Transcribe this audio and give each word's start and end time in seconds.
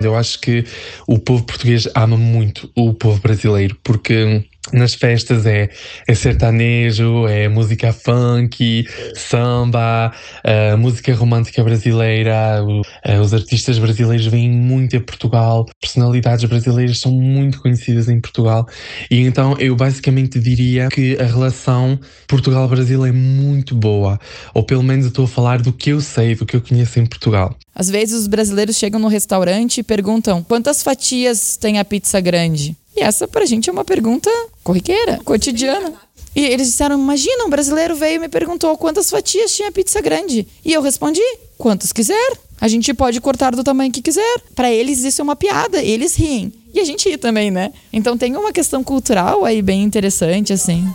Eu 0.00 0.16
acho 0.16 0.40
que 0.40 0.64
o 1.06 1.18
povo 1.18 1.44
português 1.44 1.86
ama 1.94 2.16
muito 2.16 2.70
o 2.74 2.94
povo 2.94 3.20
brasileiro, 3.20 3.76
porque 3.84 4.48
nas 4.72 4.94
festas 4.94 5.46
é, 5.46 5.70
é 6.06 6.14
sertanejo, 6.14 7.26
é 7.26 7.48
música 7.48 7.92
funk, 7.92 8.86
samba, 9.16 10.12
uh, 10.44 10.76
música 10.76 11.14
romântica 11.14 11.64
brasileira. 11.64 12.62
Uh, 12.62 13.20
os 13.20 13.32
artistas 13.32 13.78
brasileiros 13.78 14.26
vêm 14.26 14.50
muito 14.50 14.96
a 14.96 15.00
Portugal, 15.00 15.66
personalidades 15.80 16.44
brasileiras 16.44 16.98
são 16.98 17.10
muito 17.10 17.60
conhecidas 17.60 18.08
em 18.08 18.20
Portugal. 18.20 18.66
E 19.10 19.20
então 19.20 19.56
eu 19.58 19.74
basicamente 19.74 20.38
diria 20.38 20.88
que 20.88 21.16
a 21.18 21.24
relação 21.24 21.98
Portugal-Brasil 22.28 23.04
é 23.04 23.12
muito 23.12 23.74
boa, 23.74 24.20
ou 24.54 24.62
pelo 24.62 24.82
menos 24.82 25.06
estou 25.06 25.24
a 25.24 25.28
falar 25.28 25.62
do 25.62 25.72
que 25.72 25.90
eu 25.90 26.00
sei, 26.00 26.34
do 26.34 26.44
que 26.44 26.54
eu 26.54 26.60
conheço 26.60 27.00
em 27.00 27.06
Portugal. 27.06 27.56
Às 27.74 27.88
vezes 27.88 28.20
os 28.20 28.26
brasileiros 28.26 28.76
chegam 28.76 29.00
no 29.00 29.08
restaurante 29.08 29.78
e 29.78 29.82
perguntam 29.82 30.42
quantas 30.42 30.82
fatias 30.82 31.56
tem 31.56 31.78
a 31.78 31.84
pizza 31.84 32.20
grande. 32.20 32.76
E 33.00 33.02
essa 33.02 33.26
pra 33.26 33.46
gente 33.46 33.70
é 33.70 33.72
uma 33.72 33.82
pergunta 33.82 34.30
corriqueira, 34.62 35.18
cotidiana. 35.24 35.94
E 36.36 36.44
eles 36.44 36.66
disseram: 36.66 36.98
Imagina, 36.98 37.46
um 37.46 37.48
brasileiro 37.48 37.96
veio 37.96 38.16
e 38.16 38.18
me 38.18 38.28
perguntou 38.28 38.76
quantas 38.76 39.08
fatias 39.08 39.54
tinha 39.54 39.72
pizza 39.72 40.02
grande. 40.02 40.46
E 40.62 40.70
eu 40.70 40.82
respondi: 40.82 41.22
Quantas 41.56 41.94
quiser. 41.94 42.32
A 42.60 42.68
gente 42.68 42.92
pode 42.92 43.18
cortar 43.18 43.56
do 43.56 43.64
tamanho 43.64 43.90
que 43.90 44.02
quiser. 44.02 44.42
Para 44.54 44.70
eles 44.70 45.02
isso 45.02 45.22
é 45.22 45.24
uma 45.24 45.34
piada, 45.34 45.82
eles 45.82 46.14
riem. 46.14 46.52
E 46.74 46.78
a 46.78 46.84
gente 46.84 47.08
ri 47.08 47.16
também, 47.16 47.50
né? 47.50 47.72
Então 47.90 48.18
tem 48.18 48.36
uma 48.36 48.52
questão 48.52 48.84
cultural 48.84 49.46
aí 49.46 49.62
bem 49.62 49.82
interessante, 49.82 50.52
assim. 50.52 50.86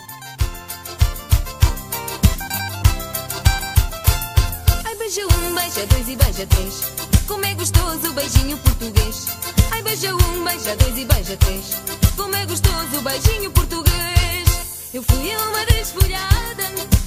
Ai, 4.83 4.95
beija 4.95 5.25
um, 5.25 5.55
beija 5.55 5.87
dois 5.87 6.07
e 6.07 6.15
beija 6.15 6.45
três. 6.45 6.81
Como 7.27 7.43
é 7.43 7.55
gostoso 7.55 8.11
o 8.11 8.13
beijinho 8.13 8.57
português. 8.59 9.25
Ai, 9.71 9.81
beija 9.81 10.15
um, 10.15 10.43
beija 10.43 10.75
dois 10.75 10.97
e 10.99 11.05
beija 11.05 11.37
três. 11.37 12.04
Gostoso 12.47 13.01
beijinho 13.01 13.49
português. 13.51 14.89
Eu 14.93 15.01
fui 15.01 15.35
uma 15.35 15.65
desfolhada 15.65 16.63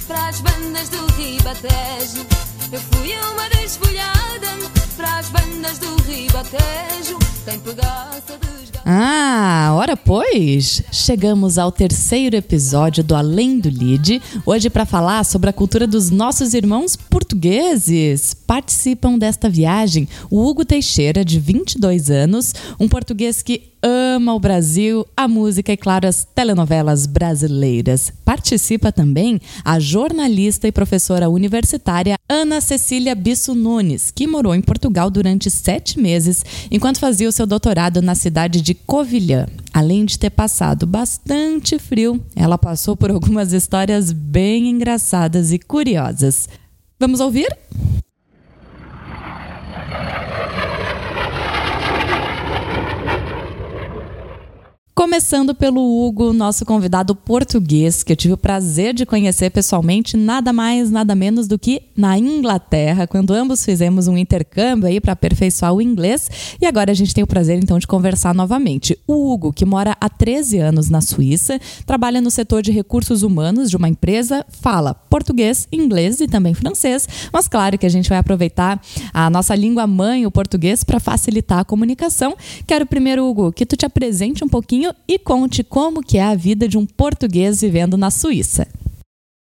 para 0.07 0.27
as 0.27 0.41
bandas 0.41 0.89
do 0.89 1.05
Ribatejo. 1.13 2.25
Eu 2.71 2.81
fui 2.81 3.13
uma 3.31 3.49
desfolhada 3.49 4.47
para 4.99 5.19
as 5.19 5.29
bandas 5.29 5.79
do 5.79 5.99
ah, 8.91 9.71
ora 9.75 9.95
pois! 9.95 10.81
Chegamos 10.91 11.59
ao 11.59 11.71
terceiro 11.71 12.35
episódio 12.35 13.03
do 13.03 13.15
Além 13.15 13.59
do 13.59 13.69
Lide, 13.69 14.19
hoje 14.43 14.67
para 14.67 14.83
falar 14.83 15.23
sobre 15.23 15.49
a 15.49 15.53
cultura 15.53 15.85
dos 15.85 16.09
nossos 16.09 16.55
irmãos 16.55 16.95
portugueses. 16.95 18.33
Participam 18.33 19.15
desta 19.17 19.47
viagem 19.47 20.07
o 20.29 20.43
Hugo 20.43 20.65
Teixeira, 20.65 21.23
de 21.23 21.39
22 21.39 22.09
anos, 22.09 22.53
um 22.79 22.87
português 22.87 23.43
que 23.43 23.69
ama 23.81 24.33
o 24.33 24.39
Brasil, 24.39 25.05
a 25.15 25.27
música 25.27 25.71
e, 25.71 25.77
claro, 25.77 26.07
as 26.07 26.25
telenovelas 26.25 27.05
brasileiras. 27.05 28.11
Participa 28.25 28.91
também 28.91 29.39
a 29.63 29.79
jornalista 29.79 30.67
e 30.67 30.71
professora 30.71 31.29
universitária 31.29 32.17
Ana 32.27 32.59
Cecília 32.59 33.13
Bisso 33.13 33.53
Nunes, 33.53 34.11
que 34.11 34.27
morou 34.27 34.55
em 34.55 34.61
Portugal 34.61 34.88
durante 35.09 35.49
sete 35.49 35.99
meses 35.99 36.43
enquanto 36.71 36.99
fazia 36.99 37.29
o 37.29 37.31
seu 37.31 37.45
doutorado 37.45 38.01
na 38.01 38.15
cidade 38.15 38.61
de 38.61 38.73
Covilhã. 38.73 39.45
Além 39.73 40.05
de 40.05 40.17
ter 40.17 40.29
passado 40.29 40.85
bastante 40.85 41.77
frio, 41.77 42.19
ela 42.35 42.57
passou 42.57 42.97
por 42.97 43.11
algumas 43.11 43.53
histórias 43.53 44.11
bem 44.11 44.69
engraçadas 44.69 45.51
e 45.51 45.59
curiosas. 45.59 46.49
Vamos 46.99 47.19
ouvir? 47.19 47.55
Começando 54.99 55.55
pelo 55.55 55.79
Hugo, 55.79 56.33
nosso 56.33 56.65
convidado 56.65 57.15
português, 57.15 58.03
que 58.03 58.11
eu 58.11 58.17
tive 58.17 58.33
o 58.33 58.37
prazer 58.37 58.93
de 58.93 59.05
conhecer 59.05 59.49
pessoalmente, 59.49 60.17
nada 60.17 60.51
mais, 60.51 60.91
nada 60.91 61.15
menos 61.15 61.47
do 61.47 61.57
que 61.57 61.83
na 61.95 62.19
Inglaterra, 62.19 63.07
quando 63.07 63.33
ambos 63.33 63.63
fizemos 63.63 64.09
um 64.09 64.17
intercâmbio 64.17 64.89
aí 64.89 64.99
para 64.99 65.13
aperfeiçoar 65.13 65.73
o 65.73 65.81
inglês. 65.81 66.29
E 66.61 66.65
agora 66.65 66.91
a 66.91 66.93
gente 66.93 67.13
tem 67.15 67.23
o 67.23 67.27
prazer 67.27 67.57
então 67.63 67.79
de 67.79 67.87
conversar 67.87 68.35
novamente. 68.35 68.99
O 69.07 69.31
Hugo, 69.31 69.53
que 69.53 69.63
mora 69.63 69.95
há 70.01 70.09
13 70.09 70.57
anos 70.57 70.89
na 70.89 70.99
Suíça, 70.99 71.61
trabalha 71.85 72.19
no 72.19 72.29
setor 72.29 72.61
de 72.61 72.73
recursos 72.73 73.23
humanos 73.23 73.69
de 73.69 73.77
uma 73.77 73.87
empresa, 73.87 74.45
fala 74.49 74.93
português, 74.93 75.65
inglês 75.71 76.19
e 76.19 76.27
também 76.27 76.53
francês, 76.53 77.07
mas 77.31 77.47
claro 77.47 77.77
que 77.77 77.85
a 77.85 77.89
gente 77.89 78.09
vai 78.09 78.17
aproveitar 78.17 78.81
a 79.13 79.29
nossa 79.29 79.55
língua 79.55 79.87
mãe, 79.87 80.25
o 80.25 80.31
português, 80.31 80.83
para 80.83 80.99
facilitar 80.99 81.59
a 81.59 81.63
comunicação. 81.63 82.35
Quero 82.67 82.85
primeiro, 82.85 83.25
Hugo, 83.25 83.53
que 83.53 83.65
tu 83.65 83.77
te 83.77 83.85
apresente 83.85 84.43
um 84.43 84.49
pouquinho 84.49 84.88
e 85.07 85.17
conte 85.17 85.63
como 85.63 86.01
que 86.01 86.17
é 86.17 86.23
a 86.23 86.35
vida 86.35 86.67
de 86.67 86.77
um 86.77 86.85
português 86.85 87.61
vivendo 87.61 87.97
na 87.97 88.11
Suíça. 88.11 88.67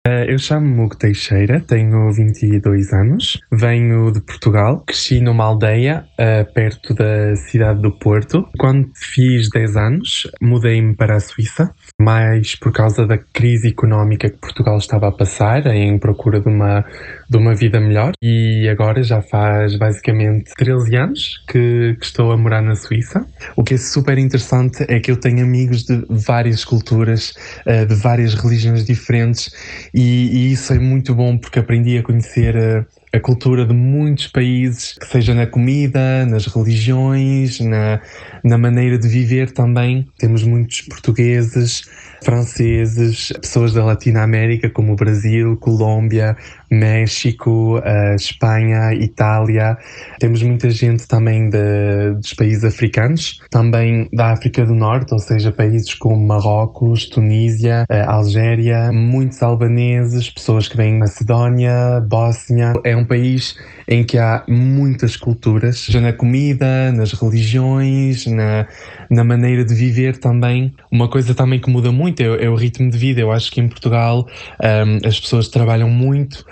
Eh, 0.07 0.33
eu 0.33 0.39
chamo-me 0.39 0.89
Teixeira, 0.97 1.59
tenho 1.59 2.11
22 2.11 2.91
anos, 2.91 3.39
venho 3.51 4.11
de 4.11 4.19
Portugal, 4.19 4.83
cresci 4.83 5.21
numa 5.21 5.43
aldeia 5.43 6.07
uh, 6.13 6.53
perto 6.53 6.95
da 6.95 7.35
cidade 7.35 7.83
do 7.83 7.91
Porto. 7.91 8.47
Quando 8.57 8.89
fiz 8.95 9.47
10 9.51 9.77
anos, 9.77 10.27
mudei-me 10.41 10.95
para 10.95 11.17
a 11.17 11.19
Suíça, 11.19 11.71
mais 12.01 12.55
por 12.55 12.71
causa 12.71 13.05
da 13.05 13.19
crise 13.19 13.67
económica 13.67 14.27
que 14.27 14.39
Portugal 14.39 14.79
estava 14.79 15.07
a 15.07 15.11
passar, 15.11 15.67
em 15.67 15.99
procura 15.99 16.41
de 16.41 16.49
uma, 16.49 16.83
de 17.31 17.37
uma 17.37 17.55
vida 17.55 17.79
melhor. 17.79 18.11
E 18.21 18.67
agora 18.67 19.01
já 19.01 19.21
faz 19.21 19.77
basicamente 19.77 20.51
13 20.57 20.95
anos 20.97 21.43
que, 21.47 21.95
que 21.97 22.05
estou 22.05 22.33
a 22.33 22.37
morar 22.37 22.61
na 22.61 22.75
Suíça. 22.75 23.25
O 23.55 23.63
que 23.63 23.75
é 23.75 23.77
super 23.77 24.17
interessante 24.17 24.83
é 24.89 24.99
que 24.99 25.09
eu 25.09 25.15
tenho 25.15 25.41
amigos 25.41 25.85
de 25.85 26.03
várias 26.09 26.65
culturas, 26.65 27.33
uh, 27.65 27.85
de 27.85 27.95
várias 27.95 28.33
religiões 28.33 28.83
diferentes 28.83 29.49
e, 29.93 30.01
e, 30.01 30.51
isso 30.51 30.73
é 30.73 30.79
muito 30.79 31.15
bom 31.15 31.37
porque 31.37 31.59
aprendi 31.59 31.97
a 31.97 32.03
conhecer 32.03 32.57
a, 32.57 32.85
a, 33.13 33.19
cultura 33.19 33.65
de 33.65 33.73
muitos 33.73 34.27
países, 34.27 34.97
que 34.99 35.07
seja 35.07 35.33
na 35.33 35.47
comida, 35.47 36.25
nas 36.25 36.47
religiões, 36.47 37.61
na, 37.61 38.01
na 38.43 38.57
maneira 38.57 38.97
de 38.97 39.07
viver 39.07 39.51
também. 39.51 40.05
Temos 40.19 40.43
muitos 40.43 40.81
portugueses, 40.81 41.83
franceses, 42.23 43.31
pessoas 43.41 43.73
da 43.73 43.83
Latinoamérica 43.83 44.69
como 44.69 44.93
o 44.93 44.95
Brasil, 44.95 45.57
Colômbia, 45.57 46.35
México, 46.71 47.79
uh, 47.79 48.15
Espanha, 48.15 48.93
Itália. 48.93 49.77
Temos 50.19 50.41
muita 50.41 50.69
gente 50.69 51.07
também 51.07 51.49
de, 51.49 52.13
dos 52.15 52.33
países 52.33 52.63
africanos, 52.63 53.39
também 53.49 54.07
da 54.13 54.31
África 54.31 54.65
do 54.65 54.73
Norte, 54.73 55.13
ou 55.13 55.19
seja, 55.19 55.51
países 55.51 55.93
como 55.93 56.25
Marrocos, 56.25 57.07
Tunísia, 57.07 57.85
uh, 57.91 58.09
Algéria, 58.09 58.91
muitos 58.91 59.43
albaneses, 59.43 60.29
pessoas 60.29 60.67
que 60.67 60.77
vêm 60.77 60.93
da 60.93 60.99
Macedónia, 60.99 62.01
Bósnia. 62.07 62.73
É 62.83 62.95
um 62.95 63.05
país 63.05 63.55
em 63.87 64.03
que 64.03 64.17
há 64.17 64.43
muitas 64.47 65.17
culturas, 65.17 65.85
já 65.85 65.99
na 65.99 66.13
comida, 66.13 66.91
nas 66.91 67.11
religiões, 67.11 68.25
na, 68.25 68.67
na 69.09 69.23
maneira 69.23 69.65
de 69.65 69.73
viver 69.73 70.17
também. 70.17 70.73
Uma 70.89 71.09
coisa 71.09 71.35
também 71.35 71.59
que 71.59 71.69
muda 71.69 71.91
muito 71.91 72.21
é, 72.21 72.45
é 72.45 72.49
o 72.49 72.55
ritmo 72.55 72.89
de 72.89 72.97
vida. 72.97 73.19
Eu 73.19 73.31
acho 73.31 73.51
que 73.51 73.59
em 73.59 73.67
Portugal 73.67 74.25
um, 74.63 75.07
as 75.07 75.19
pessoas 75.19 75.49
trabalham 75.49 75.89
muito, 75.89 76.45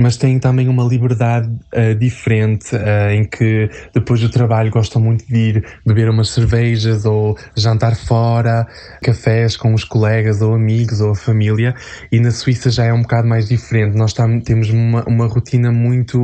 mas 0.00 0.16
têm 0.16 0.38
também 0.38 0.66
uma 0.68 0.82
liberdade 0.82 1.48
uh, 1.48 1.94
diferente, 1.94 2.74
uh, 2.74 3.10
em 3.12 3.24
que 3.24 3.68
depois 3.94 4.20
do 4.20 4.30
trabalho 4.30 4.70
gostam 4.70 5.00
muito 5.02 5.26
de 5.26 5.36
ir 5.36 5.64
beber 5.86 6.08
umas 6.08 6.30
cervejas 6.30 7.04
ou 7.04 7.36
jantar 7.54 7.94
fora, 7.94 8.66
cafés 9.02 9.56
com 9.56 9.74
os 9.74 9.84
colegas 9.84 10.40
ou 10.40 10.54
amigos 10.54 11.00
ou 11.00 11.10
a 11.10 11.14
família. 11.14 11.74
E 12.10 12.18
na 12.18 12.30
Suíça 12.30 12.70
já 12.70 12.84
é 12.84 12.92
um 12.92 13.02
bocado 13.02 13.28
mais 13.28 13.48
diferente. 13.48 13.96
Nós 13.96 14.14
tam, 14.14 14.40
temos 14.40 14.70
uma, 14.70 15.04
uma 15.04 15.26
rotina 15.26 15.70
muito 15.70 16.18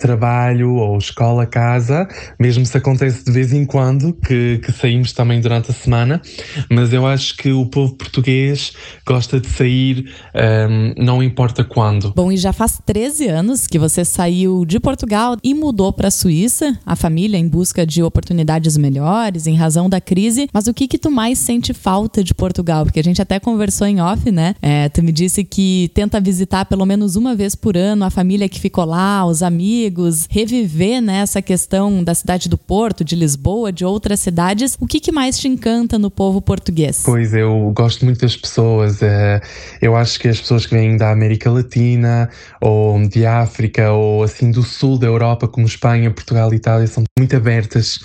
trabalho 0.00 0.74
ou 0.74 0.96
escola, 0.96 1.46
casa, 1.46 2.08
mesmo 2.38 2.64
se 2.64 2.76
acontece 2.76 3.24
de 3.24 3.32
vez 3.32 3.52
em 3.52 3.64
quando 3.66 4.12
que, 4.14 4.58
que 4.58 4.72
saímos 4.72 5.12
também 5.12 5.40
durante 5.40 5.70
a 5.70 5.74
semana, 5.74 6.22
mas 6.70 6.92
eu 6.92 7.06
acho 7.06 7.36
que 7.36 7.52
o 7.52 7.66
povo 7.66 7.94
português 7.94 8.72
gosta 9.06 9.40
de 9.40 9.48
sair, 9.48 10.10
um, 10.34 11.04
não 11.04 11.22
importa 11.22 11.64
quando. 11.64 12.12
Bom, 12.14 12.32
e 12.32 12.36
já 12.36 12.52
faz 12.52 12.80
13 12.94 13.26
anos 13.26 13.66
que 13.66 13.76
você 13.76 14.04
saiu 14.04 14.64
de 14.64 14.78
Portugal 14.78 15.36
e 15.42 15.52
mudou 15.52 15.92
para 15.92 16.06
a 16.06 16.10
Suíça, 16.12 16.78
a 16.86 16.94
família 16.94 17.36
em 17.36 17.48
busca 17.48 17.84
de 17.84 18.04
oportunidades 18.04 18.76
melhores, 18.76 19.48
em 19.48 19.56
razão 19.56 19.90
da 19.90 20.00
crise. 20.00 20.48
Mas 20.52 20.68
o 20.68 20.72
que 20.72 20.86
que 20.86 20.96
tu 20.96 21.10
mais 21.10 21.40
sente 21.40 21.74
falta 21.74 22.22
de 22.22 22.32
Portugal? 22.32 22.84
Porque 22.84 23.00
a 23.00 23.02
gente 23.02 23.20
até 23.20 23.40
conversou 23.40 23.88
em 23.88 24.00
off, 24.00 24.30
né? 24.30 24.54
É, 24.62 24.88
tu 24.88 25.02
me 25.02 25.10
disse 25.10 25.42
que 25.42 25.90
tenta 25.92 26.20
visitar 26.20 26.66
pelo 26.66 26.86
menos 26.86 27.16
uma 27.16 27.34
vez 27.34 27.56
por 27.56 27.76
ano 27.76 28.04
a 28.04 28.10
família 28.10 28.48
que 28.48 28.60
ficou 28.60 28.84
lá, 28.84 29.26
os 29.26 29.42
amigos, 29.42 30.28
reviver 30.30 31.02
né, 31.02 31.16
essa 31.16 31.42
questão 31.42 32.04
da 32.04 32.14
cidade 32.14 32.48
do 32.48 32.56
Porto, 32.56 33.02
de 33.02 33.16
Lisboa, 33.16 33.72
de 33.72 33.84
outras 33.84 34.20
cidades. 34.20 34.76
O 34.78 34.86
que, 34.86 35.00
que 35.00 35.10
mais 35.10 35.36
te 35.36 35.48
encanta 35.48 35.98
no 35.98 36.12
povo 36.12 36.40
português? 36.40 37.02
Pois, 37.04 37.34
eu 37.34 37.72
gosto 37.74 38.04
muito 38.04 38.20
das 38.20 38.36
pessoas. 38.36 39.02
É, 39.02 39.40
eu 39.82 39.96
acho 39.96 40.20
que 40.20 40.28
as 40.28 40.40
pessoas 40.40 40.64
que 40.64 40.76
vêm 40.76 40.96
da 40.96 41.10
América 41.10 41.50
Latina, 41.50 42.30
ou 42.60 42.83
de 43.08 43.26
África, 43.26 43.92
ou 43.92 44.22
assim 44.22 44.50
do 44.50 44.62
sul 44.62 44.98
da 44.98 45.06
Europa, 45.06 45.48
como 45.48 45.66
Espanha, 45.66 46.10
Portugal 46.10 46.52
e 46.52 46.56
Itália, 46.56 46.86
são 46.86 47.04
muito 47.18 47.36
abertas 47.36 48.00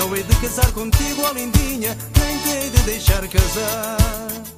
Não 0.00 0.16
hei 0.16 0.22
de 0.22 0.34
casar 0.36 0.72
contigo, 0.72 1.22
lindinha, 1.34 1.94
nem 2.18 2.54
hei 2.54 2.70
de 2.70 2.82
deixar 2.84 3.20
casar. 3.28 3.98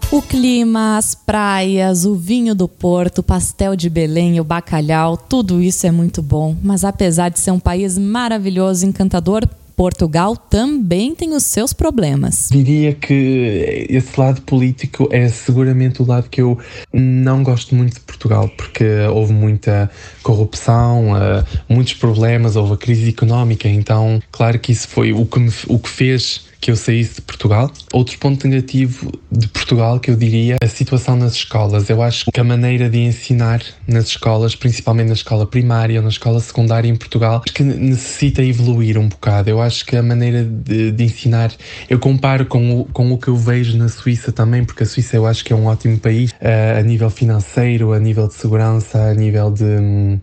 O 0.08 0.22
clima, 0.22 0.96
as 0.96 1.16
praias, 1.16 2.04
o 2.04 2.14
vinho 2.14 2.54
do 2.54 2.68
Porto, 2.68 3.18
o 3.18 3.22
pastel 3.22 3.74
de 3.74 3.90
Belém, 3.90 4.38
o 4.38 4.44
bacalhau, 4.44 5.16
tudo 5.16 5.60
isso 5.60 5.84
é 5.84 5.90
muito 5.90 6.22
bom. 6.22 6.54
Mas 6.62 6.84
apesar 6.84 7.28
de 7.28 7.40
ser 7.40 7.50
um 7.50 7.58
país 7.58 7.98
maravilhoso, 7.98 8.86
encantador, 8.86 9.48
Portugal 9.76 10.36
também 10.36 11.14
tem 11.14 11.34
os 11.34 11.44
seus 11.44 11.72
problemas. 11.72 12.48
Diria 12.50 12.94
que 12.94 13.86
esse 13.88 14.18
lado 14.18 14.42
político 14.42 15.08
é 15.10 15.28
seguramente 15.28 16.02
o 16.02 16.06
lado 16.06 16.28
que 16.28 16.40
eu 16.40 16.58
não 16.92 17.42
gosto 17.42 17.74
muito 17.74 17.94
de 17.94 18.00
Portugal, 18.00 18.48
porque 18.56 18.84
houve 19.12 19.32
muita 19.32 19.90
corrupção, 20.22 21.12
uh, 21.12 21.44
muitos 21.68 21.94
problemas, 21.94 22.56
houve 22.56 22.74
a 22.74 22.76
crise 22.76 23.08
económica, 23.08 23.68
então, 23.68 24.20
claro 24.30 24.58
que 24.58 24.72
isso 24.72 24.88
foi 24.88 25.12
o 25.12 25.26
que, 25.26 25.40
me, 25.40 25.50
o 25.68 25.78
que 25.78 25.88
fez 25.88 26.51
que 26.62 26.70
eu 26.70 26.76
saísse 26.76 27.16
de 27.16 27.22
Portugal. 27.22 27.70
Outro 27.92 28.16
ponto 28.18 28.46
negativo 28.46 29.12
de 29.30 29.48
Portugal 29.48 29.98
que 29.98 30.12
eu 30.12 30.16
diria 30.16 30.56
a 30.62 30.68
situação 30.68 31.16
nas 31.16 31.34
escolas. 31.34 31.90
Eu 31.90 32.00
acho 32.00 32.30
que 32.32 32.40
a 32.40 32.44
maneira 32.44 32.88
de 32.88 33.00
ensinar 33.00 33.60
nas 33.84 34.06
escolas, 34.06 34.54
principalmente 34.54 35.08
na 35.08 35.14
escola 35.14 35.44
primária 35.44 35.98
ou 35.98 36.02
na 36.04 36.08
escola 36.08 36.38
secundária 36.38 36.88
em 36.88 36.94
Portugal, 36.94 37.40
que 37.40 37.64
necessita 37.64 38.44
evoluir 38.44 38.96
um 38.96 39.08
bocado. 39.08 39.50
Eu 39.50 39.60
acho 39.60 39.84
que 39.84 39.96
a 39.96 40.02
maneira 40.04 40.44
de, 40.44 40.92
de 40.92 41.04
ensinar, 41.04 41.52
eu 41.90 41.98
comparo 41.98 42.46
com 42.46 42.80
o, 42.80 42.84
com 42.84 43.12
o 43.12 43.18
que 43.18 43.26
eu 43.26 43.36
vejo 43.36 43.76
na 43.76 43.88
Suíça 43.88 44.30
também, 44.30 44.64
porque 44.64 44.84
a 44.84 44.86
Suíça 44.86 45.16
eu 45.16 45.26
acho 45.26 45.44
que 45.44 45.52
é 45.52 45.56
um 45.56 45.66
ótimo 45.66 45.98
país 45.98 46.30
uh, 46.30 46.78
a 46.78 46.82
nível 46.82 47.10
financeiro, 47.10 47.92
a 47.92 47.98
nível 47.98 48.28
de 48.28 48.34
segurança, 48.34 49.10
a 49.10 49.14
nível 49.14 49.50
de, 49.50 49.64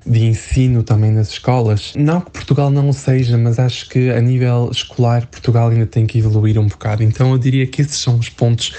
de 0.05 0.23
ensino 0.23 0.83
também 0.83 1.11
nas 1.11 1.31
escolas. 1.31 1.91
Não 1.97 2.21
que 2.21 2.31
Portugal 2.31 2.71
não 2.71 2.87
o 2.87 2.93
seja, 2.93 3.37
mas 3.37 3.59
acho 3.59 3.89
que 3.89 4.09
a 4.09 4.21
nível 4.21 4.69
escolar 4.71 5.27
Portugal 5.27 5.67
ainda 5.67 5.85
tem 5.85 6.05
que 6.05 6.17
evoluir 6.17 6.28
evoluir 6.29 6.59
um 6.59 6.67
bocado. 6.67 7.03
Então 7.03 7.31
eu 7.31 7.37
diria 7.37 7.65
que 7.67 7.81
esses 7.81 7.97
são 7.97 8.17
os 8.17 8.29
pontos 8.29 8.69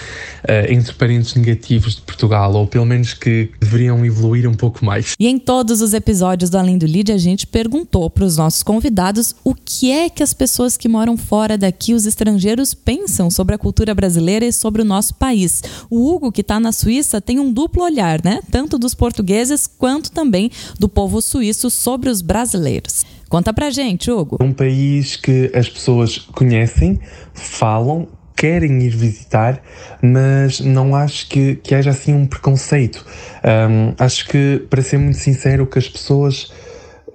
uh, 0.44 0.72
entre 0.72 0.94
parentes 0.94 1.34
negativos 1.34 1.96
de 1.96 2.02
Portugal, 2.02 2.52
ou 2.54 2.66
pelo 2.66 2.86
menos 2.86 3.14
que 3.14 3.50
deveriam 3.60 4.04
evoluir 4.04 4.48
um 4.48 4.54
pouco 4.54 4.84
mais. 4.84 5.14
E 5.18 5.26
em 5.26 5.38
todos 5.38 5.80
os 5.80 5.92
episódios 5.92 6.50
do 6.50 6.58
Além 6.58 6.78
do 6.78 6.86
Lead, 6.86 7.12
a 7.12 7.18
gente 7.18 7.46
perguntou 7.46 8.08
para 8.08 8.24
os 8.24 8.36
nossos 8.36 8.62
convidados 8.62 9.34
o 9.44 9.54
que 9.54 9.90
é 9.90 10.08
que 10.08 10.22
as 10.22 10.32
pessoas 10.32 10.76
que 10.76 10.88
moram 10.88 11.16
fora 11.16 11.58
daqui, 11.58 11.92
os 11.92 12.06
estrangeiros, 12.06 12.74
pensam 12.74 13.30
sobre 13.30 13.54
a 13.54 13.58
cultura 13.58 13.94
brasileira 13.94 14.46
e 14.46 14.52
sobre 14.52 14.82
o 14.82 14.84
nosso 14.84 15.14
país. 15.14 15.62
O 15.90 16.08
Hugo, 16.08 16.32
que 16.32 16.40
está 16.40 16.58
na 16.60 16.72
Suíça, 16.72 17.20
tem 17.20 17.38
um 17.38 17.52
duplo 17.52 17.82
olhar, 17.82 18.22
né? 18.24 18.40
Tanto 18.50 18.78
dos 18.78 18.94
portugueses 18.94 19.66
quanto 19.66 20.10
também 20.10 20.50
do 20.78 20.88
povo 20.88 21.20
suíço 21.20 21.70
sobre 21.70 22.08
os 22.08 22.22
brasileiros. 22.22 23.04
Conta 23.30 23.52
pra 23.52 23.70
gente, 23.70 24.10
Hugo. 24.10 24.38
Um 24.40 24.52
país 24.52 25.14
que 25.14 25.52
as 25.54 25.68
pessoas 25.68 26.18
conhecem, 26.18 26.98
falam, 27.32 28.08
querem 28.36 28.82
ir 28.82 28.90
visitar, 28.90 29.62
mas 30.02 30.58
não 30.58 30.96
acho 30.96 31.28
que, 31.28 31.54
que 31.54 31.72
haja 31.72 31.90
assim 31.90 32.12
um 32.12 32.26
preconceito. 32.26 33.06
Um, 33.44 33.94
acho 33.96 34.26
que, 34.26 34.66
para 34.68 34.82
ser 34.82 34.98
muito 34.98 35.18
sincero, 35.18 35.64
que 35.64 35.78
as 35.78 35.88
pessoas 35.88 36.52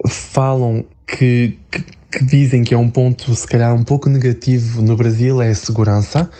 falam 0.08 0.86
que, 1.06 1.58
que, 1.70 1.84
que, 2.10 2.24
dizem 2.24 2.64
que 2.64 2.72
é 2.72 2.78
um 2.78 2.88
ponto, 2.88 3.34
se 3.34 3.46
calhar, 3.46 3.74
um 3.74 3.84
pouco 3.84 4.08
negativo 4.08 4.80
no 4.80 4.96
Brasil 4.96 5.42
é 5.42 5.50
a 5.50 5.54
segurança. 5.54 6.30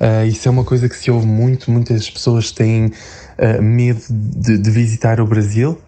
Uh, 0.00 0.26
isso 0.26 0.48
é 0.48 0.50
uma 0.50 0.64
coisa 0.64 0.88
que 0.88 0.96
se 0.96 1.10
ouve 1.10 1.26
muito, 1.26 1.70
muitas 1.70 2.08
pessoas 2.08 2.50
têm 2.52 2.86
uh, 2.86 3.62
medo 3.62 4.00
de, 4.08 4.56
de 4.56 4.70
visitar 4.70 5.20
o 5.20 5.26
Brasil 5.26 5.78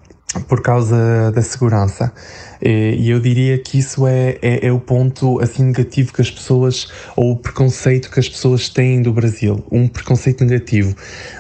por 0.47 0.63
causa 0.63 1.33
da 1.33 1.43
segurança. 1.43 2.13
E 2.61 3.09
eu 3.09 3.21
diria 3.21 3.57
que 3.57 3.79
isso 3.79 4.07
é, 4.07 4.37
é, 4.43 4.67
é, 4.67 4.73
o 4.73 4.81
ponto 4.81 5.41
assim 5.41 5.65
negativo 5.65 6.13
que 6.13 6.21
as 6.21 6.31
pessoas, 6.31 6.89
ou 7.15 7.33
o 7.33 7.37
preconceito 7.37 8.11
que 8.11 8.19
as 8.19 8.29
pessoas 8.29 8.69
têm 8.69 9.01
do 9.01 9.13
Brasil, 9.13 9.65
um 9.71 9.87
preconceito 9.87 10.45
negativo. 10.45 10.95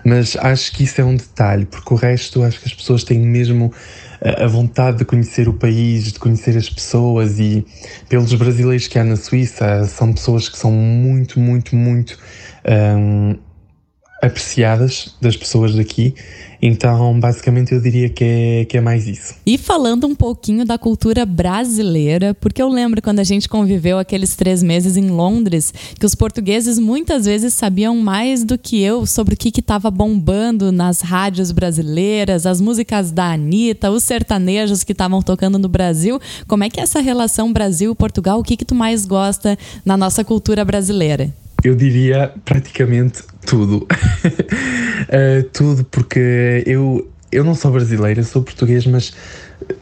Mas 0.04 0.36
acho 0.36 0.72
que 0.72 0.84
isso 0.84 1.00
é 1.00 1.04
um 1.04 1.16
detalhe, 1.16 1.66
porque 1.66 1.92
o 1.92 1.96
resto 1.96 2.42
acho 2.44 2.60
que 2.60 2.68
as 2.68 2.74
pessoas 2.74 3.02
têm 3.02 3.18
mesmo 3.18 3.72
a 4.20 4.46
vontade 4.46 4.98
de 4.98 5.04
conhecer 5.04 5.48
o 5.48 5.52
país, 5.52 6.12
de 6.12 6.18
conhecer 6.18 6.56
as 6.56 6.68
pessoas 6.68 7.38
e 7.38 7.64
pelos 8.08 8.32
brasileiros 8.34 8.88
que 8.88 8.98
há 8.98 9.04
na 9.04 9.16
Suíça, 9.16 9.84
são 9.84 10.12
pessoas 10.12 10.48
que 10.48 10.58
são 10.58 10.72
muito, 10.72 11.38
muito, 11.38 11.76
muito 11.76 12.18
um, 12.68 13.38
apreciadas 14.22 15.14
das 15.20 15.36
pessoas 15.36 15.74
daqui. 15.74 16.14
Então, 16.60 17.18
basicamente, 17.20 17.72
eu 17.72 17.80
diria 17.80 18.08
que 18.08 18.24
é, 18.24 18.64
que 18.64 18.76
é 18.76 18.80
mais 18.80 19.06
isso. 19.06 19.36
E 19.46 19.56
falando 19.56 20.08
um 20.08 20.14
pouquinho 20.14 20.64
da 20.64 20.76
cultura 20.76 21.24
brasileira, 21.24 22.34
porque 22.34 22.60
eu 22.60 22.68
lembro 22.68 23.00
quando 23.00 23.20
a 23.20 23.24
gente 23.24 23.48
conviveu 23.48 23.96
aqueles 23.96 24.34
três 24.34 24.60
meses 24.60 24.96
em 24.96 25.08
Londres, 25.08 25.72
que 25.98 26.04
os 26.04 26.16
portugueses 26.16 26.76
muitas 26.78 27.26
vezes 27.26 27.54
sabiam 27.54 27.96
mais 27.96 28.42
do 28.42 28.58
que 28.58 28.82
eu 28.82 29.06
sobre 29.06 29.34
o 29.34 29.36
que 29.36 29.60
estava 29.60 29.88
bombando 29.88 30.72
nas 30.72 31.00
rádios 31.00 31.52
brasileiras, 31.52 32.44
as 32.44 32.60
músicas 32.60 33.12
da 33.12 33.32
Anitta, 33.32 33.90
os 33.92 34.02
sertanejos 34.02 34.82
que 34.82 34.92
estavam 34.92 35.22
tocando 35.22 35.60
no 35.60 35.68
Brasil. 35.68 36.20
Como 36.48 36.64
é 36.64 36.68
que 36.68 36.80
é 36.80 36.82
essa 36.82 37.00
relação 37.00 37.52
Brasil-Portugal? 37.52 38.40
O 38.40 38.42
que, 38.42 38.56
que 38.56 38.64
tu 38.64 38.74
mais 38.74 39.06
gosta 39.06 39.56
na 39.84 39.96
nossa 39.96 40.24
cultura 40.24 40.64
brasileira? 40.64 41.32
Eu 41.62 41.74
diria 41.74 42.32
praticamente 42.44 43.22
tudo. 43.44 43.86
uh, 43.86 45.42
tudo, 45.52 45.84
porque 45.84 46.62
eu, 46.66 47.10
eu 47.32 47.42
não 47.42 47.54
sou 47.54 47.72
brasileira, 47.72 48.22
sou 48.22 48.42
português, 48.42 48.86
mas 48.86 49.12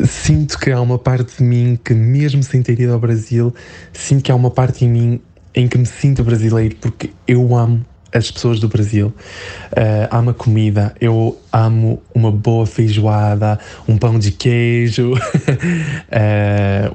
sinto 0.05 0.59
que 0.59 0.71
há 0.71 0.81
uma 0.81 0.99
parte 0.99 1.39
de 1.39 1.45
mim 1.45 1.79
que, 1.83 1.93
mesmo 1.93 2.43
sem 2.43 2.63
ter 2.63 2.81
ido 2.81 2.93
ao 2.93 2.99
Brasil, 2.99 3.55
sinto 3.93 4.23
que 4.23 4.33
há 4.33 4.35
uma 4.35 4.51
parte 4.51 4.85
em 4.85 4.89
mim 4.89 5.21
em 5.55 5.69
que 5.69 5.79
me 5.79 5.87
sinto 5.87 6.23
brasileiro, 6.23 6.77
porque 6.77 7.11
eu 7.27 7.55
amo 7.55 7.85
as 8.13 8.31
pessoas 8.31 8.61
do 8.61 8.69
Brasil. 8.69 9.13
Uh, 9.73 10.09
amo 10.11 10.31
a 10.31 10.35
comida, 10.35 10.95
eu 11.01 11.39
amo 11.53 12.03
uma 12.15 12.31
boa 12.31 12.67
feijoada, 12.67 13.59
um 13.89 13.97
pão 13.97 14.19
de 14.19 14.33
queijo, 14.33 15.13
uh, 15.13 15.19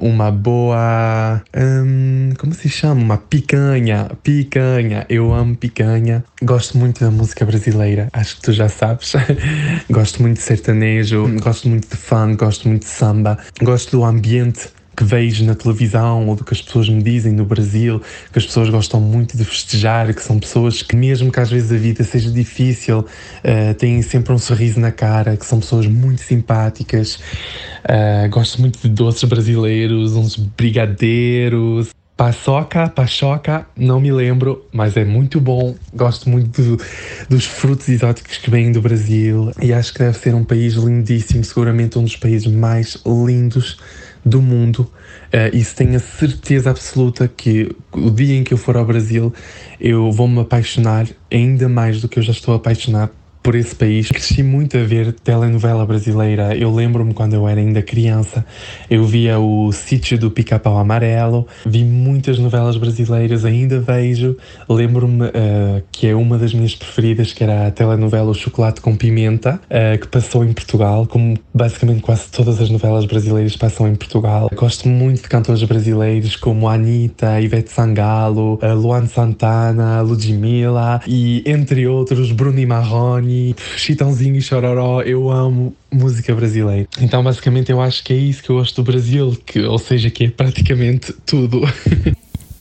uma 0.00 0.30
boa. 0.30 1.42
Um, 1.56 2.30
como 2.38 2.54
se 2.54 2.68
chama? 2.68 3.00
Uma 3.00 3.18
picanha. 3.18 4.10
Picanha. 4.22 5.06
Eu 5.08 5.32
amo 5.32 5.56
picanha. 5.56 6.24
Gosto 6.42 6.78
muito 6.78 7.00
da 7.04 7.10
música 7.10 7.44
brasileira, 7.44 8.08
acho 8.12 8.36
que 8.36 8.42
tu 8.42 8.52
já 8.52 8.68
sabes. 8.68 9.12
gosto 9.90 10.22
muito 10.22 10.36
de 10.36 10.42
sertanejo, 10.42 11.28
gosto 11.40 11.68
muito 11.68 11.88
de 11.88 11.96
funk, 11.96 12.36
gosto 12.36 12.68
muito 12.68 12.82
de 12.82 12.88
samba, 12.88 13.38
gosto 13.60 13.96
do 13.96 14.04
ambiente 14.04 14.68
que 14.96 15.04
vejo 15.04 15.44
na 15.44 15.54
televisão 15.54 16.28
ou 16.28 16.36
do 16.36 16.44
que 16.44 16.52
as 16.52 16.60
pessoas 16.60 16.88
me 16.88 17.02
dizem 17.02 17.32
no 17.32 17.44
Brasil, 17.44 18.00
que 18.32 18.38
as 18.38 18.46
pessoas 18.46 18.68
gostam 18.68 19.00
muito 19.00 19.36
de 19.36 19.44
festejar, 19.44 20.12
que 20.14 20.22
são 20.22 20.38
pessoas 20.38 20.82
que, 20.82 20.94
mesmo 20.94 21.32
que 21.32 21.40
às 21.40 21.50
vezes 21.50 21.72
a 21.72 21.76
vida 21.76 22.04
seja 22.04 22.30
difícil, 22.30 23.00
uh, 23.00 23.74
têm 23.78 24.02
sempre 24.02 24.32
um 24.32 24.38
sorriso 24.38 24.78
na 24.80 24.92
cara, 24.92 25.36
que 25.36 25.46
são 25.46 25.60
pessoas 25.60 25.86
muito 25.86 26.20
simpáticas. 26.22 27.16
Uh, 27.84 28.28
gosto 28.30 28.60
muito 28.60 28.78
de 28.80 28.88
doces 28.88 29.24
brasileiros, 29.24 30.14
uns 30.14 30.36
brigadeiros. 30.36 31.90
Paçoca, 32.14 32.88
paçoca, 32.88 33.66
não 33.74 33.98
me 33.98 34.12
lembro, 34.12 34.64
mas 34.70 34.96
é 34.96 35.04
muito 35.04 35.40
bom. 35.40 35.74
Gosto 35.94 36.28
muito 36.28 36.62
do, 36.62 36.84
dos 37.28 37.46
frutos 37.46 37.88
exóticos 37.88 38.36
que 38.36 38.50
vêm 38.50 38.70
do 38.70 38.82
Brasil 38.82 39.50
e 39.60 39.72
acho 39.72 39.92
que 39.92 40.00
deve 40.00 40.16
ser 40.18 40.34
um 40.34 40.44
país 40.44 40.74
lindíssimo, 40.74 41.42
seguramente 41.42 41.98
um 41.98 42.04
dos 42.04 42.14
países 42.14 42.46
mais 42.46 42.98
lindos 43.04 43.78
do 44.24 44.40
mundo. 44.40 44.90
Uh, 45.32 45.54
isso 45.56 45.74
tenho 45.74 45.96
a 45.96 45.98
certeza 45.98 46.70
absoluta 46.70 47.26
que 47.28 47.74
o 47.92 48.10
dia 48.10 48.36
em 48.36 48.44
que 48.44 48.54
eu 48.54 48.58
for 48.58 48.76
ao 48.76 48.84
Brasil 48.84 49.32
eu 49.80 50.12
vou 50.12 50.28
me 50.28 50.40
apaixonar 50.40 51.06
ainda 51.30 51.68
mais 51.68 52.00
do 52.00 52.08
que 52.08 52.18
eu 52.18 52.22
já 52.22 52.32
estou 52.32 52.54
apaixonado 52.54 53.21
por 53.42 53.54
esse 53.54 53.74
país. 53.74 54.08
Cresci 54.08 54.42
muito 54.42 54.76
a 54.76 54.82
ver 54.82 55.12
telenovela 55.12 55.84
brasileira. 55.84 56.56
Eu 56.56 56.72
lembro-me 56.72 57.12
quando 57.12 57.34
eu 57.34 57.48
era 57.48 57.60
ainda 57.60 57.82
criança, 57.82 58.44
eu 58.88 59.04
via 59.04 59.38
o 59.38 59.72
Sítio 59.72 60.18
do 60.18 60.30
Pica-Pau 60.30 60.78
Amarelo, 60.78 61.46
vi 61.66 61.84
muitas 61.84 62.38
novelas 62.38 62.76
brasileiras, 62.76 63.44
ainda 63.44 63.80
vejo. 63.80 64.36
Lembro-me 64.68 65.26
uh, 65.26 65.82
que 65.90 66.06
é 66.06 66.14
uma 66.14 66.38
das 66.38 66.54
minhas 66.54 66.74
preferidas, 66.74 67.32
que 67.32 67.42
era 67.42 67.66
a 67.66 67.70
telenovela 67.70 68.30
O 68.30 68.34
Chocolate 68.34 68.80
com 68.80 68.96
Pimenta, 68.96 69.60
uh, 69.64 69.98
que 69.98 70.06
passou 70.06 70.44
em 70.44 70.52
Portugal, 70.52 71.06
como 71.06 71.36
basicamente 71.52 72.00
quase 72.00 72.28
todas 72.30 72.60
as 72.60 72.70
novelas 72.70 73.04
brasileiras 73.04 73.56
passam 73.56 73.88
em 73.88 73.94
Portugal. 73.94 74.50
Gosto 74.54 74.88
muito 74.88 75.22
de 75.22 75.28
cantores 75.28 75.62
brasileiros 75.64 76.36
como 76.36 76.68
Anitta, 76.68 77.40
Ivete 77.40 77.70
Sangalo, 77.70 78.58
uh, 78.62 78.74
Luan 78.74 79.06
Santana, 79.06 80.00
Ludmilla 80.00 81.00
e 81.06 81.42
entre 81.46 81.86
outros 81.86 82.30
Bruno 82.30 82.60
e 83.32 83.56
Chitãozinho 83.76 84.36
e 84.36 84.42
Chororó, 84.42 85.02
eu 85.02 85.30
amo 85.30 85.74
música 85.90 86.34
brasileira. 86.34 86.86
Então, 87.00 87.22
basicamente, 87.22 87.72
eu 87.72 87.80
acho 87.80 88.04
que 88.04 88.12
é 88.12 88.16
isso 88.16 88.42
que 88.42 88.50
eu 88.50 88.56
gosto 88.56 88.82
do 88.82 88.90
Brasil, 88.90 89.36
que, 89.46 89.60
ou 89.60 89.78
seja, 89.78 90.10
que 90.10 90.24
é 90.24 90.30
praticamente 90.30 91.12
tudo. 91.26 91.62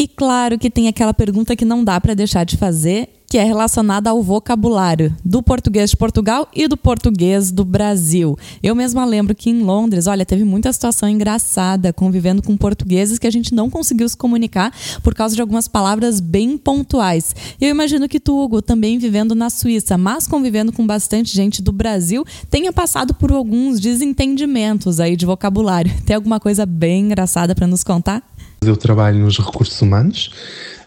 E 0.01 0.07
claro 0.07 0.57
que 0.57 0.71
tem 0.71 0.87
aquela 0.87 1.13
pergunta 1.13 1.55
que 1.55 1.63
não 1.63 1.83
dá 1.83 2.01
para 2.01 2.15
deixar 2.15 2.43
de 2.43 2.57
fazer, 2.57 3.07
que 3.31 3.37
é 3.37 3.45
relacionada 3.45 4.09
ao 4.09 4.21
vocabulário 4.21 5.15
do 5.23 5.41
português 5.41 5.91
de 5.91 5.95
Portugal 5.95 6.49
e 6.53 6.67
do 6.67 6.75
português 6.75 7.49
do 7.49 7.63
Brasil. 7.63 8.37
Eu 8.61 8.75
mesma 8.75 9.05
lembro 9.05 9.33
que 9.33 9.49
em 9.49 9.63
Londres, 9.63 10.05
olha, 10.05 10.25
teve 10.25 10.43
muita 10.43 10.73
situação 10.73 11.07
engraçada 11.07 11.93
convivendo 11.93 12.43
com 12.43 12.57
portugueses 12.57 13.17
que 13.17 13.25
a 13.25 13.31
gente 13.31 13.55
não 13.55 13.69
conseguiu 13.69 14.09
se 14.09 14.17
comunicar 14.17 14.73
por 15.01 15.15
causa 15.15 15.33
de 15.33 15.41
algumas 15.41 15.65
palavras 15.65 16.19
bem 16.19 16.57
pontuais. 16.57 17.33
Eu 17.61 17.69
imagino 17.69 18.09
que 18.09 18.19
tu, 18.19 18.37
Hugo, 18.37 18.61
também 18.61 18.97
vivendo 18.99 19.33
na 19.33 19.49
Suíça, 19.49 19.97
mas 19.97 20.27
convivendo 20.27 20.73
com 20.73 20.85
bastante 20.85 21.33
gente 21.33 21.61
do 21.61 21.71
Brasil, 21.71 22.25
tenha 22.49 22.73
passado 22.73 23.13
por 23.13 23.31
alguns 23.31 23.79
desentendimentos 23.79 24.99
aí 24.99 25.15
de 25.15 25.25
vocabulário. 25.25 25.89
Tem 26.05 26.17
alguma 26.17 26.37
coisa 26.37 26.65
bem 26.65 27.05
engraçada 27.05 27.55
para 27.55 27.65
nos 27.65 27.81
contar? 27.81 28.21
Eu 28.63 28.77
trabalho 28.77 29.17
nos 29.17 29.39
recursos 29.39 29.81
humanos, 29.81 30.29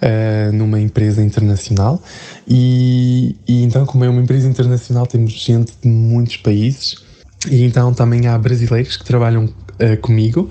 uh, 0.00 0.52
numa 0.52 0.80
empresa 0.80 1.20
internacional, 1.20 2.00
e, 2.46 3.34
e, 3.48 3.64
então, 3.64 3.84
como 3.84 4.04
é 4.04 4.08
uma 4.08 4.22
empresa 4.22 4.46
internacional, 4.46 5.08
temos 5.08 5.32
gente 5.32 5.72
de 5.82 5.88
muitos 5.88 6.36
países, 6.36 7.02
e 7.50 7.64
então 7.64 7.92
também 7.92 8.28
há 8.28 8.38
brasileiros 8.38 8.96
que 8.96 9.04
trabalham 9.04 9.46
uh, 9.46 9.96
comigo, 10.00 10.48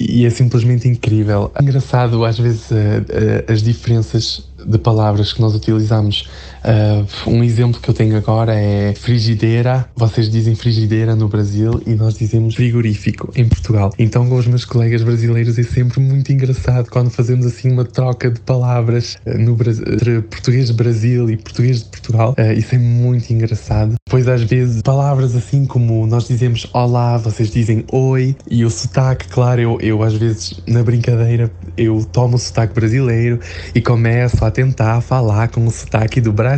e 0.00 0.24
é 0.24 0.30
simplesmente 0.30 0.88
incrível. 0.88 1.52
É 1.56 1.62
engraçado, 1.62 2.24
às 2.24 2.38
vezes, 2.38 2.70
uh, 2.70 3.52
as 3.52 3.62
diferenças 3.62 4.48
de 4.64 4.78
palavras 4.78 5.34
que 5.34 5.42
nós 5.42 5.54
utilizamos. 5.54 6.26
Uh, 6.64 7.30
um 7.30 7.42
exemplo 7.42 7.80
que 7.80 7.88
eu 7.88 7.94
tenho 7.94 8.16
agora 8.16 8.54
é 8.54 8.94
frigideira. 8.94 9.88
Vocês 9.96 10.30
dizem 10.30 10.54
frigideira 10.54 11.16
no 11.16 11.28
Brasil 11.28 11.82
e 11.86 11.94
nós 11.94 12.14
dizemos 12.14 12.54
frigorífico 12.54 13.32
em 13.34 13.48
Portugal. 13.48 13.92
Então, 13.98 14.28
com 14.28 14.36
os 14.36 14.46
meus 14.46 14.64
colegas 14.64 15.02
brasileiros 15.02 15.58
é 15.58 15.62
sempre 15.62 16.00
muito 16.00 16.32
engraçado 16.32 16.88
quando 16.90 17.10
fazemos 17.10 17.46
assim 17.46 17.70
uma 17.70 17.84
troca 17.84 18.30
de 18.30 18.40
palavras 18.40 19.16
uh, 19.26 19.38
no, 19.38 19.52
entre 19.52 20.22
português 20.22 20.68
de 20.68 20.72
Brasil 20.72 21.28
e 21.30 21.36
português 21.36 21.82
de 21.82 21.88
Portugal. 21.88 22.34
Uh, 22.38 22.52
isso 22.52 22.74
é 22.74 22.78
muito 22.78 23.32
engraçado. 23.32 23.94
Pois 24.08 24.28
às 24.28 24.42
vezes 24.42 24.82
palavras 24.82 25.34
assim 25.34 25.64
como 25.64 26.06
nós 26.06 26.28
dizemos 26.28 26.66
olá, 26.72 27.16
vocês 27.16 27.50
dizem 27.50 27.84
oi 27.90 28.36
e 28.50 28.64
o 28.64 28.70
sotaque, 28.70 29.26
claro, 29.28 29.60
eu, 29.60 29.78
eu 29.80 30.02
às 30.02 30.14
vezes 30.14 30.60
na 30.66 30.82
brincadeira 30.82 31.50
eu 31.76 32.04
tomo 32.04 32.36
o 32.36 32.38
sotaque 32.38 32.74
brasileiro 32.74 33.40
e 33.74 33.80
começo 33.80 34.44
a 34.44 34.50
tentar 34.50 35.00
falar 35.00 35.48
com 35.48 35.66
o 35.66 35.70
sotaque 35.70 36.20
do 36.20 36.32
Brasil 36.32 36.51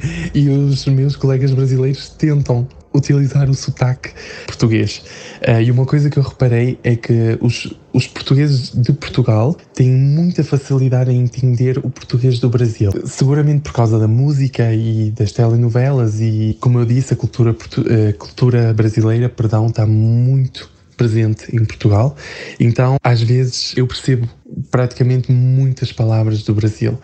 e 0.34 0.48
os 0.48 0.86
meus 0.86 1.16
colegas 1.16 1.52
brasileiros 1.52 2.08
tentam 2.10 2.66
utilizar 2.96 3.48
o 3.48 3.54
sotaque 3.54 4.10
português. 4.46 5.02
Uh, 5.46 5.60
e 5.60 5.70
uma 5.70 5.84
coisa 5.84 6.08
que 6.08 6.18
eu 6.18 6.22
reparei 6.22 6.78
é 6.82 6.96
que 6.96 7.38
os, 7.40 7.72
os 7.92 8.06
portugueses 8.06 8.72
de 8.74 8.92
Portugal 8.92 9.54
têm 9.74 9.90
muita 9.90 10.42
facilidade 10.42 11.10
em 11.10 11.20
entender 11.20 11.78
o 11.78 11.90
português 11.90 12.38
do 12.38 12.48
Brasil. 12.48 12.90
Seguramente 13.04 13.60
por 13.60 13.72
causa 13.72 13.98
da 13.98 14.08
música 14.08 14.72
e 14.72 15.10
das 15.10 15.32
telenovelas 15.32 16.20
e, 16.20 16.56
como 16.60 16.78
eu 16.78 16.86
disse, 16.86 17.12
a 17.12 17.16
cultura, 17.16 17.50
a 17.50 18.12
cultura 18.14 18.72
brasileira 18.72 19.28
perdão, 19.28 19.66
está 19.66 19.86
muito 19.86 20.75
presente 20.96 21.54
em 21.54 21.64
Portugal. 21.64 22.16
Então, 22.58 22.96
às 23.02 23.22
vezes, 23.22 23.76
eu 23.76 23.86
percebo 23.86 24.28
praticamente 24.70 25.30
muitas 25.30 25.92
palavras 25.92 26.42
do 26.42 26.54
Brasil, 26.54 26.98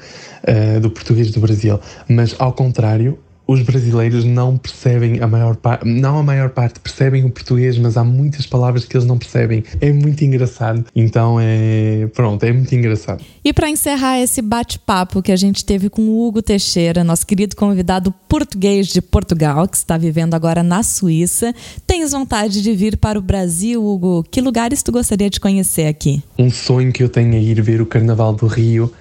uh, 0.45 0.81
do 0.81 0.91
português 0.91 1.31
do 1.31 1.41
Brasil, 1.41 1.79
mas 2.09 2.35
ao 2.39 2.53
contrário, 2.53 3.19
os 3.53 3.63
brasileiros 3.63 4.25
não 4.25 4.57
percebem 4.57 5.21
a 5.21 5.27
maior 5.27 5.57
parte, 5.57 5.87
não 5.87 6.19
a 6.19 6.23
maior 6.23 6.51
parte, 6.51 6.81
percebem 6.81 7.25
o 7.25 7.31
português, 7.31 7.79
mas 7.79 7.97
há 7.97 8.05
muitas 8.05 8.47
palavras 8.47 8.85
que 8.85 8.97
eles 8.97 9.07
não 9.07 9.19
percebem. 9.19 9.63
É 9.81 9.93
muito 9.93 10.25
engraçado. 10.25 10.85
Então 10.95 11.39
é. 11.41 12.09
Pronto, 12.15 12.43
é 12.45 12.53
muito 12.53 12.75
engraçado. 12.75 13.23
E 13.45 13.53
para 13.53 13.69
encerrar 13.69 14.21
esse 14.21 14.41
bate-papo 14.41 15.23
que 15.23 15.33
a 15.33 15.37
gente 15.37 15.65
teve 15.65 15.89
com 15.89 16.03
o 16.03 16.27
Hugo 16.27 16.43
Teixeira, 16.43 17.05
nosso 17.05 17.27
querido 17.27 17.57
convidado 17.57 18.13
português 18.29 18.89
de 18.89 19.03
Portugal, 19.03 19.69
que 19.69 19.77
está 19.77 19.97
vivendo 19.99 20.35
agora 20.35 20.63
na 20.63 20.83
Suíça, 20.83 21.55
tens 21.87 22.13
vontade 22.13 22.63
de 22.63 22.73
vir 22.75 22.97
para 22.97 23.19
o 23.19 23.23
Brasil, 23.23 23.85
Hugo? 23.85 24.25
Que 24.31 24.41
lugares 24.41 24.83
tu 24.83 24.93
gostaria 24.93 25.29
de 25.29 25.41
conhecer 25.41 25.87
aqui? 25.87 26.23
Um 26.39 26.51
sonho 26.51 26.93
que 26.93 27.03
eu 27.03 27.09
tenho 27.09 27.35
é 27.35 27.41
ir 27.41 27.61
ver 27.61 27.81
o 27.81 27.87
Carnaval 27.87 28.33
do 28.35 28.47
Rio 28.47 28.93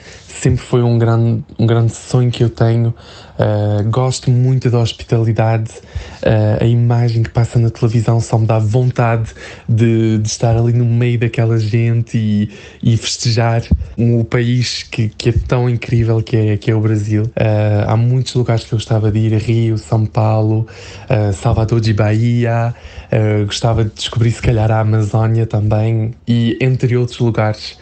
sempre 0.41 0.63
foi 0.63 0.81
um 0.81 0.97
grande, 0.97 1.43
um 1.59 1.67
grande 1.67 1.93
sonho 1.93 2.31
que 2.31 2.43
eu 2.43 2.49
tenho. 2.49 2.93
Uh, 3.41 3.89
gosto 3.89 4.29
muito 4.29 4.69
da 4.69 4.77
hospitalidade, 4.77 5.71
uh, 5.71 6.63
a 6.63 6.65
imagem 6.65 7.23
que 7.23 7.29
passa 7.31 7.57
na 7.57 7.71
televisão 7.71 8.21
só 8.21 8.37
me 8.37 8.45
dá 8.45 8.59
vontade 8.59 9.31
de, 9.67 10.19
de 10.19 10.27
estar 10.27 10.55
ali 10.55 10.73
no 10.73 10.85
meio 10.85 11.17
daquela 11.17 11.57
gente 11.57 12.19
e, 12.19 12.51
e 12.83 12.95
festejar 12.95 13.63
o 13.97 14.23
país 14.23 14.83
que, 14.83 15.09
que, 15.09 15.29
é 15.29 15.33
tão 15.47 15.67
incrível 15.67 16.21
que 16.21 16.37
é, 16.37 16.57
que 16.57 16.69
é 16.69 16.75
o 16.75 16.81
Brasil. 16.81 17.23
Uh, 17.23 17.87
há 17.87 17.97
muitos 17.97 18.35
lugares 18.35 18.63
que 18.63 18.73
eu 18.73 18.77
gostava 18.77 19.11
de 19.11 19.17
ir: 19.17 19.33
Rio, 19.33 19.75
São 19.79 20.05
Paulo, 20.05 20.67
Salvador 21.33 21.81
de 21.81 21.93
Bahia. 21.93 22.75
gostava 23.45 23.83
de 23.83 23.91
descobrir, 23.91 24.31
se 24.31 24.41
calhar, 24.41 24.69
a 24.69 24.79
Amazónia 24.79 25.47
também 25.47 26.13
e 26.27 26.57
entre 26.61 26.95
outros 26.95 27.19
lugares 27.19 27.77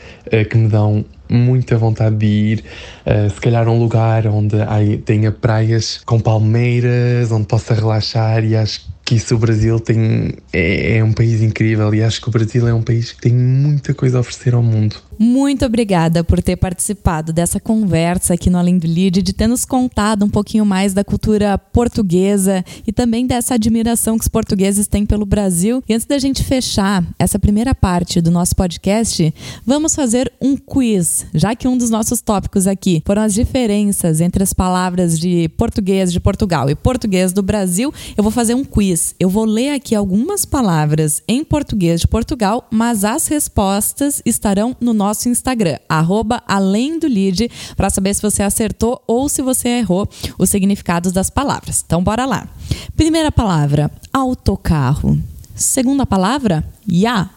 que 0.50 0.58
me 0.58 0.68
dão 0.68 1.04
muita 1.30 1.78
vontade 1.78 2.16
de 2.16 2.26
ir, 2.26 2.64
uh, 3.06 3.30
se 3.30 3.40
calhar 3.40 3.68
um 3.70 3.80
lugar 3.80 4.26
onde 4.28 4.58
tenha 5.06 5.32
praias 5.32 6.02
com 6.06 6.20
palmeiras, 6.20 7.32
onde 7.32 7.46
possa 7.46 7.74
relaxar 7.74 8.44
e 8.44 8.56
acho 8.56 8.82
que 9.06 9.16
isso 9.16 9.36
o 9.36 9.38
Brasil 9.38 9.80
tem 9.80 10.34
é, 10.54 10.98
é 10.98 11.04
um 11.04 11.14
país 11.14 11.42
incrível 11.42 11.94
e 11.94 12.04
acho 12.04 12.22
que 12.22 12.30
o 12.30 12.32
Brasil 12.32 12.68
é 12.68 12.74
um 12.74 12.82
país 12.82 13.12
que 13.12 13.22
tem 13.22 13.34
muita 13.34 13.94
coisa 13.94 14.18
a 14.18 14.22
oferecer 14.22 14.54
ao 14.54 14.64
mundo. 14.64 14.96
Muito 15.22 15.66
obrigada 15.66 16.24
por 16.24 16.42
ter 16.42 16.56
participado 16.56 17.34
dessa 17.34 17.60
conversa 17.60 18.36
aqui 18.36 18.50
no 18.50 18.58
Além 18.58 18.78
do 18.78 18.88
Lead, 18.88 19.22
de 19.22 19.34
ter 19.34 19.48
nos 19.48 19.66
contado 19.66 20.24
um 20.24 20.30
pouquinho 20.30 20.66
mais 20.66 20.94
da 20.94 21.04
cultura 21.04 21.58
portuguesa 21.58 22.64
e 22.88 22.94
também 22.94 23.28
dessa 23.28 23.56
admiração 23.56 24.18
que 24.18 24.24
os 24.24 24.30
portugueses 24.30 24.88
têm 24.88 25.06
pelo 25.06 25.26
Brasil. 25.26 25.84
E 25.90 25.94
antes 25.94 26.08
da 26.08 26.18
gente 26.18 26.42
fechar 26.42 27.04
essa 27.20 27.38
primeira 27.38 27.76
parte 27.76 28.22
do 28.22 28.32
nosso 28.32 28.56
podcast, 28.56 29.34
vamos 29.66 29.94
fazer 29.94 30.32
um 30.40 30.56
quiz, 30.56 31.26
já 31.34 31.54
que 31.54 31.68
um 31.68 31.78
dos 31.78 31.90
nossos 31.90 32.22
tópicos 32.22 32.66
aqui 32.66 33.04
foram 33.06 33.24
as 33.24 33.34
diferenças 33.34 34.22
entre 34.22 34.42
as 34.42 34.54
palavras 34.54 35.20
de 35.20 35.50
português 35.50 36.14
de 36.14 36.22
Portugal 36.22 36.70
e 36.70 36.76
português 36.76 37.34
do 37.34 37.44
Brasil. 37.44 37.94
Eu 38.16 38.24
vou 38.24 38.32
fazer 38.32 38.54
um 38.54 38.64
quiz. 38.64 39.14
Eu 39.20 39.28
vou 39.30 39.44
ler 39.44 39.72
aqui 39.72 39.94
algumas 39.94 40.46
palavras 40.46 41.22
em 41.28 41.44
português 41.44 42.00
de 42.00 42.08
Portugal, 42.08 42.66
mas 42.72 43.04
as 43.04 43.28
respostas 43.28 44.22
estarão 44.26 44.78
no 44.80 44.94
nosso 44.94 45.09
nosso 45.10 45.28
Instagram, 45.28 45.78
arroba 45.90 46.42
além 46.48 47.00
do 47.00 47.08
lead, 47.08 47.50
para 47.76 47.90
saber 47.90 48.14
se 48.14 48.22
você 48.22 48.44
acertou 48.44 49.04
ou 49.08 49.28
se 49.28 49.42
você 49.42 49.70
errou 49.70 50.08
os 50.38 50.50
significados 50.50 51.12
das 51.12 51.30
palavras. 51.30 51.84
Então, 51.86 52.04
bora 52.04 52.26
lá. 52.26 52.48
Primeira 52.96 53.32
palavra, 53.32 53.92
autocarro. 54.14 55.20
Segunda 55.56 56.06
palavra, 56.06 56.64
ya. 56.88 57.30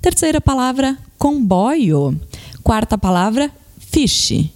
Terceira 0.00 0.40
palavra, 0.40 0.96
comboio. 1.18 2.18
Quarta 2.62 2.96
palavra, 2.96 3.50
fish. 3.78 4.50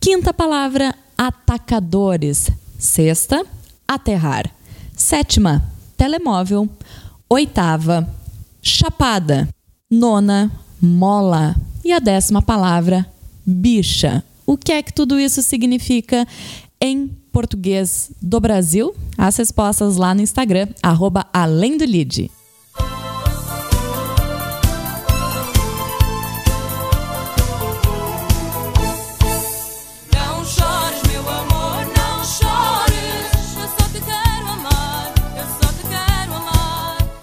Quinta 0.00 0.32
palavra, 0.32 0.94
atacadores. 1.16 2.50
Sexta, 2.78 3.44
aterrar. 3.86 4.50
Sétima, 4.96 5.62
telemóvel. 5.96 6.68
Oitava, 7.28 8.08
chapada. 8.62 9.48
Nona, 9.90 10.50
mola. 10.84 11.56
E 11.84 11.92
a 11.92 11.98
décima 11.98 12.42
palavra, 12.42 13.06
bicha. 13.44 14.22
O 14.46 14.56
que 14.56 14.72
é 14.72 14.82
que 14.82 14.92
tudo 14.92 15.18
isso 15.18 15.42
significa 15.42 16.26
em 16.80 17.08
português 17.32 18.12
do 18.20 18.38
Brasil? 18.38 18.94
As 19.16 19.36
respostas 19.36 19.96
lá 19.96 20.14
no 20.14 20.20
Instagram, 20.20 20.68
arroba 20.82 21.26
além 21.32 21.76
do 21.76 21.84
lead. 21.84 22.30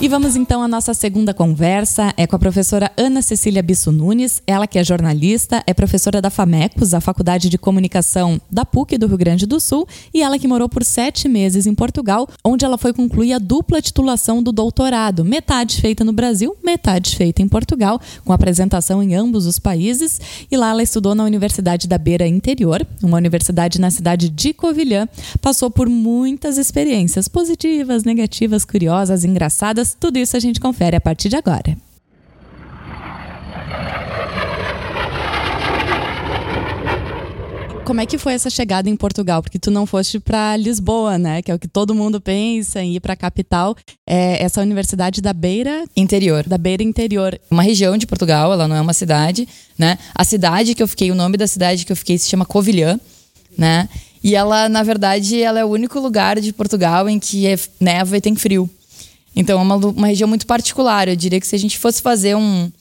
E 0.01 0.08
vamos 0.08 0.36
então 0.36 0.63
à 0.63 0.67
nossa 0.67 0.96
segunda 0.96 1.31
conversa. 1.31 2.12
É 2.17 2.25
com 2.25 2.36
a 2.36 2.39
professora 2.39 2.91
Ana 2.98 3.22
Cecília 3.22 3.62
Bisso 3.62 3.91
Nunes, 3.91 4.41
ela 4.48 4.65
que 4.65 4.79
é 4.79 4.84
jornalista, 4.84 5.62
é 5.67 5.75
professora 5.75 6.20
da 6.20 6.31
FAMECOS, 6.31 6.96
a 6.96 7.00
Faculdade 7.00 7.50
de 7.50 7.58
Comunicação 7.60 8.41
da 8.50 8.65
PUC 8.65 8.98
do 8.98 9.05
Rio 9.05 9.17
Grande 9.20 9.46
do 9.46 9.60
Sul, 9.60 9.88
e 10.12 10.24
ela 10.24 10.39
que 10.39 10.48
morou 10.48 10.67
por 10.67 10.84
sete 10.84 11.29
meses 11.29 11.67
em 11.67 11.75
Portugal, 11.75 12.27
onde 12.43 12.65
ela 12.65 12.79
foi 12.79 12.93
concluir 12.93 13.34
a 13.34 13.38
dupla 13.38 13.79
titulação 13.79 14.41
do 14.41 14.51
doutorado, 14.51 15.24
metade 15.24 15.79
feita 15.79 16.03
no 16.03 16.12
Brasil, 16.12 16.58
metade 16.63 17.15
feita 17.15 17.43
em 17.43 17.48
Portugal, 17.48 18.01
com 18.25 18.34
apresentação 18.34 19.03
em 19.03 19.13
ambos 19.13 19.46
os 19.46 19.60
países. 19.60 20.20
E 20.50 20.58
lá 20.58 20.72
ela 20.72 20.81
estudou 20.81 21.13
na 21.13 21.24
Universidade 21.24 21.88
da 21.88 22.00
Beira 22.00 22.25
Interior, 22.25 22.84
uma 23.03 23.17
universidade 23.17 23.79
na 23.79 23.91
cidade 23.91 24.29
de 24.29 24.51
Covilhã. 24.51 25.08
Passou 25.39 25.70
por 25.70 25.88
muitas 25.88 26.58
experiências 26.58 27.27
positivas, 27.27 28.03
negativas, 28.03 28.65
curiosas, 28.65 29.24
engraçadas 29.24 29.90
tudo 30.00 30.17
isso 30.17 30.36
a 30.36 30.39
gente 30.39 30.60
confere 30.60 30.95
a 30.95 31.01
partir 31.01 31.29
de 31.29 31.36
agora. 31.36 31.77
Como 37.91 38.00
é 38.00 38.05
que 38.05 38.17
foi 38.17 38.33
essa 38.33 38.50
chegada 38.50 38.89
em 38.89 38.95
Portugal? 38.95 39.41
Porque 39.41 39.60
tu 39.60 39.69
não 39.69 39.86
foste 39.86 40.17
para 40.17 40.55
Lisboa, 40.55 41.17
né? 41.17 41.41
Que 41.41 41.51
é 41.51 41.55
o 41.55 41.60
que 41.60 41.67
todo 41.67 41.93
mundo 41.93 42.21
pensa 42.21 42.81
em 42.81 42.95
ir 42.95 43.01
para 43.01 43.12
a 43.12 43.17
capital. 43.17 43.75
É 44.07 44.41
essa 44.41 44.62
universidade 44.62 45.19
da 45.21 45.33
Beira 45.33 45.83
Interior. 45.98 46.48
Da 46.48 46.57
Beira 46.57 46.83
Interior. 46.83 47.38
Uma 47.50 47.63
região 47.63 47.98
de 47.98 48.07
Portugal, 48.07 48.53
ela 48.53 48.65
não 48.65 48.77
é 48.77 48.81
uma 48.81 48.93
cidade, 48.93 49.45
né? 49.77 49.98
A 50.15 50.24
cidade 50.24 50.74
que 50.74 50.81
eu 50.81 50.88
fiquei, 50.88 51.12
o 51.12 51.15
nome 51.15 51.36
da 51.36 51.48
cidade 51.48 51.86
que 51.86 51.91
eu 51.91 51.95
fiquei 51.98 52.17
se 52.17 52.29
chama 52.29 52.45
Covilhã, 52.45 52.98
né? 53.57 53.89
E 54.24 54.36
ela, 54.36 54.69
na 54.69 54.83
verdade, 54.83 55.41
ela 55.41 55.60
é 55.60 55.65
o 55.65 55.69
único 55.69 56.00
lugar 56.00 56.39
de 56.39 56.53
Portugal 56.53 57.10
em 57.10 57.19
que 57.19 57.45
é 57.45 57.60
neva 57.79 58.15
e 58.15 58.21
tem 58.21 58.36
frio. 58.36 58.69
Então 59.35 59.59
é 59.59 59.63
uma, 59.63 59.75
uma 59.75 60.07
região 60.07 60.27
muito 60.27 60.45
particular. 60.45 61.07
Eu 61.07 61.15
diria 61.15 61.39
que 61.39 61.47
se 61.47 61.55
a 61.55 61.59
gente 61.59 61.77
fosse 61.77 62.01
fazer 62.01 62.35
um, 62.35 62.71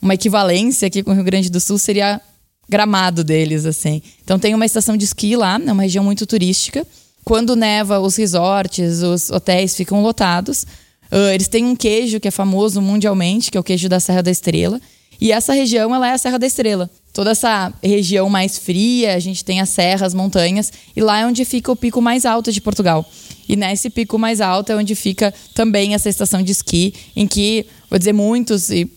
uma 0.00 0.14
equivalência 0.14 0.86
aqui 0.86 1.02
com 1.02 1.12
o 1.12 1.14
Rio 1.14 1.24
Grande 1.24 1.50
do 1.50 1.60
Sul, 1.60 1.78
seria 1.78 2.20
gramado 2.68 3.22
deles, 3.22 3.66
assim. 3.66 4.02
Então 4.24 4.38
tem 4.38 4.54
uma 4.54 4.66
estação 4.66 4.96
de 4.96 5.04
esqui 5.04 5.36
lá, 5.36 5.60
é 5.64 5.72
uma 5.72 5.82
região 5.82 6.04
muito 6.04 6.26
turística. 6.26 6.86
Quando 7.24 7.54
neva, 7.54 8.00
os 8.00 8.16
resorts, 8.16 9.02
os 9.02 9.30
hotéis 9.30 9.76
ficam 9.76 10.02
lotados. 10.02 10.64
Uh, 11.12 11.30
eles 11.32 11.46
têm 11.46 11.64
um 11.64 11.76
queijo 11.76 12.18
que 12.18 12.26
é 12.26 12.30
famoso 12.30 12.80
mundialmente, 12.80 13.50
que 13.50 13.56
é 13.56 13.60
o 13.60 13.64
queijo 13.64 13.88
da 13.88 14.00
Serra 14.00 14.22
da 14.22 14.30
Estrela. 14.30 14.80
E 15.20 15.30
essa 15.30 15.52
região, 15.52 15.94
ela 15.94 16.08
é 16.08 16.12
a 16.12 16.18
Serra 16.18 16.38
da 16.38 16.46
Estrela. 16.46 16.90
Toda 17.12 17.32
essa 17.32 17.72
região 17.82 18.28
mais 18.30 18.56
fria, 18.56 19.14
a 19.14 19.18
gente 19.18 19.44
tem 19.44 19.60
as 19.60 19.68
serras, 19.68 20.02
as 20.02 20.14
montanhas, 20.14 20.72
e 20.96 21.00
lá 21.00 21.20
é 21.20 21.26
onde 21.26 21.44
fica 21.44 21.70
o 21.70 21.76
pico 21.76 22.00
mais 22.00 22.24
alto 22.24 22.50
de 22.50 22.60
Portugal. 22.60 23.08
E 23.46 23.54
nesse 23.54 23.90
pico 23.90 24.18
mais 24.18 24.40
alto 24.40 24.72
é 24.72 24.76
onde 24.76 24.94
fica 24.94 25.32
também 25.54 25.94
essa 25.94 26.08
estação 26.08 26.42
de 26.42 26.52
esqui, 26.52 26.94
em 27.14 27.26
que, 27.26 27.66
vou 27.90 27.98
dizer, 27.98 28.14
muitos 28.14 28.70
e 28.70 28.90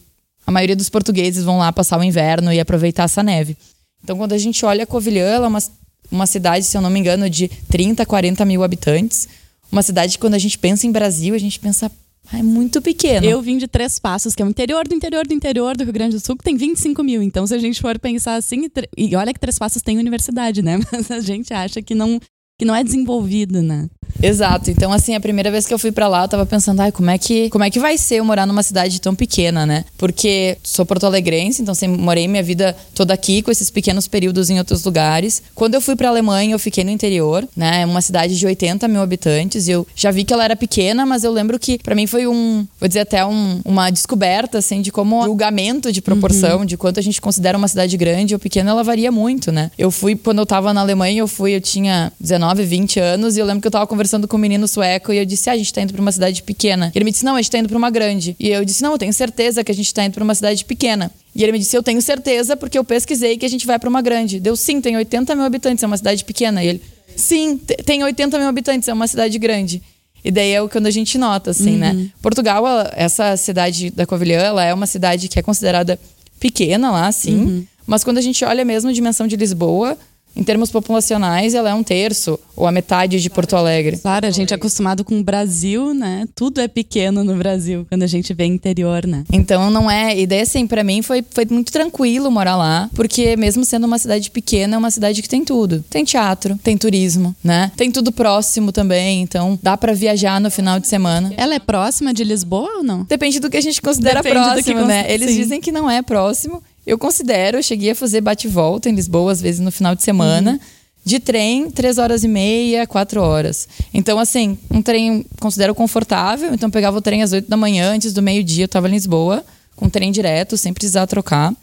a 0.47 0.51
maioria 0.51 0.75
dos 0.75 0.89
portugueses 0.89 1.43
vão 1.43 1.58
lá 1.58 1.73
passar 1.73 1.99
o 1.99 2.04
inverno 2.04 2.54
e 2.54 2.60
aproveitar 2.60 3.04
essa 3.04 3.21
neve. 3.23 3.58
Então, 4.04 4.17
quando 4.17 4.34
a 4.34 4.38
gente 4.38 4.63
olha 4.65 4.86
Covilhã, 4.86 5.25
ela 5.25 5.45
é 5.45 5.49
uma, 5.49 5.63
uma 6.12 6.28
cidade, 6.28 6.65
se 6.65 6.78
eu 6.78 6.82
não 6.82 6.89
me 6.89 6.99
engano, 6.99 7.30
de 7.30 7.47
30, 7.47 8.06
40 8.06 8.45
mil 8.45 8.63
habitantes. 8.63 9.28
Uma 9.71 9.82
cidade 9.82 10.13
que, 10.13 10.19
quando 10.19 10.36
a 10.36 10.39
gente 10.39 10.58
pensa 10.58 10.86
em 10.86 10.91
Brasil, 10.91 11.34
a 11.34 11.39
gente 11.39 11.60
pensa 11.60 11.91
é 12.34 12.42
muito 12.42 12.82
pequeno. 12.82 13.26
Eu 13.26 13.42
vim 13.42 13.58
de 13.58 13.68
Três 13.68 14.00
Passos, 14.00 14.36
que 14.36 14.42
é 14.42 14.46
o 14.46 14.50
interior 14.50 14.88
do 14.88 14.94
interior 14.94 15.26
do 15.26 15.34
interior 15.34 15.76
do 15.76 15.84
Rio 15.84 15.94
Grande 15.94 16.16
do 16.16 16.26
Sul, 16.26 16.36
que 16.36 16.44
tem 16.44 16.56
25 16.56 17.04
mil. 17.04 17.22
Então, 17.22 17.46
se 17.46 17.54
a 17.54 17.60
gente 17.60 17.82
for 17.82 17.98
pensar 18.00 18.36
assim, 18.36 18.70
e 18.98 19.16
olha 19.16 19.34
que 19.34 19.40
Três 19.40 19.60
Passos 19.60 19.82
tem 19.82 19.98
universidade, 19.98 20.62
né? 20.62 20.80
Mas 20.92 21.12
a 21.12 21.20
gente 21.20 21.54
acha 21.54 21.82
que 21.82 21.94
não, 21.94 22.20
que 22.60 22.66
não 22.66 22.76
é 22.76 22.84
desenvolvido, 22.84 23.62
né? 23.62 23.90
Exato. 24.22 24.72
Então, 24.72 24.91
assim, 24.91 25.15
a 25.15 25.20
primeira 25.20 25.52
vez 25.52 25.65
que 25.65 25.74
eu 25.74 25.80
fui 25.80 25.91
para 25.91 26.08
lá, 26.08 26.24
eu 26.24 26.28
tava 26.28 26.46
pensando, 26.46 26.82
ai, 26.82 26.91
como 26.91 27.10
é 27.10 27.18
que, 27.18 27.50
como 27.50 27.63
é 27.63 27.70
que 27.70 27.80
vai 27.80 27.98
ser 27.98 28.15
eu 28.15 28.26
morar 28.26 28.46
numa 28.46 28.63
cidade 28.63 29.00
tão 29.00 29.13
pequena, 29.13 29.65
né? 29.65 29.86
Porque 29.98 30.58
sou 30.63 30.86
porto-alegrense, 30.86 31.62
então 31.62 31.76
sempre 31.76 32.02
morei 32.02 32.28
minha 32.28 32.41
vida 32.41 32.76
toda 32.94 33.13
aqui, 33.13 33.41
com 33.41 33.52
esses 33.52 33.70
pequenos 33.70 34.08
períodos 34.08 34.50
em 34.50 34.58
outros 34.58 34.84
lugares. 34.84 35.44
Quando 35.54 35.76
eu 35.76 35.82
fui 35.82 35.96
pra 35.96 36.10
Alemanha, 36.10 36.54
eu 36.54 36.60
fiquei 36.60 36.84
no 36.84 36.89
interior, 36.89 37.48
né? 37.56 37.82
É 37.82 37.86
uma 37.86 38.02
cidade 38.02 38.38
de 38.38 38.46
80 38.46 38.88
mil 38.88 39.02
habitantes. 39.02 39.68
E 39.68 39.72
eu 39.72 39.86
já 39.96 40.12
vi 40.12 40.24
que 40.24 40.34
ela 40.34 40.44
era 40.44 40.56
pequena, 40.56 41.06
mas 41.06 41.24
eu 41.24 41.32
lembro 41.32 41.60
que 41.60 41.78
para 41.78 41.94
mim 41.94 42.08
foi 42.08 42.26
um, 42.26 42.65
vou 42.80 42.88
dizer 42.88 43.02
até 43.02 43.26
um, 43.26 43.62
uma 43.63 43.89
descoberta, 43.89 44.58
assim, 44.58 44.82
de 44.82 44.91
como 44.91 45.22
o 45.22 45.26
julgamento 45.26 45.91
de 45.91 46.02
proporção, 46.02 46.60
uhum. 46.60 46.65
de 46.65 46.78
quanto 46.78 47.00
a 47.00 47.04
gente 47.04 47.22
considera 47.22 47.58
uma 47.58 47.68
cidade 47.68 47.96
grande 47.98 48.34
ou 48.34 48.39
pequena, 48.39 48.72
ela 48.72 48.84
varia 48.84 49.12
muito, 49.12 49.52
né? 49.52 49.70
Eu 49.78 49.91
fui, 49.91 50.15
quando 50.15 50.39
eu 50.39 50.46
tava 50.46 50.74
na 50.74 50.82
Alemanha, 50.82 51.20
eu 51.20 51.28
fui, 51.28 51.56
eu 51.56 51.62
tinha 51.62 52.12
19, 52.20 52.63
20 52.63 53.00
anos, 53.00 53.38
e 53.38 53.39
eu 53.39 53.46
lembro 53.46 53.62
que 53.62 53.68
eu 53.68 53.72
tava 53.72 53.86
conversando 53.86 54.05
com 54.28 54.38
um 54.38 54.39
menino 54.39 54.68
sueco 54.68 55.12
e 55.12 55.18
eu 55.18 55.26
disse: 55.26 55.50
ah, 55.50 55.54
a 55.54 55.58
gente 55.58 55.74
tá 55.74 55.82
indo 55.82 55.94
pra 55.94 56.02
uma 56.02 56.12
cidade 56.12 56.44
pequena. 56.44 56.91
E 56.94 56.98
ele 56.98 57.06
me 57.06 57.12
disse: 57.12 57.26
não, 57.26 57.36
a 57.36 57.41
gente 57.41 57.52
tá 57.52 57.58
indo 57.58 57.70
pra 57.70 57.78
uma 57.78 57.89
grande. 57.89 58.36
E 58.39 58.50
eu 58.50 58.63
disse: 58.65 58.82
não, 58.82 58.91
eu 58.94 58.98
tenho 58.98 59.13
certeza 59.13 59.63
que 59.63 59.72
a 59.72 59.76
gente 59.76 59.94
tá 59.94 60.04
indo 60.04 60.13
pra 60.13 60.24
uma 60.24 60.36
cidade 60.36 60.63
pequena. 60.65 61.12
E 61.36 61.44
ele 61.44 61.52
me 61.52 61.60
disse: 61.60 61.76
eu 61.76 61.84
tenho 61.84 62.02
certeza 62.02 62.56
porque 62.56 62.78
eu 62.78 62.84
pesquisei 62.84 63.38
que 63.38 63.46
a 63.46 63.50
gente 63.50 63.65
vai 63.65 63.78
para 63.80 63.89
uma 63.89 64.02
grande. 64.02 64.39
Deu 64.39 64.56
sim, 64.56 64.82
tem 64.82 64.96
80 64.96 65.36
mil 65.36 65.46
habitantes, 65.46 65.84
é 65.84 65.88
uma 65.88 65.98
cidade 65.98 66.24
pequena. 66.24 66.63
E 66.63 66.68
ele: 66.68 66.82
sim, 67.15 67.58
tem 67.58 68.04
80 68.04 68.38
mil 68.38 68.48
habitantes, 68.48 68.88
é 68.88 68.94
uma 68.94 69.08
cidade 69.08 69.38
grande. 69.38 69.82
E 70.24 70.32
daí 70.32 70.52
é 70.52 70.62
o 70.62 70.68
quando 70.68 70.88
a 70.88 70.91
gente 70.91 71.20
nota, 71.20 71.52
assim, 71.52 71.78
né? 71.78 71.91
uhum. 71.91 72.00
né? 72.00 72.10
Portugal, 72.20 72.65
essa 72.94 73.38
cidade 73.38 73.91
da 73.91 74.08
Covilhã, 74.08 74.39
ela 74.39 74.65
é 74.65 74.74
uma 74.74 74.88
cidade 74.88 75.28
que 75.28 75.38
é 75.38 75.41
considerada 75.44 76.00
pequena 76.39 76.89
lá, 76.91 77.12
sim. 77.12 77.36
Uhum. 77.36 77.65
Mas 77.86 78.04
quando 78.04 78.18
a 78.18 78.22
gente 78.22 78.44
olha 78.44 78.65
mesmo 78.65 78.89
a 78.89 78.94
dimensão 78.94 79.28
de 79.28 79.36
Lisboa, 79.36 79.96
em 80.36 80.43
termos 80.43 80.71
populacionais, 80.71 81.54
ela 81.54 81.69
é 81.69 81.74
um 81.74 81.84
terço 81.84 82.39
ou 82.56 82.67
a 82.67 82.71
metade 82.71 83.21
de 83.21 83.30
Porto 83.30 83.56
Alegre. 83.56 83.98
Claro, 83.98 84.28
a 84.28 84.32
gente 84.32 84.54
é 84.54 84.56
acostumado 84.56 85.04
com 85.04 85.19
o 85.19 85.24
Brasil, 85.24 85.93
né? 85.93 86.28
Tudo 86.36 86.62
é 86.62 86.67
pequeno 86.67 87.24
no 87.24 87.36
Brasil 87.36 87.86
quando 87.89 88.04
a 88.04 88.08
gente 88.08 88.34
vê 88.34 88.45
interior, 88.45 89.06
né? 89.06 89.24
Então 89.32 89.69
não 89.69 89.89
é. 89.89 90.17
E 90.17 90.26
daí, 90.26 90.41
assim, 90.41 90.65
pra 90.67 90.84
mim 90.84 91.02
foi, 91.02 91.24
foi 91.32 91.45
muito 91.50 91.71
tranquilo 91.71 92.32
morar 92.32 92.56
lá, 92.56 92.89
porque 92.93 93.36
mesmo 93.36 93.65
sendo 93.65 93.86
uma 93.86 93.98
cidade 93.98 94.32
pequena, 94.32 94.76
é 94.76 94.78
uma 94.78 94.91
cidade 94.91 95.21
que 95.21 95.30
tem 95.30 95.43
tudo. 95.43 95.84
Tem 95.89 96.04
teatro, 96.04 96.58
tem 96.63 96.78
turismo, 96.78 97.36
né? 97.43 97.71
Tem 97.76 97.91
tudo 97.91 98.12
próximo 98.12 98.71
também, 98.71 99.21
então 99.21 99.60
dá 99.62 99.78
para 99.78 99.93
viajar 99.93 100.39
no 100.39 100.50
final 100.52 100.80
de 100.80 100.88
semana. 100.88 101.34
Ela 101.38 101.56
é 101.56 101.60
próxima 101.60 102.13
de 102.13 102.24
Lisboa 102.24 102.78
ou 102.78 102.84
não? 102.84 103.04
Depende 103.04 103.39
do 103.39 103.50
que 103.50 103.58
a 103.58 103.62
gente 103.62 103.82
considera 103.82 104.21
Depende 104.21 104.43
próximo, 104.43 104.82
que 104.82 104.86
né? 104.86 105.06
Eles 105.10 105.32
Sim. 105.32 105.38
dizem 105.38 105.62
que 105.62 105.71
não 105.71 105.89
é 105.89 106.02
próximo. 106.02 106.62
Eu 106.86 106.98
considero, 106.98 107.58
eu 107.58 107.63
cheguei 107.63 107.91
a 107.91 107.95
fazer 107.95 108.21
bate-volta 108.21 108.89
em 108.89 108.95
Lisboa, 108.95 109.32
às 109.32 109.41
vezes 109.41 109.60
no 109.60 109.71
final 109.71 109.95
de 109.95 110.04
semana. 110.04 110.52
Uhum. 110.52 110.60
De 111.04 111.19
trem, 111.19 111.69
três 111.69 112.00
horas 112.00 112.24
e 112.24 112.28
meia, 112.28 112.88
quatro 112.88 113.21
horas. 113.21 113.67
Então, 113.93 114.17
assim, 114.17 114.58
um 114.71 114.82
trem 114.82 115.24
considero 115.39 115.76
confortável. 115.76 116.52
Então, 116.54 116.69
pegava 116.69 116.98
o 116.98 117.02
trem 117.02 117.21
às 117.21 117.32
oito 117.32 117.48
da 117.48 117.56
manhã, 117.56 117.91
antes 117.91 118.12
do 118.12 118.24
meio-dia, 118.24 118.63
eu 118.63 118.65
estava 118.65 118.89
em 118.89 118.91
Lisboa, 118.91 119.45
com 119.76 119.88
trem 119.88 120.12
direto, 120.12 120.58
sem 120.58 120.74
precisar 120.74 121.06
trocar. 121.06 121.54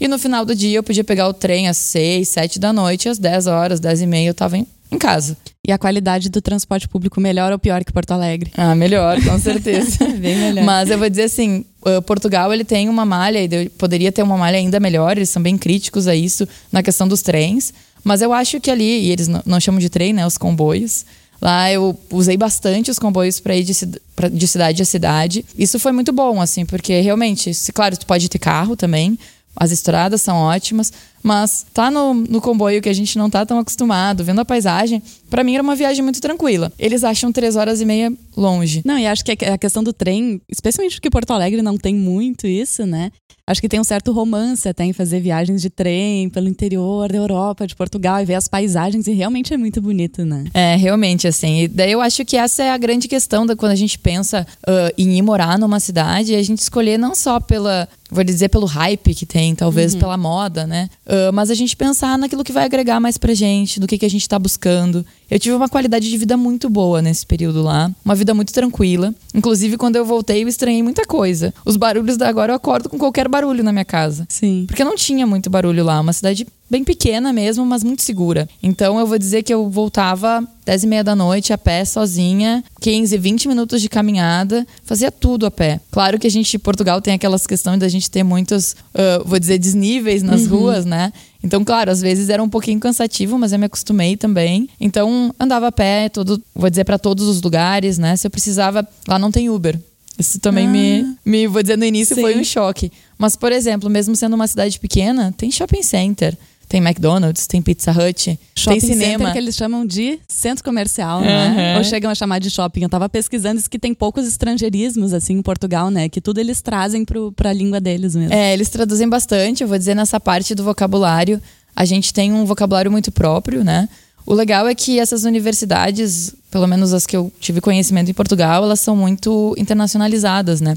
E 0.00 0.08
no 0.08 0.18
final 0.18 0.44
do 0.44 0.54
dia, 0.54 0.78
eu 0.78 0.82
podia 0.82 1.04
pegar 1.04 1.28
o 1.28 1.32
trem 1.32 1.68
às 1.68 1.76
seis, 1.76 2.28
sete 2.28 2.58
da 2.58 2.72
noite, 2.72 3.08
às 3.08 3.18
dez 3.18 3.46
horas, 3.46 3.78
dez 3.78 4.00
e 4.00 4.06
meia, 4.06 4.28
eu 4.28 4.32
estava 4.32 4.58
em, 4.58 4.66
em 4.90 4.98
casa. 4.98 5.36
E 5.66 5.72
a 5.72 5.78
qualidade 5.78 6.30
do 6.30 6.40
transporte 6.40 6.88
público 6.88 7.20
melhor 7.20 7.52
ou 7.52 7.58
pior 7.58 7.84
que 7.84 7.92
Porto 7.92 8.12
Alegre? 8.12 8.50
Ah, 8.56 8.74
melhor, 8.74 9.22
com 9.22 9.36
certeza. 9.40 10.04
Bem 10.06 10.36
melhor. 10.36 10.64
Mas 10.64 10.90
eu 10.90 10.98
vou 10.98 11.10
dizer 11.10 11.24
assim, 11.24 11.64
Portugal 12.06 12.52
ele 12.52 12.64
tem 12.64 12.88
uma 12.88 13.04
malha, 13.04 13.42
e 13.42 13.68
poderia 13.70 14.10
ter 14.10 14.22
uma 14.22 14.36
malha 14.36 14.56
ainda 14.56 14.80
melhor, 14.80 15.16
eles 15.16 15.28
são 15.28 15.42
bem 15.42 15.58
críticos 15.58 16.08
a 16.08 16.14
isso 16.14 16.48
na 16.72 16.82
questão 16.82 17.06
dos 17.06 17.22
trens. 17.22 17.72
Mas 18.02 18.22
eu 18.22 18.32
acho 18.32 18.60
que 18.60 18.70
ali, 18.70 19.06
e 19.06 19.10
eles 19.10 19.28
não, 19.28 19.60
chamam 19.60 19.80
de 19.80 19.90
trem, 19.90 20.12
né? 20.12 20.26
Os 20.26 20.38
comboios. 20.38 21.04
Lá 21.40 21.70
eu 21.70 21.96
usei 22.10 22.36
bastante 22.36 22.90
os 22.90 22.98
comboios 22.98 23.38
para 23.38 23.54
ir 23.54 23.64
de, 23.64 23.74
pra, 24.16 24.28
de 24.28 24.48
cidade 24.48 24.82
a 24.82 24.86
cidade. 24.86 25.44
Isso 25.56 25.78
foi 25.78 25.92
muito 25.92 26.12
bom, 26.12 26.40
assim, 26.40 26.64
porque 26.64 27.00
realmente, 27.00 27.50
claro, 27.72 27.96
tu 27.96 28.06
pode 28.06 28.28
ter 28.28 28.38
carro 28.38 28.74
também, 28.74 29.18
as 29.54 29.70
estradas 29.70 30.20
são 30.22 30.36
ótimas, 30.36 30.92
mas 31.22 31.66
tá 31.72 31.90
no, 31.90 32.14
no 32.14 32.40
comboio 32.40 32.80
que 32.80 32.88
a 32.88 32.92
gente 32.92 33.18
não 33.18 33.28
tá 33.28 33.44
tão 33.44 33.58
acostumado, 33.58 34.24
vendo 34.24 34.40
a 34.40 34.44
paisagem, 34.44 35.02
para 35.28 35.44
mim 35.44 35.54
era 35.54 35.62
uma 35.62 35.74
viagem 35.74 36.02
muito 36.02 36.20
tranquila. 36.20 36.72
Eles 36.78 37.04
acham 37.04 37.32
três 37.32 37.56
horas 37.56 37.80
e 37.80 37.84
meia 37.84 38.12
longe. 38.36 38.82
Não, 38.84 38.98
e 38.98 39.06
acho 39.06 39.24
que 39.24 39.32
a 39.44 39.58
questão 39.58 39.82
do 39.82 39.92
trem, 39.92 40.40
especialmente 40.48 40.96
porque 40.96 41.10
Porto 41.10 41.32
Alegre 41.32 41.62
não 41.62 41.76
tem 41.76 41.94
muito 41.94 42.46
isso, 42.46 42.86
né? 42.86 43.10
Acho 43.48 43.62
que 43.62 43.68
tem 43.68 43.80
um 43.80 43.84
certo 43.84 44.12
romance 44.12 44.68
até 44.68 44.84
em 44.84 44.92
fazer 44.92 45.20
viagens 45.20 45.62
de 45.62 45.70
trem 45.70 46.28
pelo 46.28 46.48
interior 46.48 47.10
da 47.10 47.16
Europa, 47.16 47.66
de 47.66 47.74
Portugal, 47.74 48.20
e 48.20 48.24
ver 48.26 48.34
as 48.34 48.46
paisagens, 48.46 49.06
e 49.06 49.12
realmente 49.12 49.54
é 49.54 49.56
muito 49.56 49.80
bonito, 49.80 50.22
né? 50.22 50.44
É, 50.52 50.76
realmente, 50.76 51.26
assim. 51.26 51.62
E 51.62 51.68
daí 51.68 51.92
eu 51.92 52.02
acho 52.02 52.26
que 52.26 52.36
essa 52.36 52.62
é 52.62 52.70
a 52.70 52.76
grande 52.76 53.08
questão 53.08 53.46
da, 53.46 53.56
quando 53.56 53.72
a 53.72 53.76
gente 53.76 53.98
pensa 53.98 54.46
uh, 54.68 54.92
em 54.98 55.16
ir 55.16 55.22
morar 55.22 55.58
numa 55.58 55.80
cidade, 55.80 56.34
a 56.34 56.42
gente 56.42 56.58
escolher 56.58 56.98
não 56.98 57.14
só 57.14 57.40
pela, 57.40 57.88
vou 58.10 58.22
dizer, 58.22 58.50
pelo 58.50 58.66
hype 58.66 59.14
que 59.14 59.24
tem, 59.24 59.54
talvez 59.54 59.94
uhum. 59.94 60.00
pela 60.00 60.18
moda, 60.18 60.66
né? 60.66 60.90
Uh, 61.08 61.32
mas 61.32 61.50
a 61.50 61.54
gente 61.54 61.74
pensar 61.74 62.18
naquilo 62.18 62.44
que 62.44 62.52
vai 62.52 62.66
agregar 62.66 63.00
mais 63.00 63.16
pra 63.16 63.32
gente, 63.32 63.80
do 63.80 63.86
que, 63.86 63.96
que 63.96 64.04
a 64.04 64.10
gente 64.10 64.28
tá 64.28 64.38
buscando. 64.38 65.06
Eu 65.30 65.38
tive 65.38 65.54
uma 65.54 65.68
qualidade 65.68 66.08
de 66.08 66.16
vida 66.16 66.36
muito 66.36 66.70
boa 66.70 67.02
nesse 67.02 67.26
período 67.26 67.62
lá, 67.62 67.90
uma 68.04 68.14
vida 68.14 68.32
muito 68.32 68.52
tranquila. 68.52 69.14
Inclusive, 69.34 69.76
quando 69.76 69.96
eu 69.96 70.04
voltei, 70.04 70.42
eu 70.42 70.48
estranhei 70.48 70.82
muita 70.82 71.04
coisa. 71.04 71.52
Os 71.64 71.76
barulhos 71.76 72.16
da 72.16 72.28
agora 72.28 72.52
eu 72.52 72.56
acordo 72.56 72.88
com 72.88 72.98
qualquer 72.98 73.28
barulho 73.28 73.62
na 73.62 73.72
minha 73.72 73.84
casa. 73.84 74.26
Sim. 74.28 74.64
Porque 74.66 74.84
não 74.84 74.96
tinha 74.96 75.26
muito 75.26 75.50
barulho 75.50 75.84
lá, 75.84 76.00
uma 76.00 76.12
cidade 76.12 76.46
bem 76.70 76.84
pequena 76.84 77.32
mesmo, 77.32 77.64
mas 77.64 77.82
muito 77.82 78.02
segura. 78.02 78.48
Então 78.62 78.98
eu 78.98 79.06
vou 79.06 79.18
dizer 79.18 79.42
que 79.42 79.52
eu 79.52 79.68
voltava 79.70 80.46
10 80.64 80.84
e 80.84 80.86
meia 80.86 81.04
da 81.04 81.16
noite 81.16 81.52
a 81.52 81.58
pé, 81.58 81.84
sozinha, 81.84 82.62
15, 82.80 83.16
20 83.16 83.48
minutos 83.48 83.80
de 83.80 83.88
caminhada, 83.88 84.66
fazia 84.84 85.10
tudo 85.10 85.46
a 85.46 85.50
pé. 85.50 85.80
Claro 85.90 86.18
que 86.18 86.26
a 86.26 86.30
gente, 86.30 86.58
Portugal, 86.58 87.00
tem 87.00 87.14
aquelas 87.14 87.46
questões 87.46 87.78
da 87.78 87.88
gente 87.88 88.10
ter 88.10 88.22
muitos, 88.22 88.72
uh, 88.94 89.24
vou 89.24 89.38
dizer, 89.38 89.58
desníveis 89.58 90.22
nas 90.22 90.42
uhum. 90.42 90.58
ruas, 90.58 90.84
né? 90.84 91.12
Então, 91.42 91.64
claro, 91.64 91.90
às 91.90 92.00
vezes 92.00 92.28
era 92.28 92.42
um 92.42 92.48
pouquinho 92.48 92.80
cansativo, 92.80 93.38
mas 93.38 93.52
eu 93.52 93.58
me 93.58 93.66
acostumei 93.66 94.16
também. 94.16 94.68
Então, 94.80 95.32
andava 95.38 95.68
a 95.68 95.72
pé, 95.72 96.08
todo, 96.08 96.42
vou 96.54 96.68
dizer, 96.68 96.84
para 96.84 96.98
todos 96.98 97.28
os 97.28 97.40
lugares, 97.40 97.96
né? 97.96 98.16
Se 98.16 98.26
eu 98.26 98.30
precisava. 98.30 98.86
Lá 99.06 99.18
não 99.18 99.30
tem 99.30 99.48
Uber. 99.48 99.78
Isso 100.18 100.40
também 100.40 100.66
ah. 100.66 100.70
me, 100.70 101.16
me, 101.24 101.46
vou 101.46 101.62
dizer, 101.62 101.78
no 101.78 101.84
início 101.84 102.16
Sim. 102.16 102.22
foi 102.22 102.36
um 102.36 102.42
choque. 102.42 102.90
Mas, 103.16 103.36
por 103.36 103.52
exemplo, 103.52 103.88
mesmo 103.88 104.16
sendo 104.16 104.34
uma 104.34 104.48
cidade 104.48 104.80
pequena, 104.80 105.32
tem 105.36 105.50
shopping 105.50 105.82
center 105.82 106.36
tem 106.68 106.80
McDonald's, 106.80 107.46
tem 107.46 107.62
Pizza 107.62 107.90
Hut, 107.90 108.38
shopping 108.54 108.78
tem 108.78 108.88
cinema. 108.88 109.18
Center 109.18 109.32
que 109.32 109.38
eles 109.38 109.56
chamam 109.56 109.86
de 109.86 110.20
centro 110.28 110.62
comercial, 110.62 111.20
né? 111.22 111.76
Ou 111.78 111.84
chegam 111.84 112.10
a 112.10 112.14
chamar 112.14 112.38
de 112.40 112.50
shopping. 112.50 112.82
Eu 112.82 112.88
tava 112.88 113.08
pesquisando 113.08 113.58
isso 113.58 113.70
que 113.70 113.78
tem 113.78 113.94
poucos 113.94 114.26
estrangeirismos, 114.26 115.14
assim, 115.14 115.34
em 115.34 115.42
Portugal, 115.42 115.90
né? 115.90 116.08
Que 116.08 116.20
tudo 116.20 116.38
eles 116.38 116.60
trazem 116.60 117.04
pro, 117.04 117.32
pra 117.32 117.52
língua 117.52 117.80
deles 117.80 118.14
mesmo. 118.14 118.34
É, 118.34 118.52
eles 118.52 118.68
traduzem 118.68 119.08
bastante. 119.08 119.62
Eu 119.62 119.68
vou 119.68 119.78
dizer, 119.78 119.94
nessa 119.94 120.20
parte 120.20 120.54
do 120.54 120.62
vocabulário, 120.62 121.40
a 121.74 121.84
gente 121.84 122.12
tem 122.12 122.32
um 122.32 122.44
vocabulário 122.44 122.90
muito 122.90 123.10
próprio, 123.10 123.64
né? 123.64 123.88
O 124.26 124.34
legal 124.34 124.68
é 124.68 124.74
que 124.74 124.98
essas 124.98 125.24
universidades, 125.24 126.34
pelo 126.50 126.66
menos 126.66 126.92
as 126.92 127.06
que 127.06 127.16
eu 127.16 127.32
tive 127.40 127.62
conhecimento 127.62 128.10
em 128.10 128.14
Portugal, 128.14 128.62
elas 128.62 128.78
são 128.78 128.94
muito 128.94 129.54
internacionalizadas, 129.56 130.60
né? 130.60 130.76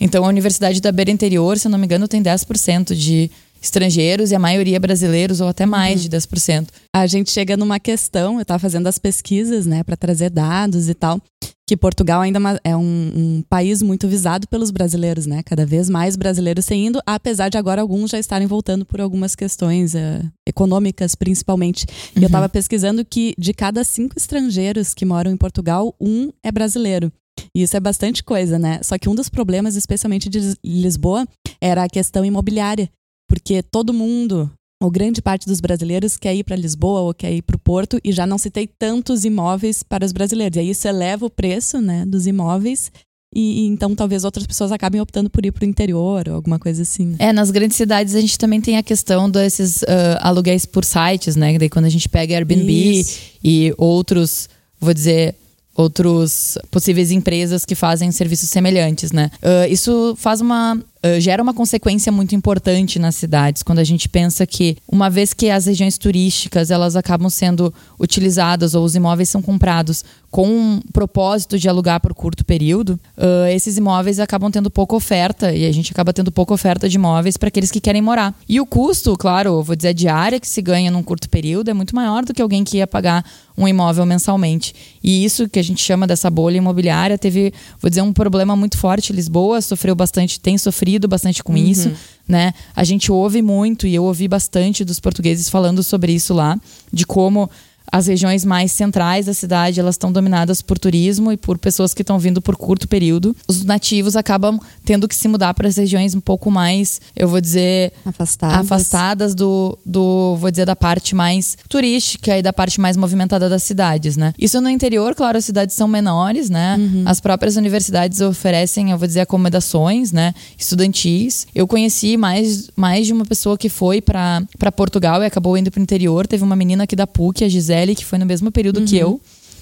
Então, 0.00 0.24
a 0.24 0.28
Universidade 0.28 0.80
da 0.80 0.92
Beira 0.92 1.10
Interior, 1.10 1.58
se 1.58 1.66
eu 1.66 1.70
não 1.70 1.78
me 1.78 1.86
engano, 1.86 2.06
tem 2.06 2.22
10% 2.22 2.94
de 2.94 3.30
estrangeiros 3.64 4.30
e 4.30 4.34
a 4.34 4.38
maioria 4.38 4.78
brasileiros, 4.78 5.40
ou 5.40 5.48
até 5.48 5.64
mais 5.64 6.02
uhum. 6.02 6.08
de 6.08 6.16
10%. 6.16 6.68
A 6.94 7.06
gente 7.06 7.30
chega 7.30 7.56
numa 7.56 7.80
questão, 7.80 8.34
eu 8.34 8.42
estava 8.42 8.58
fazendo 8.58 8.86
as 8.86 8.98
pesquisas, 8.98 9.66
né, 9.66 9.82
para 9.82 9.96
trazer 9.96 10.30
dados 10.30 10.88
e 10.88 10.94
tal, 10.94 11.20
que 11.66 11.76
Portugal 11.76 12.20
ainda 12.20 12.38
é, 12.62 12.72
é 12.72 12.76
um, 12.76 13.12
um, 13.14 13.42
país 13.48 13.80
muito 13.80 14.06
visado 14.06 14.46
pelos 14.46 14.70
brasileiros, 14.70 15.24
né? 15.24 15.42
Cada 15.42 15.64
vez 15.64 15.88
mais 15.88 16.14
brasileiros 16.14 16.66
têm 16.66 16.88
indo, 16.88 17.00
apesar 17.06 17.48
de 17.48 17.56
agora 17.56 17.80
alguns 17.80 18.10
já 18.10 18.18
estarem 18.18 18.46
voltando 18.46 18.84
por 18.84 19.00
algumas 19.00 19.34
questões 19.34 19.94
uh, 19.94 20.30
econômicas, 20.46 21.14
principalmente. 21.14 21.86
E 22.14 22.22
eu 22.22 22.26
estava 22.26 22.44
uhum. 22.44 22.50
pesquisando 22.50 23.02
que 23.02 23.34
de 23.38 23.54
cada 23.54 23.82
cinco 23.82 24.14
estrangeiros 24.14 24.92
que 24.92 25.06
moram 25.06 25.30
em 25.30 25.38
Portugal, 25.38 25.94
um 25.98 26.30
é 26.42 26.52
brasileiro. 26.52 27.10
E 27.56 27.62
isso 27.62 27.76
é 27.76 27.80
bastante 27.80 28.22
coisa, 28.22 28.58
né? 28.58 28.80
Só 28.82 28.98
que 28.98 29.08
um 29.08 29.14
dos 29.14 29.30
problemas, 29.30 29.74
especialmente 29.74 30.28
de 30.28 30.54
Lisboa, 30.62 31.26
era 31.60 31.82
a 31.82 31.88
questão 31.88 32.26
imobiliária 32.26 32.90
porque 33.28 33.62
todo 33.62 33.92
mundo, 33.92 34.50
ou 34.82 34.90
grande 34.90 35.22
parte 35.22 35.46
dos 35.46 35.60
brasileiros, 35.60 36.16
quer 36.16 36.34
ir 36.34 36.44
para 36.44 36.56
Lisboa 36.56 37.00
ou 37.00 37.14
quer 37.14 37.32
ir 37.32 37.42
para 37.42 37.56
o 37.56 37.60
Porto 37.60 37.98
e 38.04 38.12
já 38.12 38.26
não 38.26 38.38
se 38.38 38.50
tem 38.50 38.68
tantos 38.78 39.24
imóveis 39.24 39.82
para 39.82 40.04
os 40.04 40.12
brasileiros. 40.12 40.56
E 40.56 40.60
aí 40.60 40.70
isso 40.70 40.86
eleva 40.86 41.26
o 41.26 41.30
preço 41.30 41.80
né, 41.80 42.04
dos 42.06 42.26
imóveis 42.26 42.90
e, 43.34 43.64
e, 43.64 43.66
então 43.66 43.94
talvez 43.94 44.24
outras 44.24 44.46
pessoas 44.46 44.70
acabem 44.70 45.00
optando 45.00 45.28
por 45.28 45.44
ir 45.44 45.50
para 45.50 45.64
o 45.64 45.68
interior 45.68 46.28
ou 46.28 46.36
alguma 46.36 46.58
coisa 46.58 46.82
assim. 46.82 47.16
É, 47.18 47.32
nas 47.32 47.50
grandes 47.50 47.76
cidades 47.76 48.14
a 48.14 48.20
gente 48.20 48.38
também 48.38 48.60
tem 48.60 48.76
a 48.76 48.82
questão 48.82 49.28
desses 49.28 49.82
uh, 49.82 50.18
aluguéis 50.20 50.64
por 50.64 50.84
sites, 50.84 51.34
né? 51.34 51.58
Daí 51.58 51.68
quando 51.68 51.86
a 51.86 51.90
gente 51.90 52.08
pega 52.08 52.36
Airbnb 52.36 52.70
Isso. 52.72 53.20
e 53.42 53.74
outros, 53.76 54.48
vou 54.80 54.94
dizer, 54.94 55.34
outros 55.74 56.56
possíveis 56.70 57.10
empresas 57.10 57.64
que 57.64 57.74
fazem 57.74 58.12
serviços 58.12 58.48
semelhantes, 58.48 59.10
né? 59.10 59.30
Uh, 59.42 59.70
isso 59.70 60.14
faz 60.16 60.40
uma 60.40 60.80
uh, 61.04 61.20
gera 61.20 61.42
uma 61.42 61.52
consequência 61.52 62.10
muito 62.10 62.34
importante 62.34 62.98
nas 62.98 63.14
cidades 63.14 63.62
quando 63.62 63.78
a 63.78 63.84
gente 63.84 64.08
pensa 64.08 64.46
que 64.46 64.76
uma 64.88 65.10
vez 65.10 65.32
que 65.32 65.50
as 65.50 65.66
regiões 65.66 65.98
turísticas 65.98 66.70
elas 66.70 66.96
acabam 66.96 67.28
sendo 67.28 67.72
utilizadas 68.00 68.74
ou 68.74 68.84
os 68.84 68.96
imóveis 68.96 69.28
são 69.28 69.42
comprados 69.42 70.04
com 70.34 70.48
um 70.48 70.80
propósito 70.92 71.56
de 71.56 71.68
alugar 71.68 72.00
por 72.00 72.12
curto 72.12 72.44
período, 72.44 72.98
uh, 73.16 73.46
esses 73.54 73.76
imóveis 73.76 74.18
acabam 74.18 74.50
tendo 74.50 74.68
pouca 74.68 74.96
oferta 74.96 75.54
e 75.54 75.64
a 75.64 75.70
gente 75.70 75.92
acaba 75.92 76.12
tendo 76.12 76.32
pouca 76.32 76.52
oferta 76.52 76.88
de 76.88 76.96
imóveis 76.96 77.36
para 77.36 77.46
aqueles 77.46 77.70
que 77.70 77.78
querem 77.78 78.02
morar. 78.02 78.34
E 78.48 78.60
o 78.60 78.66
custo, 78.66 79.16
claro, 79.16 79.62
vou 79.62 79.76
dizer 79.76 79.90
a 79.90 79.92
diária 79.92 80.40
que 80.40 80.48
se 80.48 80.60
ganha 80.60 80.90
num 80.90 81.04
curto 81.04 81.30
período 81.30 81.70
é 81.70 81.72
muito 81.72 81.94
maior 81.94 82.24
do 82.24 82.34
que 82.34 82.42
alguém 82.42 82.64
que 82.64 82.78
ia 82.78 82.86
pagar 82.86 83.24
um 83.56 83.68
imóvel 83.68 84.04
mensalmente. 84.04 84.74
E 85.04 85.24
isso 85.24 85.48
que 85.48 85.60
a 85.60 85.62
gente 85.62 85.80
chama 85.80 86.04
dessa 86.04 86.28
bolha 86.28 86.56
imobiliária 86.56 87.16
teve, 87.16 87.54
vou 87.80 87.88
dizer, 87.88 88.02
um 88.02 88.12
problema 88.12 88.56
muito 88.56 88.76
forte. 88.76 89.12
Lisboa 89.12 89.60
sofreu 89.60 89.94
bastante, 89.94 90.40
tem 90.40 90.58
sofrido 90.58 91.06
bastante 91.06 91.44
com 91.44 91.52
uhum. 91.52 91.58
isso, 91.58 91.92
né? 92.26 92.52
A 92.74 92.82
gente 92.82 93.12
ouve 93.12 93.40
muito 93.40 93.86
e 93.86 93.94
eu 93.94 94.02
ouvi 94.02 94.26
bastante 94.26 94.84
dos 94.84 94.98
portugueses 94.98 95.48
falando 95.48 95.80
sobre 95.80 96.12
isso 96.12 96.34
lá, 96.34 96.58
de 96.92 97.06
como 97.06 97.48
as 97.90 98.06
regiões 98.06 98.44
mais 98.44 98.72
centrais 98.72 99.26
da 99.26 99.34
cidade 99.34 99.78
elas 99.78 99.94
estão 99.94 100.10
dominadas 100.10 100.62
por 100.62 100.78
turismo 100.78 101.30
e 101.30 101.36
por 101.36 101.58
pessoas 101.58 101.94
que 101.94 102.02
estão 102.02 102.18
vindo 102.18 102.40
por 102.42 102.56
curto 102.56 102.88
período. 102.88 103.36
Os 103.46 103.64
nativos 103.64 104.16
acabam 104.16 104.58
tendo 104.84 105.06
que 105.06 105.14
se 105.14 105.28
mudar 105.28 105.54
para 105.54 105.68
as 105.68 105.76
regiões 105.76 106.14
um 106.14 106.20
pouco 106.20 106.50
mais, 106.50 107.00
eu 107.14 107.28
vou 107.28 107.40
dizer, 107.40 107.92
afastadas, 108.04 108.58
afastadas 108.58 109.34
do, 109.34 109.78
do, 109.84 110.36
vou 110.36 110.50
dizer, 110.50 110.66
da 110.66 110.74
parte 110.74 111.14
mais 111.14 111.56
turística 111.68 112.36
e 112.36 112.42
da 112.42 112.52
parte 112.52 112.80
mais 112.80 112.96
movimentada 112.96 113.48
das 113.48 113.62
cidades, 113.62 114.16
né? 114.16 114.32
Isso 114.38 114.60
no 114.60 114.68
interior, 114.68 115.14
claro, 115.14 115.38
as 115.38 115.44
cidades 115.44 115.76
são 115.76 115.86
menores, 115.86 116.50
né? 116.50 116.76
Uhum. 116.78 117.02
As 117.06 117.20
próprias 117.20 117.56
universidades 117.56 118.20
oferecem, 118.20 118.90
eu 118.90 118.98
vou 118.98 119.06
dizer, 119.06 119.20
acomodações, 119.20 120.10
né? 120.10 120.34
Estudantis. 120.58 121.46
Eu 121.54 121.66
conheci 121.66 122.16
mais, 122.16 122.70
mais 122.74 123.06
de 123.06 123.12
uma 123.12 123.24
pessoa 123.24 123.56
que 123.56 123.68
foi 123.68 124.00
para 124.00 124.42
Portugal 124.74 125.22
e 125.22 125.26
acabou 125.26 125.56
indo 125.56 125.70
para 125.70 125.80
o 125.80 125.82
interior. 125.82 126.26
Teve 126.26 126.42
uma 126.42 126.56
menina 126.56 126.84
aqui 126.84 126.96
da 126.96 127.06
PUC, 127.06 127.44
a 127.44 127.48
Gisele 127.48 127.83
Gisele, 127.84 127.94
que 127.94 128.04
foi 128.04 128.18
no 128.18 128.26
mesmo 128.26 128.50
período 128.50 128.80
uhum. 128.80 128.86
que 128.86 128.96
eu. 128.96 129.20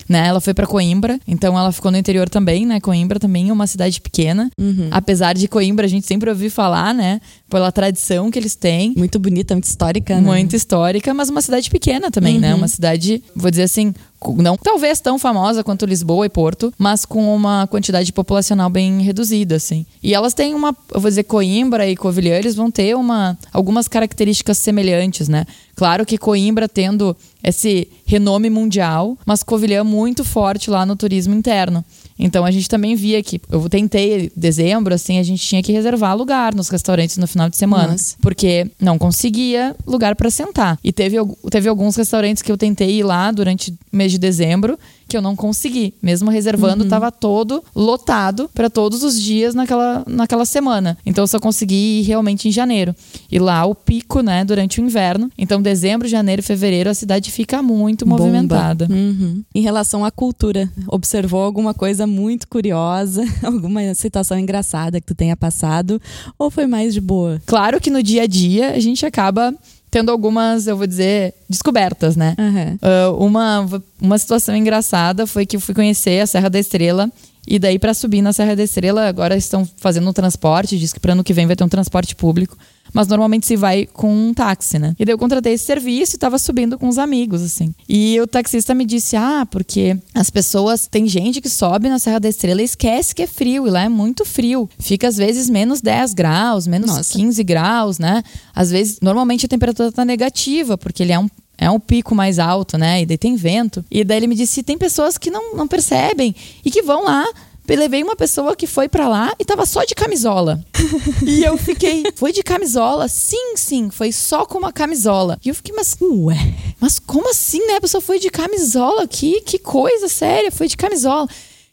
Né? 0.09 0.27
Ela 0.27 0.41
foi 0.41 0.53
para 0.53 0.67
Coimbra, 0.67 1.19
então 1.29 1.57
ela 1.57 1.71
ficou 1.71 1.91
no 1.91 1.97
interior 1.97 2.29
também, 2.29 2.67
né? 2.67 2.81
Coimbra 2.81 3.21
também 3.21 3.51
é 3.51 3.53
uma 3.53 3.69
cidade 3.69 4.01
pequena. 4.01 4.51
Uhum. 4.59 4.89
Apesar 4.91 5.33
de 5.33 5.47
Coimbra 5.47 5.87
a 5.87 5.89
gente 5.89 6.07
sempre 6.07 6.29
ouviu 6.29 6.51
falar, 6.51 6.93
né? 6.93 7.21
Pela 7.53 7.71
tradição 7.71 8.31
que 8.31 8.38
eles 8.38 8.55
têm. 8.55 8.95
Muito 8.97 9.19
bonita, 9.19 9.55
muito 9.55 9.67
histórica, 9.67 10.15
né? 10.15 10.23
Muito 10.23 10.57
histórica, 10.57 11.12
mas 11.12 11.29
uma 11.29 11.43
cidade 11.43 11.69
pequena 11.69 12.11
também, 12.11 12.38
né? 12.38 12.55
Uma 12.55 12.67
cidade, 12.67 13.23
vou 13.37 13.51
dizer 13.51 13.65
assim, 13.65 13.93
não 14.38 14.57
talvez 14.57 15.01
tão 15.01 15.19
famosa 15.19 15.62
quanto 15.62 15.85
Lisboa 15.85 16.25
e 16.25 16.31
Porto, 16.31 16.73
mas 16.79 17.05
com 17.05 17.35
uma 17.35 17.67
quantidade 17.67 18.11
populacional 18.11 18.71
bem 18.71 19.03
reduzida, 19.03 19.57
assim. 19.57 19.85
E 20.03 20.15
elas 20.15 20.33
têm 20.33 20.55
uma, 20.55 20.75
eu 20.95 21.01
vou 21.01 21.11
dizer, 21.11 21.25
Coimbra 21.25 21.87
e 21.87 21.95
Covilhã, 21.95 22.37
eles 22.37 22.55
vão 22.55 22.71
ter 22.71 22.97
uma, 22.97 23.37
algumas 23.53 23.87
características 23.87 24.57
semelhantes, 24.57 25.29
né? 25.29 25.45
Claro 25.77 26.07
que 26.07 26.17
Coimbra 26.17 26.67
tendo 26.67 27.15
esse 27.45 27.87
renome 28.07 28.49
mundial, 28.49 29.19
mas 29.27 29.43
Covilhã 29.43 29.85
muito 29.85 30.25
forte 30.25 30.71
lá 30.71 30.87
no 30.87 30.97
turismo 30.97 31.35
interno. 31.35 31.85
Então 32.23 32.45
a 32.45 32.51
gente 32.51 32.69
também 32.69 32.95
via 32.95 33.23
que 33.23 33.41
eu 33.51 33.69
tentei 33.69 34.31
dezembro 34.37 34.95
assim, 34.95 35.19
a 35.19 35.23
gente 35.23 35.45
tinha 35.45 35.63
que 35.63 35.73
reservar 35.73 36.17
lugar 36.17 36.55
nos 36.55 36.69
restaurantes 36.69 37.17
no 37.19 37.27
final 37.27 37.49
de 37.51 37.57
semana, 37.57 37.93
Nossa. 37.93 38.17
porque 38.23 38.71
não 38.81 38.97
conseguia 38.97 39.75
lugar 39.85 40.15
para 40.15 40.31
sentar. 40.31 40.79
E 40.85 40.93
teve 40.93 41.17
teve 41.51 41.69
alguns 41.69 41.97
restaurantes 41.97 42.43
que 42.43 42.53
eu 42.53 42.57
tentei 42.57 42.99
ir 42.99 43.03
lá 43.03 43.33
durante 43.33 43.73
o 43.73 43.77
mês 43.93 44.13
de 44.13 44.19
dezembro 44.19 44.79
que 45.09 45.17
eu 45.17 45.23
não 45.23 45.37
consegui, 45.37 45.95
mesmo 46.03 46.31
reservando 46.31 46.85
tava 46.87 47.11
todo 47.11 47.62
lotado 47.75 48.51
para 48.55 48.69
todos 48.71 49.03
os 49.03 49.21
dias 49.21 49.55
naquela 49.55 50.05
naquela 50.07 50.45
semana. 50.45 50.97
Então 51.05 51.25
eu 51.25 51.29
só 51.29 51.38
consegui 51.38 52.01
ir 52.01 52.03
realmente 52.03 52.49
em 52.49 52.53
janeiro. 52.53 52.95
E 53.31 53.38
lá 53.38 53.65
o 53.65 53.75
pico, 53.75 54.21
né, 54.21 54.45
durante 54.45 54.81
o 54.81 54.85
inverno. 54.85 55.31
Então 55.37 55.61
dezembro, 55.61 56.09
janeiro, 56.09 56.43
fevereiro 56.43 56.91
a 56.91 56.95
cidade 56.95 57.31
fica 57.31 57.62
muito 57.62 58.05
Bomba. 58.05 58.23
movimentada. 58.23 58.88
Uhum. 58.91 59.43
Em 59.55 59.61
relação 59.61 60.05
à 60.05 60.11
cultura, 60.11 60.71
observou 60.87 61.43
alguma 61.43 61.75
coisa 61.75 62.07
muito 62.07 62.49
curiosa, 62.49 63.25
alguma 63.43 63.95
situação 63.95 64.38
engraçada 64.38 65.01
que 65.01 65.07
tu 65.07 65.15
tenha 65.15 65.37
passado, 65.37 66.01
ou 66.38 66.51
foi 66.51 66.67
mais 66.67 66.95
de 66.95 67.01
boa? 67.01 67.41
Claro 67.47 67.81
que 67.81 67.91
no 67.91 68.03
dia 68.03 68.23
a 68.23 68.27
dia 68.27 68.73
a 68.73 68.79
gente 68.79 69.05
acaba 69.05 69.55
tendo 69.93 70.11
algumas, 70.11 70.67
eu 70.67 70.75
vou 70.75 70.87
dizer, 70.87 71.35
descobertas, 71.49 72.17
né? 72.17 72.35
Aham. 72.39 72.79
Ah, 72.81 73.11
uma, 73.11 73.69
uma 74.01 74.19
situação 74.19 74.57
engraçada 74.57 75.27
foi 75.27 75.45
que 75.45 75.55
eu 75.55 75.61
fui 75.61 75.75
conhecer 75.75 76.21
a 76.21 76.27
Serra 76.27 76.49
da 76.49 76.59
Estrela. 76.59 77.13
E 77.47 77.59
daí, 77.59 77.79
para 77.79 77.93
subir 77.93 78.23
na 78.23 78.33
Serra 78.33 78.57
da 78.57 78.63
Estrela, 78.63 79.07
agora 79.07 79.37
estão 79.37 79.69
fazendo 79.77 80.09
um 80.09 80.13
transporte. 80.13 80.79
Diz 80.79 80.95
que 80.95 80.99
para 80.99 81.13
ano 81.13 81.23
que 81.23 81.35
vem 81.35 81.47
vai 81.47 81.55
ter 81.55 81.63
um 81.63 81.69
transporte 81.69 82.17
público. 82.17 82.57
Mas 82.93 83.09
normalmente 83.09 83.47
se 83.47 83.57
vai 83.57 83.87
com 83.87 84.13
um 84.13 84.35
táxi, 84.35 84.79
né? 84.79 84.95
E 84.99 85.05
daí 85.05 85.15
eu 85.15 85.19
contratei 85.19 85.55
esse 85.55 85.65
serviço 85.65 86.17
e 86.17 86.19
tava 86.19 86.39
subindo 86.39 86.79
com 86.79 86.89
os 86.89 86.99
amigos, 86.99 87.43
assim. 87.43 87.75
E 87.89 88.21
o 88.21 88.27
taxista 88.27 88.75
me 88.75 88.85
disse: 88.85 89.17
Ah, 89.17 89.47
porque 89.51 89.97
as 90.15 90.31
pessoas. 90.31 90.87
Tem 90.87 91.07
gente 91.07 91.41
que 91.41 91.49
sobe 91.49 91.89
na 91.89 91.99
Serra 91.99 92.21
da 92.21 92.29
Estrela 92.29 92.61
e 92.61 92.65
esquece 92.65 93.15
que 93.15 93.23
é 93.23 93.27
frio. 93.27 93.67
E 93.67 93.71
lá 93.71 93.85
é 93.85 93.89
muito 93.89 94.25
frio. 94.25 94.69
Fica 94.79 95.09
às 95.09 95.17
vezes 95.17 95.49
menos 95.49 95.81
10 95.81 96.15
graus, 96.15 96.67
menos 96.67 96.91
Nossa. 96.91 97.13
15 97.13 97.43
graus, 97.45 97.99
né? 97.99 98.23
Às 98.55 98.71
vezes, 98.71 98.99
normalmente 99.01 99.47
a 99.47 99.49
temperatura 99.49 99.91
tá 99.91 100.05
negativa, 100.05 100.77
porque 100.77 101.03
ele 101.03 101.13
é 101.13 101.19
um 101.19 101.29
é 101.59 101.71
um 101.71 101.79
pico 101.79 102.15
mais 102.15 102.39
alto, 102.39 102.77
né? 102.77 103.03
E 103.03 103.07
daí 103.07 103.17
tem 103.17 103.37
vento. 103.37 103.85
E 103.91 104.03
daí 104.03 104.17
ele 104.17 104.27
me 104.27 104.35
disse: 104.35 104.63
tem 104.63 104.77
pessoas 104.77 105.17
que 105.17 105.31
não, 105.31 105.55
não 105.55 105.69
percebem 105.69 106.35
e 106.65 106.71
que 106.71 106.83
vão 106.83 107.05
lá. 107.05 107.25
Levei 107.68 108.03
uma 108.03 108.14
pessoa 108.14 108.55
que 108.55 108.66
foi 108.66 108.88
pra 108.88 109.09
lá 109.09 109.33
e 109.38 109.44
tava 109.44 109.64
só 109.64 109.85
de 109.85 109.94
camisola. 109.94 110.62
e 111.27 111.42
eu 111.44 111.57
fiquei, 111.57 112.05
foi 112.14 112.33
de 112.33 112.42
camisola? 112.42 113.09
Sim, 113.09 113.57
sim, 113.57 113.90
foi 113.90 114.12
só 114.12 114.44
com 114.44 114.59
uma 114.59 114.72
camisola. 114.72 115.38
E 115.44 115.48
eu 115.48 115.55
fiquei, 115.55 115.75
mas, 115.75 115.96
Ué. 116.01 116.55
mas 116.81 116.98
como 116.98 117.31
assim, 117.31 117.66
né? 117.66 117.77
A 117.77 117.81
pessoa 117.81 118.01
foi 118.01 118.18
de 118.18 118.31
camisola? 118.31 119.07
Que, 119.07 119.40
que 119.40 119.59
coisa 119.59 120.09
séria, 120.09 120.53
foi 120.53 120.68
de 120.68 120.77
camisola. 120.77 121.29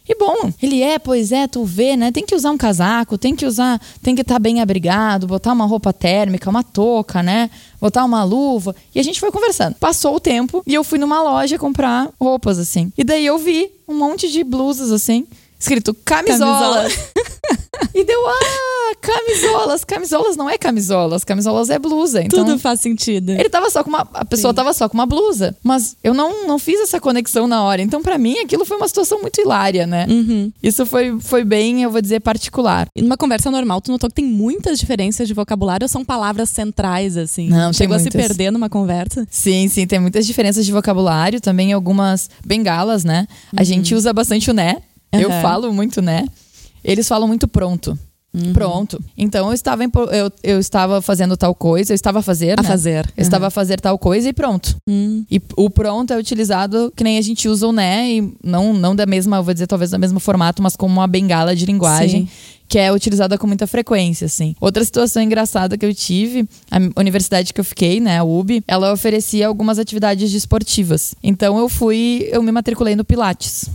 E 0.09 0.15
bom, 0.15 0.51
ele 0.59 0.81
é, 0.81 0.97
pois 0.97 1.31
é, 1.31 1.45
tu 1.45 1.63
vê, 1.63 1.95
né? 1.95 2.11
Tem 2.11 2.25
que 2.25 2.33
usar 2.33 2.49
um 2.49 2.57
casaco, 2.57 3.15
tem 3.15 3.35
que 3.35 3.45
usar, 3.45 3.79
tem 4.01 4.15
que 4.15 4.21
estar 4.21 4.39
bem 4.39 4.59
abrigado, 4.59 5.27
botar 5.27 5.53
uma 5.53 5.67
roupa 5.67 5.93
térmica, 5.93 6.49
uma 6.49 6.63
touca, 6.63 7.21
né? 7.21 7.47
Botar 7.79 8.03
uma 8.05 8.23
luva. 8.23 8.75
E 8.95 8.99
a 8.99 9.03
gente 9.03 9.19
foi 9.19 9.31
conversando. 9.31 9.75
Passou 9.75 10.15
o 10.15 10.19
tempo 10.19 10.63
e 10.65 10.73
eu 10.73 10.83
fui 10.83 10.97
numa 10.97 11.21
loja 11.21 11.59
comprar 11.59 12.09
roupas, 12.19 12.57
assim. 12.57 12.91
E 12.97 13.03
daí 13.03 13.23
eu 13.23 13.37
vi 13.37 13.69
um 13.87 13.93
monte 13.93 14.31
de 14.31 14.43
blusas, 14.43 14.91
assim, 14.91 15.27
escrito 15.59 15.93
camisola. 15.93 16.87
e 17.93 18.03
deu, 18.03 18.27
ah, 18.27 18.95
camisolas. 19.01 19.83
Camisolas 19.83 20.37
não 20.37 20.49
é 20.49 20.57
camisolas, 20.57 21.23
camisolas 21.23 21.69
é 21.69 21.77
blusa. 21.77 22.23
Então, 22.23 22.45
Tudo 22.45 22.59
faz 22.59 22.79
sentido. 22.81 23.31
ele 23.31 23.49
tava 23.49 23.69
só 23.69 23.83
com 23.83 23.89
uma. 23.89 24.07
A 24.13 24.25
pessoa 24.25 24.53
tava 24.53 24.73
só 24.73 24.87
com 24.87 24.95
uma 24.95 25.05
blusa. 25.05 25.55
Mas 25.63 25.95
eu 26.03 26.13
não, 26.13 26.47
não 26.47 26.59
fiz 26.59 26.79
essa 26.79 26.99
conexão 26.99 27.47
na 27.47 27.63
hora. 27.63 27.81
Então, 27.81 28.01
pra 28.01 28.17
mim, 28.17 28.39
aquilo 28.39 28.65
foi 28.65 28.77
uma 28.77 28.87
situação 28.87 29.21
muito 29.21 29.39
hilária, 29.41 29.85
né? 29.85 30.05
Uhum. 30.09 30.51
Isso 30.61 30.85
foi, 30.85 31.19
foi 31.19 31.43
bem, 31.43 31.83
eu 31.83 31.91
vou 31.91 32.01
dizer, 32.01 32.19
particular. 32.21 32.87
E 32.95 33.01
numa 33.01 33.17
conversa 33.17 33.51
normal, 33.51 33.81
tu 33.81 33.91
notou 33.91 34.09
que 34.09 34.15
tem 34.15 34.25
muitas 34.25 34.79
diferenças 34.79 35.27
de 35.27 35.33
vocabulário 35.33 35.85
ou 35.85 35.89
são 35.89 36.05
palavras 36.05 36.49
centrais, 36.49 37.17
assim? 37.17 37.49
Não, 37.49 37.73
Chegou 37.73 37.95
a 37.95 37.99
se 37.99 38.09
perder 38.09 38.51
numa 38.51 38.69
conversa? 38.69 39.27
Sim, 39.29 39.67
sim, 39.67 39.85
tem 39.85 39.99
muitas 39.99 40.25
diferenças 40.25 40.65
de 40.65 40.71
vocabulário, 40.71 41.41
também 41.41 41.73
algumas 41.73 42.29
bengalas, 42.45 43.03
né? 43.03 43.27
A 43.55 43.63
gente 43.63 43.95
usa 43.95 44.13
bastante 44.13 44.49
o 44.49 44.53
né. 44.53 44.77
Eu 45.11 45.31
Aham. 45.31 45.41
falo 45.41 45.73
muito 45.73 46.01
né. 46.01 46.25
Eles 46.83 47.07
falam 47.07 47.27
muito 47.27 47.47
pronto. 47.47 47.97
Pronto. 48.53 49.01
Então 49.17 49.47
eu 49.47 49.53
estava, 49.53 49.83
em 49.83 49.89
eu, 50.11 50.31
eu 50.43 50.59
estava 50.59 51.01
fazendo 51.01 51.35
tal 51.35 51.55
coisa, 51.55 51.91
eu 51.91 51.95
estava 51.95 52.19
a 52.19 52.21
fazer. 52.21 52.59
A 52.59 52.61
né? 52.61 52.67
fazer. 52.67 53.11
Eu 53.17 53.21
estava 53.21 53.47
a 53.47 53.49
fazer 53.49 53.79
tal 53.81 53.97
coisa 53.97 54.29
e 54.29 54.33
pronto. 54.33 54.77
Hum. 54.87 55.25
E 55.29 55.41
o 55.57 55.69
pronto 55.69 56.13
é 56.13 56.17
utilizado 56.17 56.93
que 56.95 57.03
nem 57.03 57.17
a 57.17 57.21
gente 57.21 57.49
usa 57.49 57.67
o 57.67 57.71
né, 57.71 58.07
e 58.11 58.33
não, 58.43 58.71
não 58.71 58.95
da 58.95 59.05
mesma, 59.05 59.37
eu 59.37 59.43
vou 59.43 59.53
dizer 59.53 59.65
talvez 59.65 59.91
do 59.91 59.99
mesmo 59.99 60.19
formato, 60.19 60.61
mas 60.61 60.75
como 60.75 60.93
uma 60.93 61.07
bengala 61.07 61.55
de 61.55 61.65
linguagem. 61.65 62.27
Sim. 62.27 62.29
Que 62.67 62.77
é 62.77 62.93
utilizada 62.93 63.35
com 63.35 63.47
muita 63.47 63.65
frequência, 63.65 64.25
assim. 64.25 64.55
Outra 64.61 64.85
situação 64.85 65.23
engraçada 65.23 65.75
que 65.75 65.83
eu 65.83 65.91
tive, 65.91 66.47
a 66.69 66.77
universidade 67.01 67.51
que 67.51 67.59
eu 67.59 67.65
fiquei, 67.65 67.99
né, 67.99 68.19
a 68.19 68.23
UB, 68.23 68.63
ela 68.67 68.93
oferecia 68.93 69.47
algumas 69.47 69.79
atividades 69.79 70.31
desportivas. 70.31 71.15
Então 71.23 71.57
eu 71.57 71.67
fui, 71.67 72.29
eu 72.31 72.43
me 72.43 72.51
matriculei 72.51 72.95
no 72.95 73.03
Pilates. 73.03 73.71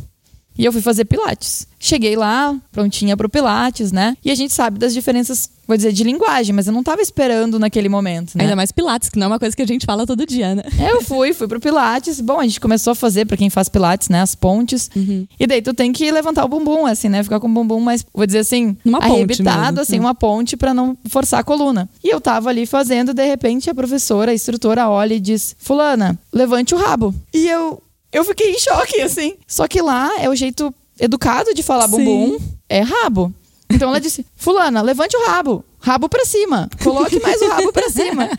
E 0.56 0.64
eu 0.64 0.72
fui 0.72 0.80
fazer 0.82 1.04
Pilates. 1.04 1.66
Cheguei 1.80 2.16
lá, 2.16 2.56
prontinha 2.72 3.16
pro 3.16 3.28
Pilates, 3.28 3.92
né? 3.92 4.16
E 4.24 4.30
a 4.30 4.34
gente 4.34 4.54
sabe 4.54 4.78
das 4.78 4.94
diferenças, 4.94 5.50
vou 5.68 5.76
dizer, 5.76 5.92
de 5.92 6.02
linguagem, 6.02 6.54
mas 6.54 6.66
eu 6.66 6.72
não 6.72 6.82
tava 6.82 7.02
esperando 7.02 7.58
naquele 7.58 7.88
momento, 7.90 8.36
né? 8.38 8.44
Ainda 8.44 8.56
mais 8.56 8.72
pilates, 8.72 9.10
que 9.10 9.18
não 9.18 9.26
é 9.26 9.28
uma 9.28 9.38
coisa 9.38 9.54
que 9.54 9.60
a 9.60 9.66
gente 9.66 9.84
fala 9.84 10.06
todo 10.06 10.24
dia, 10.24 10.54
né? 10.54 10.62
É, 10.78 10.92
Eu 10.92 11.02
fui, 11.02 11.34
fui 11.34 11.46
pro 11.46 11.60
Pilates. 11.60 12.20
Bom, 12.22 12.40
a 12.40 12.44
gente 12.44 12.58
começou 12.60 12.92
a 12.92 12.94
fazer, 12.94 13.26
pra 13.26 13.36
quem 13.36 13.50
faz 13.50 13.68
Pilates, 13.68 14.08
né, 14.08 14.22
as 14.22 14.34
pontes. 14.34 14.90
Uhum. 14.96 15.26
E 15.38 15.46
daí 15.46 15.60
tu 15.60 15.74
tem 15.74 15.92
que 15.92 16.10
levantar 16.10 16.44
o 16.44 16.48
bumbum, 16.48 16.86
assim, 16.86 17.08
né? 17.10 17.22
Ficar 17.22 17.38
com 17.40 17.48
o 17.48 17.52
bumbum 17.52 17.80
mais, 17.80 18.04
vou 18.14 18.24
dizer 18.24 18.38
assim, 18.38 18.72
ponte 18.74 19.04
arrebitado, 19.04 19.80
assim, 19.80 19.96
Uhum. 19.98 20.06
uma 20.06 20.14
ponte 20.14 20.56
pra 20.56 20.72
não 20.72 20.96
forçar 21.10 21.40
a 21.40 21.44
coluna. 21.44 21.86
E 22.02 22.08
eu 22.08 22.20
tava 22.20 22.48
ali 22.48 22.64
fazendo, 22.64 23.12
de 23.12 23.26
repente 23.26 23.68
a 23.68 23.74
professora, 23.74 24.30
a 24.30 24.34
instrutora 24.34 24.88
olha 24.88 25.12
e 25.14 25.20
diz: 25.20 25.54
Fulana, 25.58 26.18
levante 26.32 26.74
o 26.74 26.78
rabo. 26.78 27.14
E 27.34 27.46
eu, 27.46 27.82
eu 28.14 28.24
fiquei 28.24 28.52
em 28.52 28.58
choque, 28.58 29.00
assim. 29.00 29.34
Só 29.46 29.66
que 29.68 29.82
lá 29.82 30.10
é 30.20 30.28
o 30.30 30.34
jeito 30.34 30.72
educado 30.98 31.52
de 31.52 31.62
falar 31.62 31.88
Sim. 31.88 31.96
bumbum, 32.04 32.38
é 32.68 32.80
rabo. 32.80 33.32
Então 33.68 33.88
ela 33.88 34.00
disse: 34.00 34.24
Fulana, 34.36 34.80
levante 34.82 35.16
o 35.16 35.26
rabo. 35.26 35.64
Rabo 35.80 36.08
pra 36.08 36.24
cima. 36.24 36.68
Coloque 36.82 37.20
mais 37.20 37.40
o 37.42 37.48
rabo 37.48 37.72
pra 37.72 37.90
cima. 37.90 38.30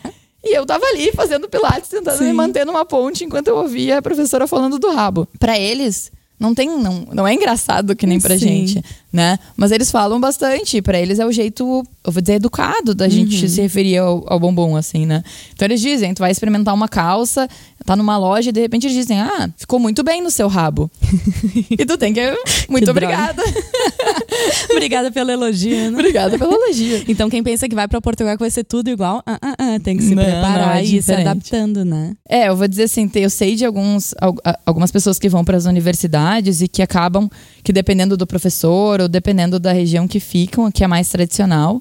E 0.42 0.56
eu 0.56 0.64
tava 0.64 0.84
ali 0.86 1.10
fazendo 1.12 1.48
pilates, 1.48 1.88
tentando 1.90 2.18
Sim. 2.18 2.24
me 2.24 2.32
manter 2.32 2.64
numa 2.64 2.84
ponte 2.84 3.24
enquanto 3.24 3.48
eu 3.48 3.56
ouvia 3.56 3.98
a 3.98 4.02
professora 4.02 4.46
falando 4.46 4.78
do 4.78 4.92
rabo. 4.92 5.26
Pra 5.40 5.58
eles, 5.58 6.10
não 6.38 6.54
tem 6.54 6.68
não, 6.68 7.06
não 7.12 7.26
é 7.26 7.34
engraçado 7.34 7.96
que 7.96 8.06
nem 8.06 8.20
pra 8.20 8.38
Sim. 8.38 8.46
gente, 8.66 8.84
né? 9.12 9.38
Mas 9.56 9.72
eles 9.72 9.90
falam 9.90 10.20
bastante, 10.20 10.80
Pra 10.80 11.00
eles 11.00 11.18
é 11.18 11.26
o 11.26 11.32
jeito, 11.32 11.84
eu 12.04 12.12
vou 12.12 12.20
dizer, 12.22 12.34
educado 12.34 12.94
da 12.94 13.08
gente 13.08 13.42
Uhum. 13.42 13.48
se 13.48 13.60
referir 13.60 13.98
ao, 13.98 14.24
ao 14.28 14.38
bombom 14.38 14.76
assim, 14.76 15.04
né? 15.06 15.22
Então 15.52 15.66
eles 15.66 15.80
dizem, 15.80 16.14
tu 16.14 16.20
vai 16.20 16.30
experimentar 16.30 16.72
uma 16.74 16.88
calça, 16.88 17.48
tá 17.86 17.96
numa 17.96 18.18
loja 18.18 18.50
e 18.50 18.52
de 18.52 18.60
repente 18.60 18.86
eles 18.86 18.96
dizem: 18.96 19.18
"Ah, 19.20 19.48
ficou 19.56 19.78
muito 19.78 20.02
bem 20.04 20.20
no 20.22 20.30
seu 20.30 20.48
rabo". 20.48 20.90
e 21.70 21.86
tu 21.86 21.96
tem 21.96 22.12
que 22.12 22.20
muito 22.68 22.84
Que 22.84 22.90
obrigada. 22.90 23.42
Obrigada 24.70 25.10
pelo 25.10 25.30
elogio, 25.30 25.76
né? 25.76 25.88
obrigada 25.88 26.38
pelo 26.38 26.52
elogio. 26.52 27.04
Então, 27.08 27.28
quem 27.30 27.42
pensa 27.42 27.68
que 27.68 27.74
vai 27.74 27.88
pra 27.88 28.00
Portugal 28.00 28.34
que 28.36 28.40
vai 28.42 28.50
ser 28.50 28.64
tudo 28.64 28.90
igual, 28.90 29.22
ah, 29.26 29.38
ah, 29.40 29.54
ah, 29.58 29.80
tem 29.82 29.96
que 29.96 30.02
se 30.02 30.14
Não, 30.14 30.22
preparar 30.22 30.66
não, 30.68 30.72
é 30.74 30.80
e 30.82 30.84
ir 30.84 30.88
se 30.88 30.94
diferente. 30.96 31.26
adaptando, 31.28 31.84
né? 31.84 32.14
É, 32.28 32.48
eu 32.48 32.56
vou 32.56 32.68
dizer 32.68 32.84
assim, 32.84 33.10
eu 33.14 33.30
sei 33.30 33.54
de 33.56 33.64
alguns, 33.64 34.14
algumas 34.64 34.90
pessoas 34.90 35.18
que 35.18 35.28
vão 35.28 35.44
para 35.44 35.56
as 35.56 35.64
universidades 35.64 36.60
e 36.60 36.68
que 36.68 36.82
acabam, 36.82 37.28
que 37.62 37.72
dependendo 37.72 38.16
do 38.16 38.26
professor 38.26 39.00
ou 39.00 39.08
dependendo 39.08 39.58
da 39.58 39.72
região 39.72 40.06
que 40.06 40.20
ficam, 40.20 40.70
que 40.70 40.84
é 40.84 40.86
mais 40.86 41.08
tradicional, 41.08 41.80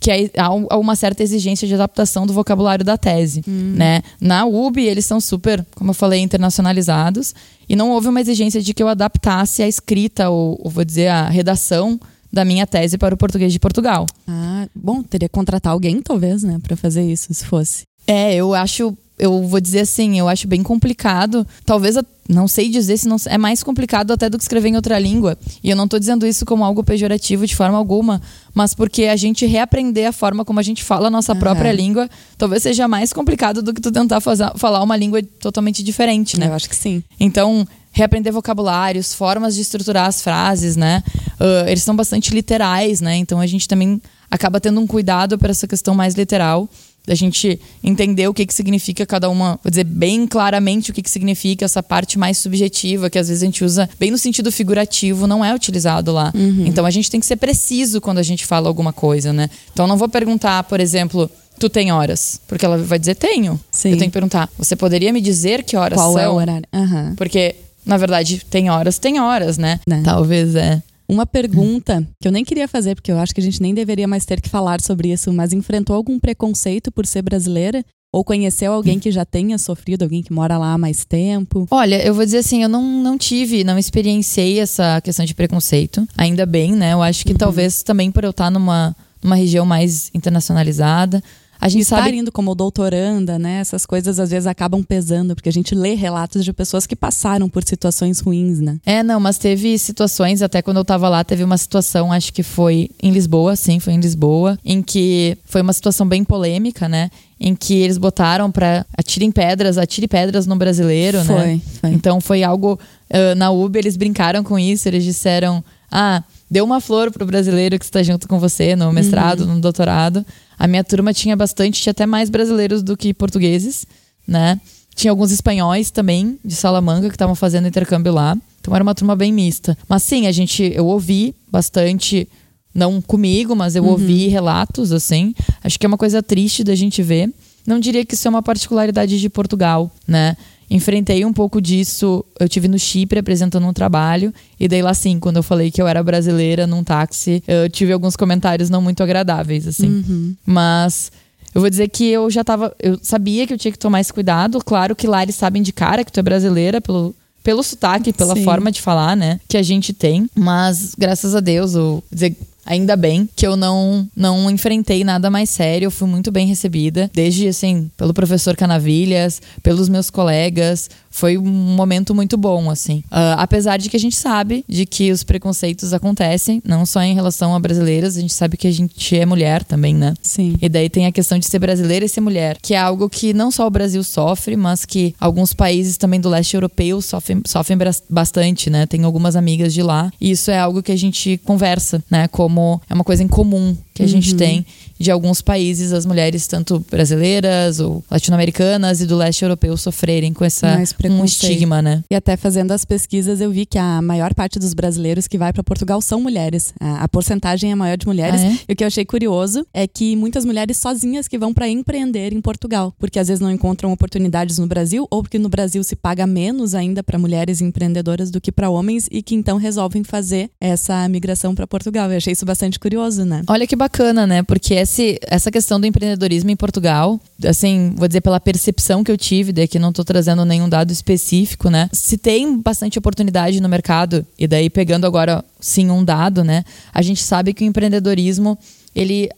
que 0.00 0.10
aí 0.10 0.30
há 0.36 0.52
um- 0.52 0.66
uma 0.72 0.96
certa 0.96 1.22
exigência 1.22 1.68
de 1.68 1.74
adaptação 1.74 2.26
do 2.26 2.32
vocabulário 2.32 2.84
da 2.84 2.96
tese, 2.96 3.42
né? 3.46 4.02
Na 4.20 4.46
UB, 4.46 4.78
eles 4.80 5.04
são 5.04 5.20
super, 5.20 5.64
como 5.76 5.90
eu 5.90 5.94
falei, 5.94 6.20
internacionalizados 6.20 7.34
e 7.68 7.76
não 7.76 7.90
houve 7.90 8.08
uma 8.08 8.20
exigência 8.20 8.62
de 8.62 8.72
que 8.72 8.82
eu 8.82 8.88
adaptasse 8.88 9.62
a 9.62 9.68
escrita 9.68 10.30
ou, 10.30 10.58
ou 10.62 10.70
vou 10.70 10.84
dizer, 10.84 11.08
a 11.08 11.28
redação 11.28 12.00
da 12.32 12.44
minha 12.44 12.66
tese 12.66 12.96
para 12.96 13.14
o 13.14 13.18
português 13.18 13.52
de 13.52 13.58
Portugal. 13.58 14.06
Ah, 14.26 14.66
bom, 14.74 15.02
teria 15.02 15.28
que 15.28 15.34
contratar 15.34 15.72
alguém, 15.72 16.00
talvez, 16.00 16.42
né, 16.44 16.58
pra 16.62 16.76
fazer 16.76 17.02
isso, 17.02 17.34
se 17.34 17.44
fosse. 17.44 17.82
É, 18.06 18.34
eu 18.34 18.54
acho 18.54 18.96
eu 19.20 19.46
vou 19.46 19.60
dizer 19.60 19.80
assim, 19.80 20.18
eu 20.18 20.28
acho 20.28 20.48
bem 20.48 20.62
complicado. 20.62 21.46
Talvez, 21.66 21.94
não 22.26 22.48
sei 22.48 22.70
dizer 22.70 22.96
se 22.96 23.06
não 23.06 23.16
é 23.26 23.36
mais 23.36 23.62
complicado 23.62 24.12
até 24.12 24.30
do 24.30 24.38
que 24.38 24.42
escrever 24.42 24.70
em 24.70 24.76
outra 24.76 24.98
língua. 24.98 25.36
E 25.62 25.68
eu 25.68 25.76
não 25.76 25.84
estou 25.84 26.00
dizendo 26.00 26.26
isso 26.26 26.46
como 26.46 26.64
algo 26.64 26.82
pejorativo 26.82 27.46
de 27.46 27.54
forma 27.54 27.76
alguma, 27.76 28.20
mas 28.54 28.74
porque 28.74 29.04
a 29.04 29.16
gente 29.16 29.44
reaprender 29.44 30.08
a 30.08 30.12
forma 30.12 30.42
como 30.42 30.58
a 30.58 30.62
gente 30.62 30.82
fala 30.82 31.08
a 31.08 31.10
nossa 31.10 31.34
uhum. 31.34 31.38
própria 31.38 31.70
língua, 31.70 32.08
talvez 32.38 32.62
seja 32.62 32.88
mais 32.88 33.12
complicado 33.12 33.60
do 33.60 33.74
que 33.74 33.80
tu 33.80 33.92
tentar 33.92 34.22
fazer, 34.22 34.50
falar 34.56 34.82
uma 34.82 34.96
língua 34.96 35.22
totalmente 35.38 35.82
diferente, 35.82 36.40
né? 36.40 36.46
Eu 36.46 36.54
acho 36.54 36.68
que 36.68 36.76
sim. 36.76 37.04
Então, 37.18 37.68
reaprender 37.92 38.32
vocabulários, 38.32 39.12
formas 39.12 39.54
de 39.54 39.60
estruturar 39.60 40.06
as 40.06 40.22
frases, 40.22 40.76
né? 40.76 41.02
Uh, 41.38 41.68
eles 41.68 41.82
são 41.82 41.94
bastante 41.94 42.32
literais, 42.32 43.02
né? 43.02 43.16
Então 43.16 43.38
a 43.38 43.46
gente 43.46 43.68
também 43.68 44.00
acaba 44.30 44.60
tendo 44.60 44.80
um 44.80 44.86
cuidado 44.86 45.36
para 45.36 45.50
essa 45.50 45.66
questão 45.66 45.94
mais 45.94 46.14
literal 46.14 46.68
da 47.10 47.16
gente 47.16 47.60
entender 47.82 48.28
o 48.28 48.32
que, 48.32 48.46
que 48.46 48.54
significa 48.54 49.04
cada 49.04 49.28
uma, 49.28 49.58
vou 49.64 49.68
dizer 49.68 49.82
bem 49.82 50.28
claramente 50.28 50.92
o 50.92 50.94
que, 50.94 51.02
que 51.02 51.10
significa 51.10 51.64
essa 51.64 51.82
parte 51.82 52.16
mais 52.16 52.38
subjetiva, 52.38 53.10
que 53.10 53.18
às 53.18 53.26
vezes 53.26 53.42
a 53.42 53.46
gente 53.46 53.64
usa 53.64 53.90
bem 53.98 54.12
no 54.12 54.16
sentido 54.16 54.52
figurativo, 54.52 55.26
não 55.26 55.44
é 55.44 55.52
utilizado 55.52 56.12
lá. 56.12 56.30
Uhum. 56.32 56.66
Então 56.66 56.86
a 56.86 56.90
gente 56.90 57.10
tem 57.10 57.18
que 57.18 57.26
ser 57.26 57.34
preciso 57.34 58.00
quando 58.00 58.18
a 58.18 58.22
gente 58.22 58.46
fala 58.46 58.68
alguma 58.68 58.92
coisa, 58.92 59.32
né? 59.32 59.50
Então 59.72 59.88
não 59.88 59.96
vou 59.96 60.08
perguntar, 60.08 60.62
por 60.62 60.78
exemplo, 60.78 61.28
tu 61.58 61.68
tem 61.68 61.90
horas? 61.90 62.40
Porque 62.46 62.64
ela 62.64 62.78
vai 62.78 63.00
dizer 63.00 63.16
tenho. 63.16 63.58
Sim. 63.72 63.90
Eu 63.90 63.98
tenho 63.98 64.08
que 64.08 64.14
perguntar, 64.14 64.48
você 64.56 64.76
poderia 64.76 65.12
me 65.12 65.20
dizer 65.20 65.64
que 65.64 65.76
horas 65.76 65.98
Qual 65.98 66.12
são? 66.12 66.22
Qual 66.22 66.24
é 66.24 66.28
o 66.28 66.34
horário? 66.36 66.68
Uhum. 66.72 67.16
Porque 67.16 67.56
na 67.84 67.96
verdade, 67.96 68.46
tem 68.48 68.70
horas, 68.70 68.98
tem 68.98 69.18
horas, 69.18 69.58
né? 69.58 69.80
né? 69.84 70.02
Talvez 70.04 70.54
é. 70.54 70.80
Uma 71.10 71.26
pergunta 71.26 72.06
que 72.20 72.28
eu 72.28 72.30
nem 72.30 72.44
queria 72.44 72.68
fazer, 72.68 72.94
porque 72.94 73.10
eu 73.10 73.18
acho 73.18 73.34
que 73.34 73.40
a 73.40 73.42
gente 73.42 73.60
nem 73.60 73.74
deveria 73.74 74.06
mais 74.06 74.24
ter 74.24 74.40
que 74.40 74.48
falar 74.48 74.80
sobre 74.80 75.10
isso, 75.10 75.32
mas 75.32 75.52
enfrentou 75.52 75.96
algum 75.96 76.20
preconceito 76.20 76.92
por 76.92 77.04
ser 77.04 77.20
brasileira? 77.20 77.84
Ou 78.12 78.22
conheceu 78.22 78.72
alguém 78.72 79.00
que 79.00 79.10
já 79.10 79.24
tenha 79.24 79.58
sofrido, 79.58 80.04
alguém 80.04 80.22
que 80.22 80.32
mora 80.32 80.56
lá 80.56 80.72
há 80.72 80.78
mais 80.78 81.04
tempo? 81.04 81.66
Olha, 81.68 82.00
eu 82.04 82.14
vou 82.14 82.24
dizer 82.24 82.38
assim, 82.38 82.62
eu 82.62 82.68
não, 82.68 82.82
não 83.02 83.18
tive, 83.18 83.64
não 83.64 83.76
experienciei 83.76 84.60
essa 84.60 85.00
questão 85.00 85.24
de 85.24 85.34
preconceito. 85.34 86.06
Ainda 86.16 86.46
bem, 86.46 86.72
né? 86.72 86.92
Eu 86.92 87.02
acho 87.02 87.24
que 87.24 87.32
uhum. 87.32 87.38
talvez 87.38 87.82
também 87.82 88.12
por 88.12 88.22
eu 88.22 88.30
estar 88.30 88.48
numa, 88.48 88.96
numa 89.20 89.34
região 89.34 89.66
mais 89.66 90.10
internacionalizada, 90.14 91.20
a 91.60 91.68
gente 91.68 91.82
estar 91.82 92.04
sabe... 92.04 92.16
indo 92.16 92.32
como 92.32 92.54
doutoranda, 92.54 93.38
né? 93.38 93.60
Essas 93.60 93.84
coisas 93.84 94.18
às 94.18 94.30
vezes 94.30 94.46
acabam 94.46 94.82
pesando, 94.82 95.34
porque 95.34 95.48
a 95.48 95.52
gente 95.52 95.74
lê 95.74 95.94
relatos 95.94 96.42
de 96.44 96.52
pessoas 96.52 96.86
que 96.86 96.96
passaram 96.96 97.48
por 97.48 97.62
situações 97.62 98.20
ruins, 98.20 98.60
né? 98.60 98.78
É, 98.86 99.02
não, 99.02 99.20
mas 99.20 99.36
teve 99.36 99.76
situações, 99.78 100.40
até 100.40 100.62
quando 100.62 100.78
eu 100.78 100.84
tava 100.84 101.08
lá, 101.08 101.22
teve 101.22 101.44
uma 101.44 101.58
situação, 101.58 102.10
acho 102.10 102.32
que 102.32 102.42
foi 102.42 102.88
em 103.02 103.10
Lisboa, 103.10 103.54
sim, 103.56 103.78
foi 103.78 103.92
em 103.92 104.00
Lisboa, 104.00 104.58
em 104.64 104.80
que 104.80 105.36
foi 105.44 105.60
uma 105.60 105.74
situação 105.74 106.08
bem 106.08 106.24
polêmica, 106.24 106.88
né? 106.88 107.10
Em 107.38 107.54
que 107.54 107.74
eles 107.74 107.98
botaram 107.98 108.50
para 108.50 108.86
atirem 108.96 109.30
pedras, 109.30 109.76
atire 109.76 110.08
pedras 110.08 110.46
no 110.46 110.56
brasileiro, 110.56 111.22
foi, 111.24 111.36
né? 111.36 111.60
Foi. 111.80 111.90
Então 111.90 112.20
foi 112.20 112.42
algo. 112.42 112.78
Uh, 113.10 113.34
na 113.36 113.50
Uber 113.50 113.82
eles 113.82 113.96
brincaram 113.96 114.42
com 114.42 114.58
isso, 114.58 114.88
eles 114.88 115.04
disseram: 115.04 115.62
ah, 115.90 116.22
deu 116.50 116.64
uma 116.64 116.80
flor 116.80 117.10
pro 117.10 117.26
brasileiro 117.26 117.78
que 117.78 117.84
está 117.84 118.02
junto 118.02 118.28
com 118.28 118.38
você 118.38 118.76
no 118.76 118.92
mestrado, 118.92 119.40
uhum. 119.40 119.54
no 119.54 119.60
doutorado. 119.60 120.24
A 120.60 120.68
minha 120.68 120.84
turma 120.84 121.14
tinha 121.14 121.34
bastante, 121.34 121.80
tinha 121.80 121.90
até 121.90 122.04
mais 122.04 122.28
brasileiros 122.28 122.82
do 122.82 122.94
que 122.94 123.14
portugueses, 123.14 123.86
né? 124.28 124.60
Tinha 124.94 125.10
alguns 125.10 125.30
espanhóis 125.32 125.90
também, 125.90 126.38
de 126.44 126.54
Salamanca, 126.54 127.08
que 127.08 127.14
estavam 127.14 127.34
fazendo 127.34 127.66
intercâmbio 127.66 128.12
lá. 128.12 128.36
Então 128.60 128.74
era 128.74 128.82
uma 128.82 128.94
turma 128.94 129.16
bem 129.16 129.32
mista. 129.32 129.74
Mas 129.88 130.02
sim, 130.02 130.26
a 130.26 130.32
gente, 130.32 130.70
eu 130.74 130.84
ouvi 130.84 131.34
bastante, 131.50 132.28
não 132.74 133.00
comigo, 133.00 133.56
mas 133.56 133.74
eu 133.74 133.84
uhum. 133.84 133.92
ouvi 133.92 134.28
relatos, 134.28 134.92
assim. 134.92 135.34
Acho 135.64 135.78
que 135.78 135.86
é 135.86 135.88
uma 135.88 135.96
coisa 135.96 136.22
triste 136.22 136.62
da 136.62 136.74
gente 136.74 137.02
ver. 137.02 137.32
Não 137.66 137.80
diria 137.80 138.04
que 138.04 138.12
isso 138.12 138.28
é 138.28 138.30
uma 138.30 138.42
particularidade 138.42 139.18
de 139.18 139.30
Portugal, 139.30 139.90
né? 140.06 140.36
Enfrentei 140.70 141.24
um 141.24 141.32
pouco 141.32 141.60
disso. 141.60 142.24
Eu 142.38 142.48
tive 142.48 142.68
no 142.68 142.78
Chipre 142.78 143.18
apresentando 143.18 143.66
um 143.66 143.72
trabalho 143.72 144.32
e 144.58 144.68
daí 144.68 144.80
lá 144.80 144.94
sim, 144.94 145.18
quando 145.18 145.38
eu 145.38 145.42
falei 145.42 145.70
que 145.70 145.82
eu 145.82 145.88
era 145.88 146.02
brasileira 146.02 146.66
num 146.66 146.84
táxi, 146.84 147.42
eu 147.46 147.68
tive 147.68 147.92
alguns 147.92 148.16
comentários 148.16 148.70
não 148.70 148.80
muito 148.80 149.02
agradáveis 149.02 149.66
assim. 149.66 149.88
Uhum. 149.88 150.36
Mas 150.46 151.10
eu 151.54 151.60
vou 151.60 151.68
dizer 151.68 151.88
que 151.88 152.06
eu 152.06 152.30
já 152.30 152.44
tava, 152.44 152.74
eu 152.78 152.98
sabia 153.02 153.46
que 153.46 153.52
eu 153.52 153.58
tinha 153.58 153.72
que 153.72 153.78
tomar 153.78 154.00
esse 154.00 154.12
cuidado. 154.12 154.60
Claro 154.64 154.94
que 154.94 155.06
lá 155.06 155.22
eles 155.22 155.34
sabem 155.34 155.62
de 155.62 155.72
cara 155.72 156.04
que 156.04 156.12
tu 156.12 156.20
é 156.20 156.22
brasileira 156.22 156.80
pelo 156.80 157.14
pelo 157.42 157.62
sotaque, 157.62 158.12
pela 158.12 158.36
Sim. 158.36 158.44
forma 158.44 158.70
de 158.70 158.82
falar, 158.82 159.16
né, 159.16 159.40
que 159.48 159.56
a 159.56 159.62
gente 159.62 159.94
tem. 159.94 160.28
Mas 160.34 160.94
graças 160.96 161.34
a 161.34 161.40
Deus, 161.40 161.74
eu 161.74 162.04
dizer, 162.12 162.36
Ainda 162.64 162.94
bem 162.96 163.28
que 163.34 163.46
eu 163.46 163.56
não 163.56 164.08
não 164.14 164.50
enfrentei 164.50 165.02
nada 165.02 165.30
mais 165.30 165.50
sério, 165.50 165.86
eu 165.86 165.90
fui 165.90 166.08
muito 166.08 166.30
bem 166.30 166.46
recebida, 166.46 167.10
desde 167.12 167.48
assim, 167.48 167.90
pelo 167.96 168.14
professor 168.14 168.56
Canavilhas, 168.56 169.40
pelos 169.62 169.88
meus 169.88 170.10
colegas, 170.10 170.88
foi 171.10 171.36
um 171.36 171.42
momento 171.42 172.14
muito 172.14 172.36
bom, 172.36 172.70
assim. 172.70 172.98
Uh, 173.10 173.36
apesar 173.36 173.76
de 173.76 173.90
que 173.90 173.96
a 173.96 174.00
gente 174.00 174.16
sabe 174.16 174.64
de 174.68 174.86
que 174.86 175.10
os 175.10 175.24
preconceitos 175.24 175.92
acontecem, 175.92 176.62
não 176.64 176.86
só 176.86 177.02
em 177.02 177.14
relação 177.14 177.54
a 177.54 177.58
brasileiras, 177.58 178.16
a 178.16 178.20
gente 178.20 178.32
sabe 178.32 178.56
que 178.56 178.68
a 178.68 178.72
gente 178.72 179.18
é 179.18 179.26
mulher 179.26 179.64
também, 179.64 179.94
né? 179.94 180.14
Sim. 180.22 180.54
E 180.62 180.68
daí 180.68 180.88
tem 180.88 181.06
a 181.06 181.12
questão 181.12 181.38
de 181.38 181.46
ser 181.46 181.58
brasileira 181.58 182.04
e 182.04 182.08
ser 182.08 182.20
mulher, 182.20 182.56
que 182.62 182.74
é 182.74 182.78
algo 182.78 183.08
que 183.08 183.34
não 183.34 183.50
só 183.50 183.66
o 183.66 183.70
Brasil 183.70 184.02
sofre, 184.04 184.56
mas 184.56 184.84
que 184.84 185.14
alguns 185.20 185.52
países 185.52 185.96
também 185.96 186.20
do 186.20 186.28
leste 186.28 186.54
europeu 186.54 187.02
sofrem, 187.02 187.42
sofrem 187.44 187.76
bastante, 188.08 188.70
né? 188.70 188.86
Tem 188.86 189.02
algumas 189.04 189.34
amigas 189.34 189.74
de 189.74 189.82
lá. 189.82 190.12
E 190.20 190.30
isso 190.30 190.50
é 190.50 190.58
algo 190.58 190.82
que 190.82 190.92
a 190.92 190.96
gente 190.96 191.38
conversa, 191.44 192.02
né? 192.10 192.28
Como 192.28 192.80
é 192.88 192.94
uma 192.94 193.04
coisa 193.04 193.22
em 193.22 193.28
comum 193.28 193.76
que 194.00 194.04
a 194.12 194.16
uhum. 194.16 194.22
gente 194.22 194.34
tem 194.34 194.64
de 194.98 195.10
alguns 195.10 195.40
países, 195.40 195.94
as 195.94 196.04
mulheres, 196.04 196.46
tanto 196.46 196.84
brasileiras 196.90 197.80
ou 197.80 198.04
latino-americanas 198.10 199.00
e 199.00 199.06
do 199.06 199.16
leste 199.16 199.42
europeu, 199.42 199.74
sofrerem 199.74 200.34
com 200.34 200.44
essa 200.44 200.78
um 201.08 201.24
estigma, 201.24 201.80
né? 201.80 202.04
E 202.10 202.14
até 202.14 202.36
fazendo 202.36 202.72
as 202.72 202.84
pesquisas, 202.84 203.40
eu 203.40 203.50
vi 203.50 203.64
que 203.64 203.78
a 203.78 204.02
maior 204.02 204.34
parte 204.34 204.58
dos 204.58 204.74
brasileiros 204.74 205.26
que 205.26 205.38
vai 205.38 205.54
para 205.54 205.64
Portugal 205.64 206.02
são 206.02 206.20
mulheres. 206.20 206.74
A, 206.78 207.04
a, 207.04 207.08
porcentagem 207.08 207.72
é 207.72 207.74
maior 207.74 207.96
de 207.96 208.06
mulheres. 208.06 208.42
Ah, 208.42 208.46
é? 208.46 208.58
E 208.68 208.72
o 208.74 208.76
que 208.76 208.84
eu 208.84 208.88
achei 208.88 209.06
curioso 209.06 209.66
é 209.72 209.86
que 209.86 210.14
muitas 210.16 210.44
mulheres 210.44 210.76
sozinhas 210.76 211.26
que 211.26 211.38
vão 211.38 211.54
para 211.54 211.66
empreender 211.66 212.34
em 212.34 212.40
Portugal, 212.42 212.94
porque 212.98 213.18
às 213.18 213.28
vezes 213.28 213.40
não 213.40 213.50
encontram 213.50 213.90
oportunidades 213.92 214.58
no 214.58 214.66
Brasil 214.66 215.08
ou 215.10 215.22
porque 215.22 215.38
no 215.38 215.48
Brasil 215.48 215.82
se 215.82 215.96
paga 215.96 216.26
menos 216.26 216.74
ainda 216.74 217.02
para 217.02 217.18
mulheres 217.18 217.62
empreendedoras 217.62 218.30
do 218.30 218.38
que 218.38 218.52
para 218.52 218.68
homens 218.68 219.08
e 219.10 219.22
que 219.22 219.34
então 219.34 219.56
resolvem 219.56 220.04
fazer 220.04 220.50
essa 220.60 221.08
migração 221.08 221.54
para 221.54 221.66
Portugal. 221.66 222.10
Eu 222.10 222.18
achei 222.18 222.34
isso 222.34 222.44
bastante 222.44 222.78
curioso, 222.78 223.24
né? 223.24 223.42
Olha 223.48 223.66
que 223.66 223.74
bacana, 223.74 223.89
né? 224.26 224.42
Porque 224.42 224.74
esse, 224.74 225.18
essa 225.22 225.50
questão 225.50 225.80
do 225.80 225.86
empreendedorismo 225.86 226.50
em 226.50 226.56
Portugal, 226.56 227.20
assim, 227.44 227.92
vou 227.96 228.08
dizer 228.08 228.20
pela 228.20 228.40
percepção 228.40 229.04
que 229.04 229.10
eu 229.10 229.18
tive, 229.18 229.52
daqui 229.52 229.78
não 229.78 229.90
estou 229.90 230.04
trazendo 230.04 230.44
nenhum 230.44 230.68
dado 230.68 230.90
específico, 230.90 231.68
né? 231.68 231.88
Se 231.92 232.16
tem 232.16 232.58
bastante 232.58 232.98
oportunidade 232.98 233.60
no 233.60 233.68
mercado, 233.68 234.26
e 234.38 234.46
daí 234.46 234.70
pegando 234.70 235.06
agora 235.06 235.44
sim 235.60 235.90
um 235.90 236.04
dado, 236.04 236.42
né? 236.42 236.64
A 236.92 237.02
gente 237.02 237.22
sabe 237.22 237.52
que 237.52 237.64
o 237.64 237.66
empreendedorismo 237.66 238.58
ele, 238.94 239.28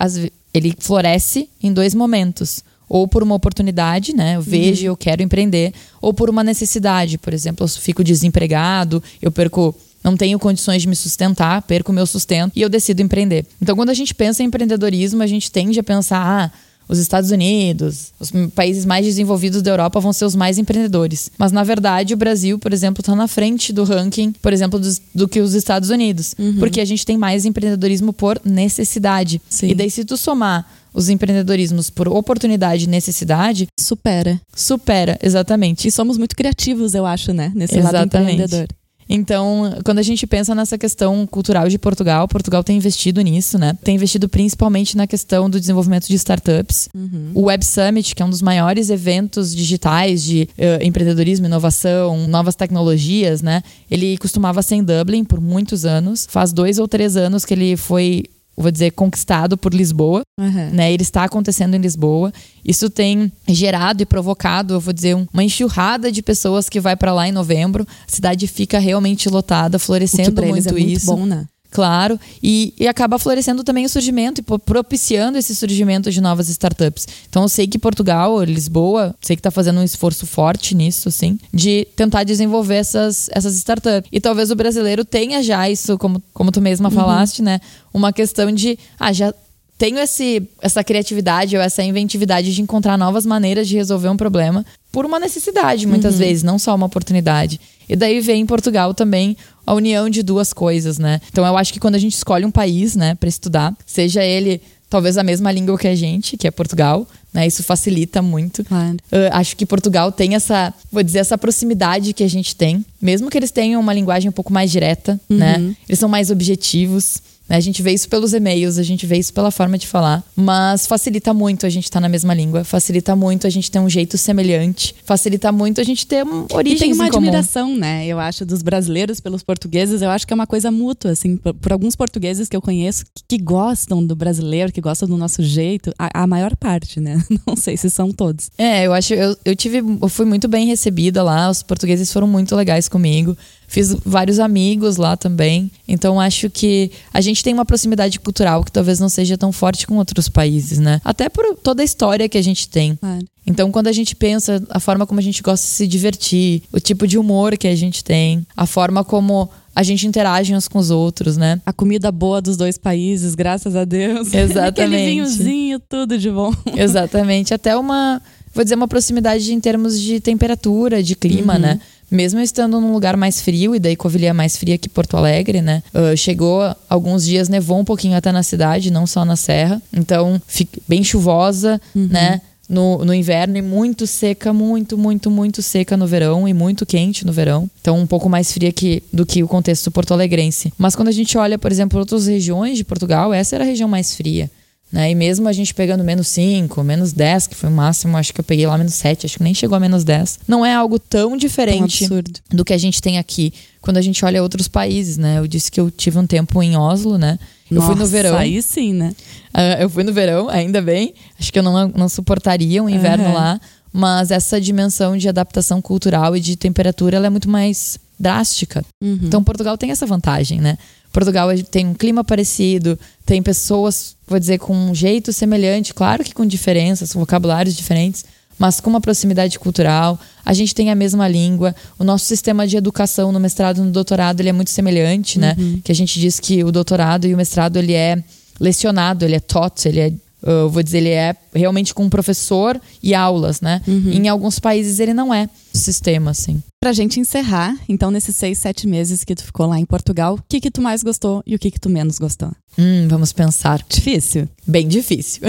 ele 0.52 0.74
floresce 0.78 1.48
em 1.62 1.72
dois 1.72 1.94
momentos 1.94 2.62
ou 2.88 3.08
por 3.08 3.22
uma 3.22 3.34
oportunidade, 3.34 4.14
né? 4.14 4.36
Eu 4.36 4.42
vejo, 4.42 4.82
uhum. 4.82 4.88
eu 4.88 4.96
quero 4.96 5.22
empreender, 5.22 5.72
ou 5.98 6.12
por 6.12 6.28
uma 6.28 6.44
necessidade, 6.44 7.16
por 7.16 7.32
exemplo, 7.32 7.64
eu 7.64 7.68
fico 7.68 8.04
desempregado, 8.04 9.02
eu 9.22 9.32
perco 9.32 9.74
não 10.02 10.16
tenho 10.16 10.38
condições 10.38 10.82
de 10.82 10.88
me 10.88 10.96
sustentar, 10.96 11.62
perco 11.62 11.92
meu 11.92 12.06
sustento 12.06 12.52
e 12.56 12.62
eu 12.62 12.68
decido 12.68 13.02
empreender. 13.02 13.46
Então, 13.60 13.76
quando 13.76 13.90
a 13.90 13.94
gente 13.94 14.14
pensa 14.14 14.42
em 14.42 14.46
empreendedorismo, 14.46 15.22
a 15.22 15.26
gente 15.26 15.50
tende 15.50 15.78
a 15.78 15.82
pensar, 15.82 16.20
ah, 16.20 16.50
os 16.88 16.98
Estados 16.98 17.30
Unidos, 17.30 18.12
os 18.18 18.32
países 18.54 18.84
mais 18.84 19.06
desenvolvidos 19.06 19.62
da 19.62 19.70
Europa 19.70 20.00
vão 20.00 20.12
ser 20.12 20.24
os 20.24 20.34
mais 20.34 20.58
empreendedores. 20.58 21.30
Mas, 21.38 21.52
na 21.52 21.64
verdade, 21.64 22.12
o 22.12 22.16
Brasil, 22.16 22.58
por 22.58 22.72
exemplo, 22.72 23.00
está 23.00 23.14
na 23.14 23.28
frente 23.28 23.72
do 23.72 23.84
ranking, 23.84 24.32
por 24.42 24.52
exemplo, 24.52 24.78
do, 24.78 24.88
do 25.14 25.28
que 25.28 25.40
os 25.40 25.54
Estados 25.54 25.90
Unidos. 25.90 26.34
Uhum. 26.38 26.56
Porque 26.58 26.80
a 26.80 26.84
gente 26.84 27.06
tem 27.06 27.16
mais 27.16 27.44
empreendedorismo 27.44 28.12
por 28.12 28.40
necessidade. 28.44 29.40
Sim. 29.48 29.68
E 29.68 29.74
daí, 29.74 29.90
se 29.90 30.04
tu 30.04 30.16
somar 30.16 30.66
os 30.94 31.08
empreendedorismos 31.08 31.88
por 31.88 32.08
oportunidade 32.08 32.84
e 32.84 32.88
necessidade. 32.88 33.66
Supera. 33.80 34.38
Supera, 34.54 35.18
exatamente. 35.22 35.88
E 35.88 35.90
somos 35.90 36.18
muito 36.18 36.36
criativos, 36.36 36.94
eu 36.94 37.06
acho, 37.06 37.32
né? 37.32 37.50
Nesse 37.54 37.78
exatamente. 37.78 38.14
lado 38.14 38.22
empreendedor. 38.22 38.68
Então, 39.14 39.79
quando 39.85 39.98
a 39.98 40.03
gente 40.03 40.27
pensa 40.27 40.55
nessa 40.55 40.79
questão 40.79 41.27
cultural 41.27 41.68
de 41.68 41.79
Portugal, 41.79 42.27
Portugal 42.27 42.64
tem 42.64 42.79
investido 42.79 43.20
nisso, 43.20 43.59
né? 43.59 43.77
Tem 43.85 43.96
investido 43.96 44.27
principalmente 44.27 44.96
na 44.96 45.07
questão 45.07 45.51
do 45.51 45.61
desenvolvimento 45.61 46.09
de 46.09 46.14
startups. 46.14 46.88
Uhum. 46.94 47.31
O 47.35 47.42
Web 47.42 47.62
Summit, 47.62 48.14
que 48.14 48.22
é 48.22 48.25
um 48.27 48.31
dos 48.31 48.40
maiores 48.40 48.88
eventos 48.88 49.55
digitais 49.55 50.22
de 50.22 50.48
uh, 50.57 50.83
empreendedorismo, 50.83 51.44
inovação, 51.44 52.27
novas 52.27 52.55
tecnologias, 52.55 53.42
né? 53.42 53.62
Ele 53.90 54.16
costumava 54.16 54.62
ser 54.62 54.77
em 54.77 54.83
Dublin 54.83 55.25
por 55.25 55.42
muitos 55.42 55.85
anos. 55.85 56.27
Faz 56.31 56.51
dois 56.51 56.79
ou 56.79 56.88
três 56.88 57.14
anos 57.14 57.44
que 57.44 57.53
ele 57.53 57.77
foi 57.77 58.25
vou 58.56 58.70
dizer, 58.70 58.92
conquistado 58.92 59.56
por 59.56 59.72
Lisboa, 59.72 60.22
uhum. 60.38 60.70
né? 60.70 60.92
Ele 60.92 61.02
está 61.02 61.24
acontecendo 61.24 61.74
em 61.74 61.78
Lisboa. 61.78 62.32
Isso 62.64 62.90
tem 62.90 63.32
gerado 63.48 64.02
e 64.02 64.06
provocado, 64.06 64.74
eu 64.74 64.80
vou 64.80 64.92
dizer, 64.92 65.16
uma 65.32 65.44
enxurrada 65.44 66.12
de 66.12 66.22
pessoas 66.22 66.68
que 66.68 66.80
vai 66.80 66.96
para 66.96 67.12
lá 67.12 67.28
em 67.28 67.32
novembro. 67.32 67.86
A 68.06 68.10
cidade 68.10 68.46
fica 68.46 68.78
realmente 68.78 69.28
lotada, 69.28 69.78
florescendo 69.78 70.42
muito, 70.42 70.72
muito 70.72 70.78
isso. 70.78 71.06
Muito 71.06 71.20
bom, 71.20 71.26
né? 71.26 71.46
Claro, 71.72 72.20
e, 72.42 72.74
e 72.78 72.87
acaba 72.87 73.18
florescendo 73.18 73.64
também 73.64 73.87
o 73.87 73.88
surgimento 73.88 74.40
e 74.40 74.58
propiciando 74.58 75.38
esse 75.38 75.54
surgimento 75.54 76.11
de 76.11 76.20
novas 76.20 76.48
startups. 76.50 77.08
Então 77.28 77.42
eu 77.42 77.48
sei 77.48 77.66
que 77.66 77.78
Portugal, 77.78 78.44
Lisboa, 78.44 79.14
sei 79.20 79.35
que 79.35 79.40
está 79.40 79.50
fazendo 79.50 79.80
um 79.80 79.82
esforço 79.82 80.26
forte 80.26 80.74
nisso, 80.74 81.08
assim, 81.08 81.38
de 81.52 81.88
tentar 81.96 82.24
desenvolver 82.24 82.76
essas, 82.76 83.28
essas 83.32 83.56
startups. 83.56 84.08
E 84.12 84.20
talvez 84.20 84.50
o 84.50 84.54
brasileiro 84.54 85.04
tenha 85.04 85.42
já 85.42 85.68
isso, 85.68 85.96
como, 85.96 86.22
como 86.35 86.52
tu 86.52 86.61
mesma 86.61 86.90
falaste, 86.90 87.42
né? 87.42 87.58
Uma 87.92 88.12
questão 88.12 88.52
de, 88.52 88.78
ah, 89.00 89.12
já 89.12 89.32
tenho 89.78 89.98
esse, 89.98 90.48
essa 90.61 90.85
criatividade 90.85 91.56
ou 91.56 91.62
essa 91.62 91.82
inventividade 91.82 92.54
de 92.54 92.62
encontrar 92.62 92.96
novas 92.98 93.26
maneiras 93.26 93.66
de 93.66 93.76
resolver 93.76 94.11
um 94.11 94.16
problema 94.16 94.64
por 94.92 95.06
uma 95.06 95.18
necessidade, 95.18 95.87
muitas 95.87 96.18
vezes, 96.18 96.42
não 96.42 96.58
só 96.58 96.74
uma 96.74 96.87
oportunidade. 96.87 97.58
E 97.88 97.96
daí 97.96 98.20
vem 98.20 98.42
em 98.42 98.46
Portugal 98.46 98.94
também 98.94 99.37
a 99.66 99.74
união 99.74 100.08
de 100.08 100.22
duas 100.22 100.52
coisas, 100.52 100.98
né? 100.98 101.20
Então 101.30 101.46
eu 101.46 101.56
acho 101.56 101.72
que 101.72 101.80
quando 101.80 101.94
a 101.94 101.98
gente 101.98 102.14
escolhe 102.14 102.44
um 102.44 102.50
país, 102.50 102.96
né, 102.96 103.14
para 103.14 103.28
estudar, 103.28 103.74
seja 103.86 104.24
ele 104.24 104.60
talvez 104.92 105.16
a 105.16 105.22
mesma 105.22 105.50
língua 105.50 105.78
que 105.78 105.88
a 105.88 105.94
gente, 105.94 106.36
que 106.36 106.46
é 106.46 106.50
Portugal, 106.50 107.08
né? 107.32 107.46
Isso 107.46 107.62
facilita 107.62 108.20
muito. 108.20 108.62
Claro. 108.62 108.98
Uh, 109.10 109.32
acho 109.32 109.56
que 109.56 109.64
Portugal 109.64 110.12
tem 110.12 110.34
essa, 110.34 110.72
vou 110.90 111.02
dizer, 111.02 111.20
essa 111.20 111.38
proximidade 111.38 112.12
que 112.12 112.22
a 112.22 112.28
gente 112.28 112.54
tem. 112.54 112.84
Mesmo 113.00 113.30
que 113.30 113.38
eles 113.38 113.50
tenham 113.50 113.80
uma 113.80 113.94
linguagem 113.94 114.28
um 114.28 114.32
pouco 114.32 114.52
mais 114.52 114.70
direta, 114.70 115.18
né? 115.28 115.74
Eles 115.88 115.98
são 115.98 116.10
mais 116.10 116.30
objetivos. 116.30 117.22
Né? 117.53 117.59
A 117.59 117.61
gente 117.61 117.82
vê 117.82 117.92
isso 117.92 118.09
pelos 118.09 118.32
e-mails, 118.32 118.78
a 118.78 118.82
gente 118.82 119.05
vê 119.05 119.18
isso 119.18 119.32
pela 119.34 119.50
forma 119.50 119.76
de 119.76 119.86
falar. 119.86 120.24
Mas 120.34 120.86
facilita 120.86 121.34
muito 121.34 121.66
a 121.66 121.68
gente 121.68 121.84
estar 121.84 122.00
na 122.00 122.09
mesma 122.09 122.32
língua. 122.32 122.64
Facilita 122.64 123.14
muito 123.14 123.46
a 123.46 123.50
gente 123.50 123.70
ter 123.70 123.78
um 123.78 123.90
jeito 123.90 124.16
semelhante. 124.16 124.94
Facilita 125.05 125.53
muito 125.53 125.78
a 125.78 125.84
gente 125.84 126.07
ter 126.07 126.24
um, 126.24 126.46
E 126.50 126.55
origens 126.55 126.80
tem 126.80 126.92
uma 126.94 127.09
em 127.09 127.11
comum. 127.11 127.26
admiração, 127.26 127.76
né? 127.76 128.07
Eu 128.07 128.18
acho, 128.18 128.46
dos 128.46 128.62
brasileiros 128.62 129.20
pelos 129.20 129.42
portugueses. 129.42 130.00
Eu 130.00 130.09
acho 130.09 130.26
que 130.26 130.32
é 130.32 130.34
uma 130.36 130.46
coisa 130.46 130.70
mútua, 130.70 131.11
assim. 131.11 131.36
Por, 131.36 131.53
por 131.53 131.72
alguns 131.72 131.94
portugueses 131.94 132.48
que 132.48 132.57
eu 132.57 132.62
conheço 132.62 133.05
que, 133.14 133.22
que 133.28 133.38
gostam 133.38 134.03
do 134.03 134.16
brasileiro, 134.16 134.72
que 134.72 134.80
gostam 134.80 135.07
do 135.07 135.18
nosso 135.18 135.42
jeito. 135.42 135.92
A, 135.98 136.22
a 136.22 136.26
maior 136.26 136.57
parte, 136.57 137.00
né? 137.00 137.22
Não 137.46 137.55
sei 137.55 137.76
se 137.76 137.90
são 137.90 138.11
todos. 138.11 138.50
É, 138.57 138.86
eu 138.86 138.94
acho, 138.94 139.12
eu, 139.12 139.36
eu 139.44 139.55
tive, 139.55 139.78
eu 139.78 140.09
fui 140.09 140.24
muito 140.24 140.48
bem 140.48 140.66
recebida 140.66 141.22
lá, 141.22 141.50
os 141.50 141.62
portugueses 141.62 142.11
foram 142.11 142.26
muito 142.26 142.57
legais 142.57 142.88
comigo. 142.88 143.36
Fiz 143.73 143.97
vários 144.05 144.39
amigos 144.39 144.99
lá 144.99 145.16
também. 145.16 145.70
Então 145.89 146.20
acho 146.20 146.51
que 146.51 146.91
a 147.11 147.23
gente 147.23 147.43
tem 147.43 147.55
uma 147.55 147.64
proximidade 147.64 148.20
cultural 148.20 148.62
que 148.62 148.70
talvez 148.70 149.01
não 149.01 149.09
seja 149.09 149.39
tão 149.39 149.51
forte 149.51 149.87
com 149.87 149.97
outros 149.97 150.29
países, 150.29 150.79
né? 150.79 151.01
Até 151.03 151.31
por 151.31 151.57
toda 151.57 151.81
a 151.81 151.85
história 151.85 152.29
que 152.29 152.37
a 152.37 152.43
gente 152.43 152.68
tem. 152.68 152.97
Claro. 152.97 153.25
Então, 153.47 153.73
quando 153.73 153.89
a 153.89 153.93
gente 153.93 154.14
pensa 154.14 154.62
a 154.68 154.79
forma 154.79 155.07
como 155.07 155.20
a 155.20 155.23
gente 155.23 155.43
gosta 155.43 155.66
de 155.66 155.73
se 155.73 155.87
divertir, 155.87 156.62
o 156.70 156.79
tipo 156.79 157.07
de 157.07 157.16
humor 157.18 157.57
que 157.57 157.66
a 157.66 157.75
gente 157.75 158.05
tem, 158.05 158.47
a 158.55 158.66
forma 158.66 159.03
como 159.03 159.49
a 159.75 159.83
gente 159.83 160.07
interage 160.07 160.55
uns 160.55 160.68
com 160.68 160.79
os 160.79 160.91
outros, 160.91 161.39
né? 161.39 161.59
A 161.64 161.73
comida 161.73 162.12
boa 162.12 162.43
dos 162.43 162.59
dois 162.59 162.77
países, 162.77 163.35
graças 163.35 163.75
a 163.75 163.87
Deus. 163.87 164.33
Exatamente. 164.35 164.81
Aquele 164.83 165.07
vinhozinho, 165.07 165.81
tudo 165.81 166.18
de 166.18 166.31
bom. 166.31 166.53
Exatamente. 166.77 167.55
Até 167.55 167.75
uma, 167.75 168.20
vou 168.55 168.62
dizer, 168.62 168.75
uma 168.75 168.87
proximidade 168.87 169.53
em 169.53 169.59
termos 169.59 169.99
de 169.99 170.20
temperatura, 170.20 171.03
de 171.03 171.16
clima, 171.16 171.59
né? 171.59 171.81
Mesmo 172.12 172.40
estando 172.40 172.78
num 172.78 172.92
lugar 172.92 173.16
mais 173.16 173.40
frio, 173.40 173.74
e 173.74 173.78
daí 173.78 173.96
Covilhã 173.96 174.28
é 174.28 174.32
mais 174.34 174.54
fria 174.56 174.76
que 174.76 174.86
Porto 174.86 175.16
Alegre, 175.16 175.62
né? 175.62 175.82
Ah, 175.94 176.14
chegou 176.14 176.60
alguns 176.88 177.24
dias, 177.24 177.48
nevou 177.48 177.78
um 177.78 177.84
pouquinho 177.84 178.16
até 178.16 178.30
na 178.30 178.42
cidade, 178.42 178.90
não 178.90 179.06
só 179.06 179.24
na 179.24 179.34
serra. 179.34 179.80
Então, 179.92 180.40
bem 180.86 181.02
chuvosa, 181.02 181.80
né? 181.94 182.40
No, 182.68 183.04
no 183.04 183.12
inverno 183.12 183.56
e 183.58 183.62
muito 183.62 184.06
seca, 184.06 184.52
muito, 184.52 184.96
muito, 184.96 185.30
muito 185.30 185.60
seca 185.60 185.96
no 185.96 186.06
verão 186.06 186.48
e 186.48 186.54
muito 186.54 186.86
quente 186.86 187.26
no 187.26 187.32
verão. 187.32 187.68
Então, 187.80 187.98
um 187.98 188.06
pouco 188.06 188.28
mais 188.28 188.52
fria 188.52 188.72
que, 188.72 189.02
do 189.12 189.26
que 189.26 189.42
o 189.42 189.48
contexto 189.48 189.90
porto-alegrense. 189.90 190.72
Mas 190.78 190.94
quando 190.94 191.08
a 191.08 191.12
gente 191.12 191.36
olha, 191.36 191.58
por 191.58 191.70
exemplo, 191.70 191.98
outras 191.98 192.26
regiões 192.26 192.78
de 192.78 192.84
Portugal, 192.84 193.32
essa 193.32 193.56
era 193.56 193.64
a 193.64 193.66
região 193.66 193.88
mais 193.88 194.14
fria. 194.14 194.50
Né? 194.93 195.11
E 195.11 195.14
mesmo 195.14 195.49
a 195.49 195.53
gente 195.53 195.72
pegando 195.72 196.05
menos 196.05 196.28
5, 196.28 196.84
menos 196.84 197.14
10, 197.14 197.47
que 197.47 197.57
foi 197.57 197.70
o 197.70 197.72
máximo, 197.72 198.16
acho 198.18 198.34
que 198.34 198.40
eu 198.40 198.45
peguei 198.45 198.66
lá 198.66 198.76
menos 198.76 198.93
7, 198.95 199.24
acho 199.24 199.38
que 199.38 199.43
nem 199.43 199.55
chegou 199.55 199.74
a 199.74 199.80
menos 199.80 200.05
10. 200.05 200.40
Não 200.47 200.66
é 200.66 200.74
algo 200.74 200.99
tão 200.99 201.34
diferente 201.34 202.05
absurdo. 202.05 202.40
do 202.51 202.62
que 202.62 202.74
a 202.74 202.78
gente 202.78 203.01
tem 203.01 203.16
aqui 203.16 203.55
quando 203.80 203.97
a 203.97 204.03
gente 204.03 204.22
olha 204.22 204.43
outros 204.43 204.68
países, 204.68 205.16
né? 205.16 205.38
Eu 205.38 205.47
disse 205.47 205.70
que 205.70 205.80
eu 205.80 205.90
tive 205.90 206.18
um 206.18 206.26
tempo 206.26 206.62
em 206.62 206.76
Oslo, 206.76 207.16
né? 207.16 207.38
Eu 207.70 207.80
fui 207.80 207.95
no 207.95 208.01
Nossa, 208.01 208.11
verão. 208.11 208.36
Aí 208.36 208.61
sim, 208.61 208.93
né? 208.93 209.14
Ah, 209.55 209.80
eu 209.80 209.88
fui 209.88 210.05
no 210.05 210.12
verão, 210.12 210.51
ainda 210.51 210.82
bem. 210.82 211.14
Acho 211.40 211.51
que 211.51 211.59
eu 211.59 211.62
não, 211.62 211.88
não 211.88 212.09
suportaria 212.09 212.82
um 212.82 212.88
inverno 212.88 213.24
Aham. 213.24 213.32
lá. 213.32 213.61
Mas 213.90 214.30
essa 214.30 214.61
dimensão 214.61 215.16
de 215.16 215.28
adaptação 215.28 215.80
cultural 215.82 216.36
e 216.36 216.40
de 216.40 216.57
temperatura 216.57 217.16
ela 217.16 217.26
é 217.26 217.30
muito 217.30 217.49
mais 217.49 217.99
drástica. 218.23 218.85
Uhum. 219.03 219.18
Então 219.25 219.43
Portugal 219.43 219.77
tem 219.77 219.91
essa 219.91 220.07
vantagem, 220.07 220.61
né? 220.61 220.79
Portugal 221.12 221.49
tem 221.70 221.87
um 221.87 221.95
clima 221.95 222.25
parecido, 222.25 222.99
tem 223.27 223.43
pessoas, 223.43 224.16
vou 224.27 224.39
dizer, 224.39 224.59
com 224.59 224.75
um 224.75 224.95
jeito 224.95 225.33
semelhante, 225.33 225.93
claro 225.93 226.25
que 226.25 226.33
com 226.33 226.47
diferenças, 226.47 227.12
vocabulários 227.12 227.77
diferentes, 227.77 228.25
mas 228.59 228.81
com 228.81 228.89
uma 228.89 229.01
proximidade 229.01 229.59
cultural. 229.59 230.18
A 230.45 230.55
gente 230.55 230.75
tem 230.75 230.91
a 230.91 230.95
mesma 230.95 231.29
língua. 231.29 231.75
O 231.99 232.05
nosso 232.05 232.25
sistema 232.25 232.66
de 232.66 232.77
educação 232.77 233.33
no 233.33 233.41
mestrado 233.41 233.79
e 233.79 233.81
no 233.81 233.91
doutorado 233.91 234.41
ele 234.41 234.49
é 234.49 234.53
muito 234.53 234.70
semelhante, 234.70 235.39
né? 235.39 235.57
Que 235.83 235.93
a 235.93 235.95
gente 235.95 236.18
diz 236.18 236.39
que 236.39 236.62
o 236.64 236.70
doutorado 236.70 237.27
e 237.27 237.35
o 237.35 237.37
mestrado 237.37 237.77
ele 237.77 237.93
é 237.93 238.23
lecionado, 238.61 239.25
ele 239.25 239.35
é 239.35 239.41
taught, 239.41 239.89
ele 239.89 240.01
é 240.01 240.12
eu 240.43 240.68
vou 240.68 240.82
dizer, 240.82 240.99
ele 240.99 241.11
é 241.11 241.36
realmente 241.55 241.95
com 241.95 242.05
um 242.05 242.11
professor 242.11 242.80
e 243.03 243.14
aulas, 243.14 243.61
né? 243.61 243.80
Em 243.86 244.28
alguns 244.28 244.59
países 244.59 244.99
ele 244.99 245.14
não 245.14 245.32
é 245.32 245.49
sistema, 245.72 246.32
assim. 246.32 246.62
Pra 246.80 246.93
gente 246.93 247.20
encerrar, 247.20 247.76
então, 247.88 248.11
nesses 248.11 248.34
seis, 248.34 248.59
sete 248.59 248.88
meses 248.88 249.22
que 249.22 249.34
tu 249.34 249.45
ficou 249.45 249.66
lá 249.66 249.78
em 249.78 249.86
Portugal, 249.86 250.34
o 250.34 250.43
que 250.49 250.61
que 250.61 250.70
tu 250.70 250.82
mais 250.82 251.03
gostou 251.03 251.43
e 251.47 251.55
o 251.55 251.59
que 251.59 251.70
que 251.70 251.78
tu 251.78 251.88
menos 251.88 252.18
gostou? 252.18 252.51
Hum, 252.76 253.07
vamos 253.09 253.32
pensar. 253.32 253.84
Difícil. 253.88 254.49
Bem 254.66 254.88
difícil. 254.88 255.43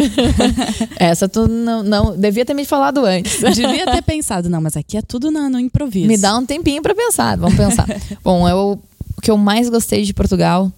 Essa 0.99 1.27
tu 1.27 1.47
não, 1.47 1.81
não. 1.81 2.17
Devia 2.17 2.45
ter 2.45 2.53
me 2.53 2.65
falado 2.65 3.03
antes. 3.05 3.39
Devia 3.55 3.85
ter 3.85 4.03
pensado, 4.03 4.49
não, 4.49 4.61
mas 4.61 4.77
aqui 4.77 4.97
é 4.97 5.01
tudo 5.01 5.31
no, 5.31 5.49
no 5.49 5.59
improviso. 5.59 6.07
Me 6.07 6.17
dá 6.17 6.37
um 6.37 6.45
tempinho 6.45 6.81
pra 6.81 6.93
pensar. 6.93 7.35
Vamos 7.37 7.57
pensar. 7.57 7.87
Bom, 8.23 8.47
eu, 8.47 8.79
o 9.17 9.21
que 9.21 9.31
eu 9.31 9.37
mais 9.37 9.69
gostei 9.69 10.03
de 10.03 10.13
Portugal, 10.13 10.71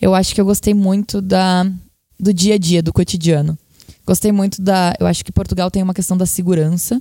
eu 0.00 0.14
acho 0.14 0.34
que 0.34 0.40
eu 0.40 0.44
gostei 0.44 0.74
muito 0.74 1.20
da, 1.20 1.66
do 2.18 2.32
dia 2.32 2.54
a 2.54 2.58
dia, 2.58 2.82
do 2.82 2.92
cotidiano. 2.92 3.58
Gostei 4.06 4.32
muito 4.32 4.62
da. 4.62 4.94
Eu 4.98 5.06
acho 5.06 5.24
que 5.24 5.30
Portugal 5.30 5.70
tem 5.70 5.82
uma 5.82 5.94
questão 5.94 6.16
da 6.16 6.26
segurança 6.26 7.00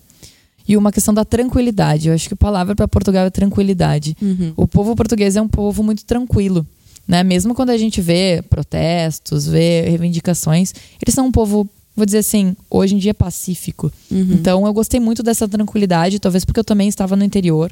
e 0.68 0.76
uma 0.76 0.92
questão 0.92 1.14
da 1.14 1.24
tranquilidade. 1.24 2.10
Eu 2.10 2.14
acho 2.14 2.28
que 2.28 2.34
a 2.34 2.38
palavra 2.38 2.76
para 2.76 2.88
Portugal 2.88 3.26
é 3.26 3.30
tranquilidade. 3.30 4.16
O 4.58 4.68
povo 4.68 4.96
português 4.96 5.36
é 5.36 5.42
um 5.42 5.48
povo 5.48 5.82
muito 5.82 6.04
tranquilo. 6.04 6.68
Né? 7.08 7.24
Mesmo 7.24 7.56
quando 7.56 7.70
a 7.70 7.78
gente 7.78 8.02
vê 8.02 8.44
protestos, 8.50 9.48
vê 9.48 9.82
reivindicações, 9.88 10.74
eles 11.02 11.16
são 11.16 11.28
um 11.28 11.32
povo, 11.32 11.70
vou 11.96 12.06
dizer 12.06 12.18
assim, 12.18 12.54
hoje 12.70 12.96
em 12.96 12.98
dia 12.98 13.14
pacífico. 13.14 13.90
Então 14.34 14.68
eu 14.68 14.74
gostei 14.74 15.00
muito 15.00 15.24
dessa 15.24 15.48
tranquilidade, 15.48 16.20
talvez 16.20 16.44
porque 16.44 16.60
eu 16.60 16.66
também 16.66 16.90
estava 16.90 17.16
no 17.16 17.24
interior. 17.24 17.72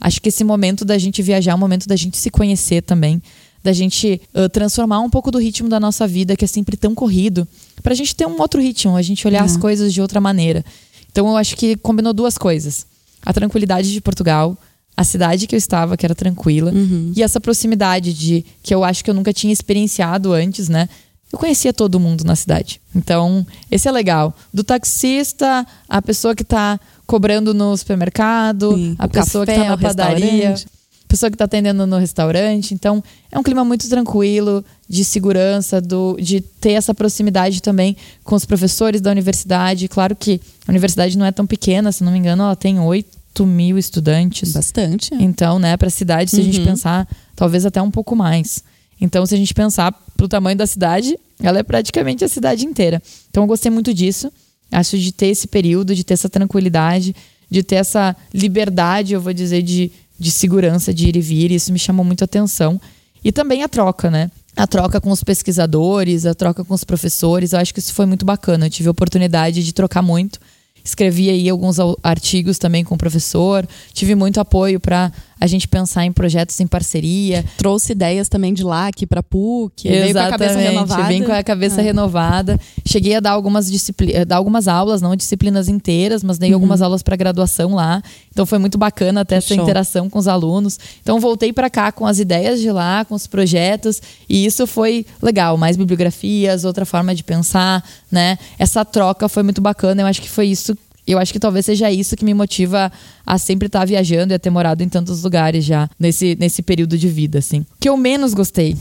Acho 0.00 0.22
que 0.22 0.28
esse 0.28 0.44
momento 0.44 0.84
da 0.84 0.96
gente 0.98 1.20
viajar 1.22 1.50
é 1.50 1.54
um 1.56 1.58
momento 1.58 1.88
da 1.88 1.96
gente 1.96 2.16
se 2.16 2.30
conhecer 2.30 2.82
também, 2.82 3.20
da 3.66 3.72
gente 3.72 4.20
uh, 4.32 4.48
transformar 4.48 5.00
um 5.00 5.10
pouco 5.10 5.28
do 5.32 5.38
ritmo 5.38 5.68
da 5.68 5.80
nossa 5.80 6.06
vida, 6.06 6.36
que 6.36 6.44
é 6.44 6.48
sempre 6.48 6.76
tão 6.76 6.94
corrido, 6.94 7.46
pra 7.82 7.94
gente 7.94 8.14
ter 8.14 8.24
um 8.24 8.40
outro 8.40 8.60
ritmo, 8.62 8.96
a 8.96 9.02
gente 9.02 9.26
olhar 9.26 9.42
as 9.42 9.56
coisas 9.56 9.92
de 9.92 10.00
outra 10.00 10.20
maneira. 10.20 10.64
Então 11.10 11.26
eu 11.26 11.36
acho 11.36 11.56
que 11.56 11.76
combinou 11.76 12.12
duas 12.12 12.38
coisas: 12.38 12.86
a 13.24 13.32
tranquilidade 13.32 13.92
de 13.92 14.00
Portugal, 14.00 14.56
a 14.96 15.02
cidade 15.02 15.48
que 15.48 15.56
eu 15.56 15.58
estava, 15.58 15.96
que 15.96 16.06
era 16.06 16.14
tranquila, 16.14 16.70
e 17.16 17.24
essa 17.24 17.40
proximidade 17.40 18.14
de 18.14 18.44
que 18.62 18.72
eu 18.72 18.84
acho 18.84 19.02
que 19.02 19.10
eu 19.10 19.14
nunca 19.14 19.32
tinha 19.32 19.52
experienciado 19.52 20.32
antes, 20.32 20.68
né? 20.68 20.88
Eu 21.32 21.36
conhecia 21.36 21.72
todo 21.72 21.98
mundo 21.98 22.22
na 22.22 22.36
cidade. 22.36 22.80
Então, 22.94 23.44
esse 23.68 23.88
é 23.88 23.90
legal. 23.90 24.32
Do 24.54 24.62
taxista, 24.62 25.66
a 25.88 26.00
pessoa 26.00 26.36
que 26.36 26.44
tá 26.44 26.78
cobrando 27.04 27.52
no 27.52 27.76
supermercado, 27.76 28.74
Sim, 28.76 28.94
a 28.96 29.08
pessoa 29.08 29.44
que 29.44 29.52
café, 29.52 29.64
tá 29.64 29.68
na 29.70 29.74
o 29.74 29.78
padaria, 29.78 30.54
a 30.54 30.75
pessoa 31.06 31.30
que 31.30 31.36
tá 31.36 31.44
atendendo 31.44 31.86
no 31.86 31.98
restaurante. 31.98 32.74
Então, 32.74 33.02
é 33.30 33.38
um 33.38 33.42
clima 33.42 33.64
muito 33.64 33.88
tranquilo, 33.88 34.64
de 34.88 35.04
segurança, 35.04 35.80
do, 35.80 36.16
de 36.20 36.40
ter 36.40 36.72
essa 36.72 36.94
proximidade 36.94 37.60
também 37.62 37.96
com 38.24 38.34
os 38.34 38.44
professores 38.44 39.00
da 39.00 39.10
universidade. 39.10 39.88
Claro 39.88 40.14
que 40.14 40.40
a 40.66 40.70
universidade 40.70 41.16
não 41.16 41.26
é 41.26 41.32
tão 41.32 41.46
pequena, 41.46 41.90
se 41.92 42.04
não 42.04 42.12
me 42.12 42.18
engano, 42.18 42.42
ela 42.42 42.56
tem 42.56 42.78
8 42.78 43.46
mil 43.46 43.78
estudantes. 43.78 44.52
Bastante. 44.52 45.10
Então, 45.14 45.58
né, 45.58 45.76
para 45.76 45.88
a 45.88 45.90
cidade, 45.90 46.30
se 46.30 46.40
a 46.40 46.44
gente 46.44 46.60
pensar, 46.60 47.08
talvez 47.34 47.66
até 47.66 47.80
um 47.80 47.90
pouco 47.90 48.14
mais. 48.14 48.62
Então, 49.00 49.26
se 49.26 49.34
a 49.34 49.38
gente 49.38 49.52
pensar 49.52 49.92
pro 50.16 50.28
tamanho 50.28 50.56
da 50.56 50.66
cidade, 50.66 51.18
ela 51.40 51.58
é 51.58 51.62
praticamente 51.62 52.24
a 52.24 52.28
cidade 52.28 52.64
inteira. 52.64 53.02
Então, 53.30 53.42
eu 53.42 53.46
gostei 53.46 53.70
muito 53.70 53.92
disso. 53.92 54.32
Acho 54.72 54.98
de 54.98 55.12
ter 55.12 55.26
esse 55.26 55.46
período, 55.46 55.94
de 55.94 56.02
ter 56.02 56.14
essa 56.14 56.28
tranquilidade, 56.28 57.14
de 57.48 57.62
ter 57.62 57.76
essa 57.76 58.16
liberdade, 58.34 59.12
eu 59.12 59.20
vou 59.20 59.32
dizer, 59.32 59.62
de, 59.62 59.92
de 60.18 60.30
segurança, 60.30 60.92
de 60.92 61.08
ir 61.08 61.16
e 61.16 61.20
vir. 61.20 61.50
Isso 61.50 61.72
me 61.72 61.78
chamou 61.78 62.04
muito 62.04 62.24
atenção. 62.24 62.80
E 63.24 63.32
também 63.32 63.62
a 63.62 63.68
troca, 63.68 64.10
né? 64.10 64.30
A 64.56 64.66
troca 64.66 65.00
com 65.00 65.10
os 65.10 65.22
pesquisadores, 65.22 66.24
a 66.26 66.34
troca 66.34 66.64
com 66.64 66.74
os 66.74 66.84
professores. 66.84 67.52
Eu 67.52 67.58
acho 67.58 67.74
que 67.74 67.80
isso 67.80 67.92
foi 67.92 68.06
muito 68.06 68.24
bacana. 68.24 68.66
Eu 68.66 68.70
tive 68.70 68.88
a 68.88 68.92
oportunidade 68.92 69.62
de 69.62 69.72
trocar 69.72 70.02
muito 70.02 70.38
escrevi 70.86 71.28
aí 71.28 71.48
alguns 71.48 71.78
artigos 72.02 72.58
também 72.58 72.84
com 72.84 72.94
o 72.94 72.98
professor, 72.98 73.66
tive 73.92 74.14
muito 74.14 74.38
apoio 74.38 74.78
para 74.78 75.12
a 75.38 75.46
gente 75.46 75.68
pensar 75.68 76.04
em 76.04 76.12
projetos 76.12 76.58
em 76.60 76.66
parceria. 76.66 77.44
Trouxe 77.58 77.92
ideias 77.92 78.28
também 78.28 78.54
de 78.54 78.64
lá 78.64 78.88
aqui 78.88 79.06
para 79.06 79.22
PUC, 79.22 79.88
veio 79.88 80.14
com 80.14 80.20
a 80.20 80.30
cabeça 80.30 80.58
renovada. 80.58 81.04
Vem 81.04 81.22
com 81.22 81.32
a 81.32 81.42
cabeça 81.42 81.80
ah. 81.80 81.84
renovada. 81.84 82.60
Cheguei 82.86 83.16
a 83.16 83.20
dar 83.20 83.32
algumas 83.32 83.70
disciplinas, 83.70 84.26
dar 84.26 84.36
algumas 84.36 84.66
aulas, 84.66 85.02
não 85.02 85.14
disciplinas 85.14 85.68
inteiras, 85.68 86.22
mas 86.22 86.38
dei 86.38 86.50
uhum. 86.50 86.56
algumas 86.56 86.80
aulas 86.80 87.02
para 87.02 87.16
graduação 87.16 87.74
lá. 87.74 88.02
Então 88.32 88.46
foi 88.46 88.58
muito 88.58 88.78
bacana 88.78 89.20
até 89.20 89.36
essa 89.36 89.54
interação 89.54 90.08
com 90.08 90.18
os 90.18 90.26
alunos. 90.26 90.78
Então 91.02 91.20
voltei 91.20 91.52
para 91.52 91.68
cá 91.68 91.92
com 91.92 92.06
as 92.06 92.18
ideias 92.18 92.60
de 92.60 92.70
lá, 92.70 93.04
com 93.04 93.14
os 93.14 93.26
projetos, 93.26 94.00
e 94.28 94.46
isso 94.46 94.66
foi 94.66 95.04
legal, 95.20 95.56
mais 95.56 95.76
bibliografias, 95.76 96.64
outra 96.64 96.86
forma 96.86 97.14
de 97.14 97.22
pensar, 97.22 97.84
né? 98.10 98.38
Essa 98.58 98.84
troca 98.84 99.28
foi 99.28 99.42
muito 99.42 99.60
bacana. 99.60 100.02
Eu 100.02 100.06
acho 100.06 100.22
que 100.22 100.28
foi 100.28 100.46
isso 100.46 100.76
eu 101.06 101.18
acho 101.18 101.32
que 101.32 101.38
talvez 101.38 101.64
seja 101.64 101.90
isso 101.90 102.16
que 102.16 102.24
me 102.24 102.34
motiva 102.34 102.90
a 103.24 103.38
sempre 103.38 103.66
estar 103.66 103.84
viajando 103.84 104.32
e 104.32 104.34
a 104.34 104.38
ter 104.38 104.50
morado 104.50 104.82
em 104.82 104.88
tantos 104.88 105.22
lugares 105.22 105.64
já 105.64 105.88
nesse, 105.98 106.36
nesse 106.38 106.62
período 106.62 106.98
de 106.98 107.08
vida, 107.08 107.38
assim. 107.38 107.60
O 107.60 107.66
que 107.80 107.88
eu 107.88 107.96
menos 107.96 108.34
gostei, 108.34 108.76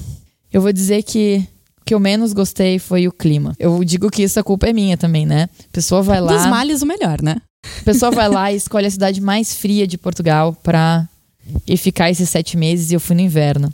eu 0.51 0.61
vou 0.61 0.73
dizer 0.73 1.03
que 1.03 1.47
o 1.81 1.85
que 1.85 1.93
eu 1.93 1.99
menos 1.99 2.33
gostei 2.33 2.79
foi 2.79 3.07
o 3.07 3.11
clima. 3.11 3.55
Eu 3.59 3.83
digo 3.83 4.09
que 4.09 4.23
isso 4.23 4.39
a 4.39 4.43
culpa 4.43 4.67
é 4.67 4.73
minha 4.73 4.97
também, 4.97 5.25
né? 5.25 5.49
A 5.59 5.71
pessoa 5.71 6.01
vai 6.01 6.19
lá. 6.19 6.35
Dos 6.35 6.47
males 6.47 6.81
o 6.81 6.85
melhor, 6.85 7.21
né? 7.21 7.35
A 7.81 7.83
pessoa 7.83 8.11
vai 8.11 8.27
lá 8.27 8.51
e 8.51 8.55
escolhe 8.55 8.87
a 8.87 8.91
cidade 8.91 9.21
mais 9.21 9.53
fria 9.53 9.85
de 9.85 9.97
Portugal 9.97 10.57
para 10.63 11.07
ir 11.67 11.77
ficar 11.77 12.09
esses 12.09 12.29
sete 12.29 12.57
meses 12.57 12.91
e 12.91 12.95
eu 12.95 12.99
fui 12.99 13.15
no 13.15 13.21
inverno. 13.21 13.71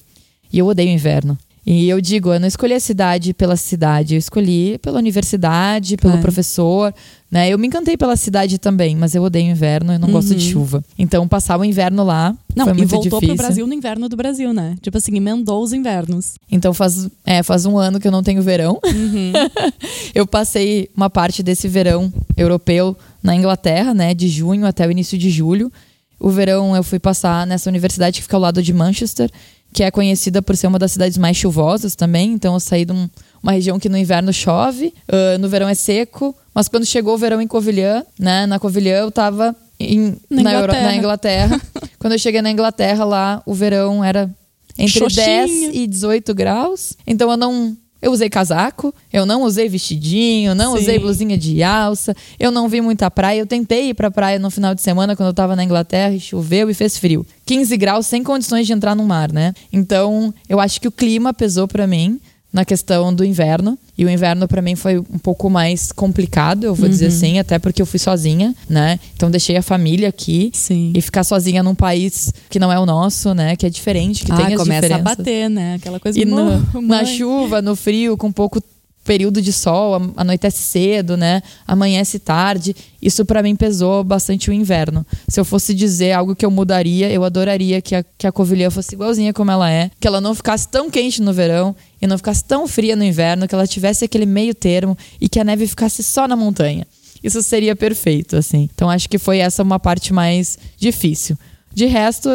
E 0.52 0.60
eu 0.60 0.68
odeio 0.68 0.90
o 0.90 0.94
inverno. 0.94 1.38
E 1.66 1.88
eu 1.88 2.02
digo, 2.02 2.34
eu 2.34 2.40
não 2.40 2.48
escolhi 2.48 2.74
a 2.74 2.80
cidade 2.80 3.34
pela 3.34 3.56
cidade, 3.56 4.16
eu 4.16 4.18
escolhi 4.18 4.80
pela 4.80 4.98
universidade, 4.98 5.96
pelo 5.96 6.14
claro. 6.14 6.22
professor, 6.22 6.94
né? 7.30 7.50
Eu 7.50 7.58
me 7.60 7.68
encantei 7.68 7.96
pela 7.96 8.16
cidade 8.16 8.58
também, 8.58 8.96
mas 8.96 9.14
eu 9.14 9.22
odeio 9.22 9.50
inverno, 9.50 9.94
eu 9.94 10.00
não 10.00 10.08
uhum. 10.08 10.14
gosto 10.16 10.34
de 10.34 10.48
uhum. 10.48 10.52
chuva. 10.52 10.84
Então, 10.98 11.28
passar 11.28 11.60
o 11.60 11.64
inverno 11.64 12.04
lá 12.04 12.36
não, 12.56 12.66
foi 12.66 12.74
muito 12.74 12.88
difícil. 12.88 13.08
e 13.08 13.10
voltou 13.10 13.20
difícil. 13.20 13.36
pro 13.36 13.46
Brasil 13.46 13.68
no 13.68 13.74
inverno 13.76 14.10
do 14.10 14.18
Brasil, 14.18 14.54
né? 14.54 14.76
Tipo 14.82 14.98
assim, 14.98 15.16
emendou 15.16 15.62
os 15.62 15.72
invernos. 15.72 16.34
Então, 16.52 16.74
faz, 16.74 17.08
é, 17.24 17.44
faz 17.44 17.66
um 17.68 17.78
ano 17.78 18.00
que 18.00 18.08
eu 18.08 18.12
não 18.12 18.24
tenho 18.24 18.42
verão. 18.42 18.80
Uhum. 18.84 19.32
eu 20.16 20.26
passei 20.26 20.90
uma 20.98 21.12
parte 21.12 21.44
desse 21.44 21.68
verão 21.68 22.12
europeu 22.36 22.98
na 23.22 23.36
Inglaterra, 23.36 23.94
né? 23.94 24.16
De 24.16 24.28
junho 24.28 24.66
até 24.66 24.88
o 24.88 24.92
início 24.92 25.16
de 25.16 25.30
julho. 25.30 25.72
O 26.20 26.30
verão 26.30 26.76
eu 26.76 26.84
fui 26.84 27.00
passar 27.00 27.46
nessa 27.46 27.70
universidade 27.70 28.18
que 28.18 28.24
fica 28.24 28.36
ao 28.36 28.42
lado 28.42 28.62
de 28.62 28.74
Manchester 28.74 29.30
que 29.74 29.84
é 29.84 29.92
conhecida 29.92 30.42
por 30.42 30.56
ser 30.56 30.68
uma 30.68 30.80
das 30.80 30.92
cidades 30.92 31.18
mais 31.18 31.38
chuvosas 31.38 31.96
também. 31.96 32.34
Então 32.34 32.54
eu 32.54 32.60
saí 32.60 32.86
de 32.86 32.92
um, 32.92 33.10
uma 33.42 33.54
região 33.54 33.80
que 33.80 33.90
no 33.90 33.98
inverno 33.98 34.34
chove, 34.34 34.94
uh, 35.08 35.38
no 35.40 35.48
verão 35.48 35.68
é 35.68 35.74
seco. 35.74 36.36
Mas 36.54 36.68
quando 36.68 36.86
chegou 36.86 37.14
o 37.14 37.18
verão 37.18 37.42
em 37.42 37.48
Covilhã, 37.48 38.04
né? 38.20 38.46
Na 38.46 38.60
Covilhã 38.60 39.00
eu 39.00 39.12
tava 39.12 39.56
em, 39.80 40.18
na, 40.30 40.44
na, 40.44 40.52
Inglaterra. 40.52 40.60
Euro, 40.60 40.74
na 40.74 40.96
Inglaterra. 40.96 41.62
quando 41.98 42.14
eu 42.14 42.20
cheguei 42.20 42.42
na 42.42 42.52
Inglaterra 42.52 43.06
lá, 43.06 43.42
o 43.46 43.54
verão 43.54 44.04
era 44.04 44.30
entre 44.78 45.00
Xoxinha. 45.00 45.48
10 45.48 45.76
e 45.76 45.88
18 45.88 46.34
graus. 46.34 46.94
Então 47.08 47.32
eu 47.32 47.38
não 47.38 47.76
eu 48.02 48.12
usei 48.12 48.30
casaco, 48.30 48.94
eu 49.14 49.26
não 49.26 49.44
usei 49.44 49.70
vestidinho, 49.70 50.56
não 50.56 50.76
Sim. 50.76 50.82
usei 50.82 51.00
blusinha 51.00 51.38
de 51.38 51.62
alça, 51.62 52.16
eu 52.40 52.52
não 52.52 52.68
vi 52.68 52.82
muita 52.82 53.12
praia. 53.12 53.40
Eu 53.40 53.46
tentei 53.46 53.90
ir 53.90 53.94
pra 53.94 54.10
praia 54.10 54.40
no 54.40 54.50
final 54.50 54.74
de 54.74 54.82
semana 54.82 55.16
quando 55.16 55.28
eu 55.28 55.34
tava 55.34 55.56
na 55.56 55.64
Inglaterra 55.64 56.14
e 56.14 56.20
choveu 56.20 56.70
e 56.70 56.74
fez 56.74 56.98
frio. 56.98 57.26
15 57.46 57.78
graus 57.78 58.08
sem 58.08 58.24
condições 58.24 58.66
de 58.66 58.74
entrar 58.74 58.96
no 58.96 59.04
mar, 59.04 59.32
né? 59.32 59.54
Então, 59.72 60.34
eu 60.50 60.60
acho 60.60 60.80
que 60.82 60.88
o 60.88 60.92
clima 60.92 61.34
pesou 61.34 61.68
para 61.68 61.86
mim 61.86 62.20
na 62.52 62.66
questão 62.66 63.14
do 63.14 63.24
inverno. 63.24 63.78
E 63.98 64.06
o 64.06 64.10
inverno 64.10 64.48
para 64.48 64.62
mim 64.62 64.76
foi 64.76 64.98
um 64.98 65.20
pouco 65.20 65.50
mais 65.50 65.92
complicado, 65.92 66.64
eu 66.64 66.74
vou 66.74 66.86
uhum. 66.86 66.92
dizer 66.92 67.08
assim, 67.08 67.38
até 67.38 67.60
porque 67.60 67.82
eu 67.82 67.86
fui 67.86 68.00
sozinha, 68.00 68.56
né? 68.68 69.00
Então 69.16 69.30
deixei 69.30 69.58
a 69.58 69.62
família 69.62 70.10
aqui 70.10 70.50
Sim. 70.54 70.92
e 70.96 71.02
ficar 71.02 71.24
sozinha 71.24 71.62
num 71.62 71.76
país 71.76 72.34
que 72.50 72.58
não 72.58 72.72
é 72.72 72.80
o 72.80 72.86
nosso, 72.86 73.34
né? 73.34 73.56
Que 73.56 73.68
é 73.68 73.70
diferente, 73.70 74.26
que 74.26 74.32
ah, 74.32 74.38
tem 74.38 74.46
as 74.48 74.62
começa 74.62 74.82
diferenças. 74.82 75.14
a 75.14 75.16
bater, 75.16 75.50
né? 75.50 75.76
Aquela 75.76 76.00
coisa 76.00 76.20
e 76.20 76.26
no, 76.26 76.82
na 76.82 77.06
chuva, 77.06 77.62
no 77.62 77.76
frio, 77.76 78.18
com 78.18 78.32
pouco 78.32 78.62
período 79.04 79.42
de 79.42 79.52
sol, 79.52 80.14
anoitece 80.16 80.62
cedo, 80.62 81.18
né? 81.18 81.42
Amanhece 81.68 82.20
tarde. 82.20 82.76
Isso 83.02 83.26
para 83.26 83.42
mim 83.42 83.56
pesou 83.56 84.04
bastante 84.04 84.50
o 84.50 84.54
inverno. 84.54 85.06
Se 85.28 85.40
eu 85.40 85.46
fosse 85.46 85.74
dizer 85.74 86.12
algo 86.12 86.36
que 86.36 86.46
eu 86.46 86.52
mudaria, 86.52 87.12
eu 87.12 87.24
adoraria 87.24 87.82
que 87.82 87.96
a, 87.96 88.04
que 88.18 88.28
a 88.28 88.32
Covilhã 88.32 88.70
fosse 88.70 88.96
igualzinha 88.96 89.34
como 89.34 89.52
ela 89.52 89.70
é, 89.70 89.90
que 90.00 90.08
ela 90.08 90.22
não 90.22 90.36
ficasse 90.36 90.68
tão 90.68 90.90
quente 90.90 91.22
no 91.22 91.34
verão 91.34 91.76
e 92.02 92.08
não 92.08 92.18
ficasse 92.18 92.44
tão 92.44 92.68
fria 92.68 92.96
no 92.96 93.04
inverno, 93.04 93.48
que 93.48 93.56
ela 93.56 93.68
tivesse 93.68 94.06
aquele 94.06 94.26
meio 94.26 94.54
termo 94.54 94.98
e 95.20 95.28
que 95.28 95.40
a 95.40 95.44
neve 95.44 95.68
ficasse 95.68 96.04
só 96.04 96.28
na 96.28 96.36
montanha. 96.36 96.86
Isso 97.24 97.42
seria 97.44 97.76
perfeito, 97.76 98.36
assim. 98.36 98.70
Então 98.74 98.90
acho 98.90 99.08
que 99.08 99.18
foi 99.18 99.40
essa 99.40 99.62
uma 99.62 99.80
parte 99.80 100.14
mais 100.14 100.58
difícil. 100.78 101.38
De 101.74 101.86
resto, 101.86 102.30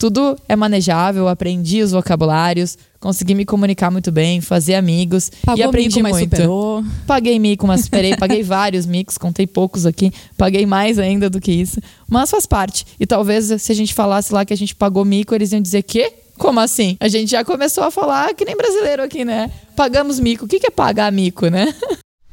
tudo 0.00 0.34
é 0.48 0.56
manejável, 0.56 1.28
aprendi 1.28 1.82
os 1.82 1.92
vocabulários, 1.92 2.78
consegui 2.98 3.34
me 3.34 3.44
comunicar 3.44 3.90
muito 3.90 4.10
bem, 4.10 4.40
fazer 4.40 4.74
amigos 4.74 5.30
Pagou 5.44 5.60
e 5.60 5.62
aprendi 5.62 6.02
mico, 6.02 6.08
muito. 6.08 6.36
superou. 6.36 6.82
Paguei 7.06 7.38
mico, 7.38 7.66
mas 7.66 7.82
superei, 7.82 8.16
paguei 8.18 8.42
vários 8.42 8.86
micos, 8.86 9.18
contei 9.18 9.46
poucos 9.46 9.84
aqui, 9.84 10.10
paguei 10.38 10.64
mais 10.64 10.98
ainda 10.98 11.28
do 11.28 11.38
que 11.38 11.52
isso, 11.52 11.78
mas 12.08 12.30
faz 12.30 12.46
parte. 12.46 12.86
E 12.98 13.06
talvez 13.06 13.52
se 13.60 13.70
a 13.70 13.74
gente 13.74 13.92
falasse 13.92 14.32
lá 14.32 14.42
que 14.42 14.54
a 14.54 14.56
gente 14.56 14.74
pagou 14.74 15.04
mico, 15.04 15.34
eles 15.34 15.52
iam 15.52 15.60
dizer 15.60 15.82
que 15.82 16.10
como 16.38 16.60
assim? 16.60 16.96
A 16.98 17.06
gente 17.06 17.30
já 17.30 17.44
começou 17.44 17.84
a 17.84 17.90
falar 17.90 18.32
que 18.32 18.46
nem 18.46 18.56
brasileiro 18.56 19.02
aqui, 19.02 19.22
né? 19.26 19.50
Pagamos 19.76 20.18
mico. 20.18 20.46
O 20.46 20.48
que 20.48 20.66
é 20.66 20.70
pagar 20.70 21.12
mico, 21.12 21.48
né? 21.48 21.74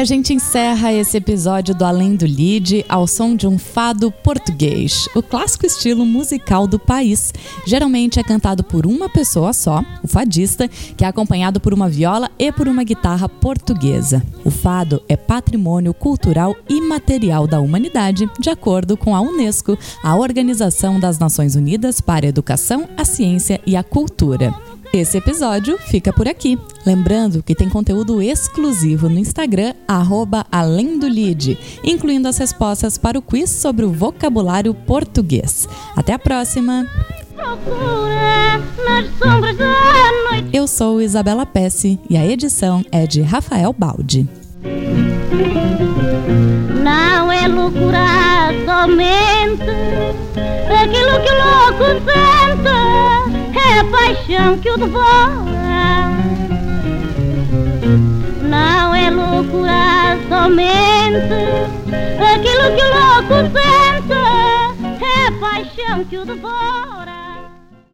a 0.00 0.04
gente 0.04 0.32
encerra 0.32 0.90
esse 0.94 1.18
episódio 1.18 1.74
do 1.74 1.84
Além 1.84 2.16
do 2.16 2.24
Lead 2.24 2.86
ao 2.88 3.06
som 3.06 3.36
de 3.36 3.46
um 3.46 3.58
fado 3.58 4.10
português, 4.10 5.06
o 5.14 5.22
clássico 5.22 5.66
estilo 5.66 6.06
musical 6.06 6.66
do 6.66 6.78
país. 6.78 7.34
Geralmente 7.66 8.18
é 8.18 8.24
cantado 8.24 8.64
por 8.64 8.86
uma 8.86 9.10
pessoa 9.10 9.52
só, 9.52 9.84
o 10.02 10.08
fadista, 10.08 10.66
que 10.96 11.04
é 11.04 11.06
acompanhado 11.06 11.60
por 11.60 11.74
uma 11.74 11.86
viola 11.86 12.30
e 12.38 12.50
por 12.50 12.66
uma 12.66 12.82
guitarra 12.82 13.28
portuguesa. 13.28 14.22
O 14.42 14.50
fado 14.50 15.02
é 15.06 15.18
patrimônio 15.18 15.92
cultural 15.92 16.56
imaterial 16.66 17.46
da 17.46 17.60
humanidade, 17.60 18.26
de 18.40 18.48
acordo 18.48 18.96
com 18.96 19.14
a 19.14 19.20
Unesco, 19.20 19.78
a 20.02 20.16
Organização 20.16 20.98
das 20.98 21.18
Nações 21.18 21.56
Unidas 21.56 22.00
para 22.00 22.24
a 22.24 22.30
Educação, 22.30 22.88
a 22.96 23.04
Ciência 23.04 23.60
e 23.66 23.76
a 23.76 23.82
Cultura. 23.82 24.69
Esse 24.92 25.18
episódio 25.18 25.78
fica 25.78 26.12
por 26.12 26.26
aqui. 26.26 26.58
Lembrando 26.84 27.44
que 27.44 27.54
tem 27.54 27.68
conteúdo 27.68 28.20
exclusivo 28.20 29.08
no 29.08 29.20
Instagram, 29.20 29.72
arroba 29.86 30.44
Além 30.50 30.98
do 30.98 31.06
Lead, 31.06 31.56
incluindo 31.84 32.26
as 32.26 32.38
respostas 32.38 32.98
para 32.98 33.16
o 33.16 33.22
quiz 33.22 33.50
sobre 33.50 33.84
o 33.84 33.92
vocabulário 33.92 34.74
português. 34.74 35.68
Até 35.94 36.12
a 36.12 36.18
próxima! 36.18 36.84
Eu 40.52 40.66
sou 40.66 41.00
Isabela 41.00 41.46
Pesce 41.46 42.00
e 42.10 42.16
a 42.16 42.26
edição 42.26 42.84
é 42.90 43.06
de 43.06 43.22
Rafael 43.22 43.72
Baldi. 43.72 44.28
Não 46.82 47.30
é 47.30 47.46
loucura 47.46 48.06
somente 48.66 49.62
aquilo 50.82 51.20
que 51.22 51.30
o 51.30 51.36
louco 51.38 51.84
sente 52.04 53.39
é 53.58 53.80
a 53.80 53.84
paixão 53.84 54.58
que 54.58 54.70
o 54.70 54.76
devora. 54.76 56.10
Não 58.42 58.94
é 58.94 59.10
loucura 59.10 60.18
somente 60.28 61.70
aquilo 62.34 62.76
que 62.76 62.82
o 62.82 62.90
louco 62.98 63.34
sente, 63.52 65.04
é 65.04 65.26
a 65.26 65.32
paixão 65.40 66.04
que 66.04 66.18
o 66.18 66.24
devora. 66.24 66.99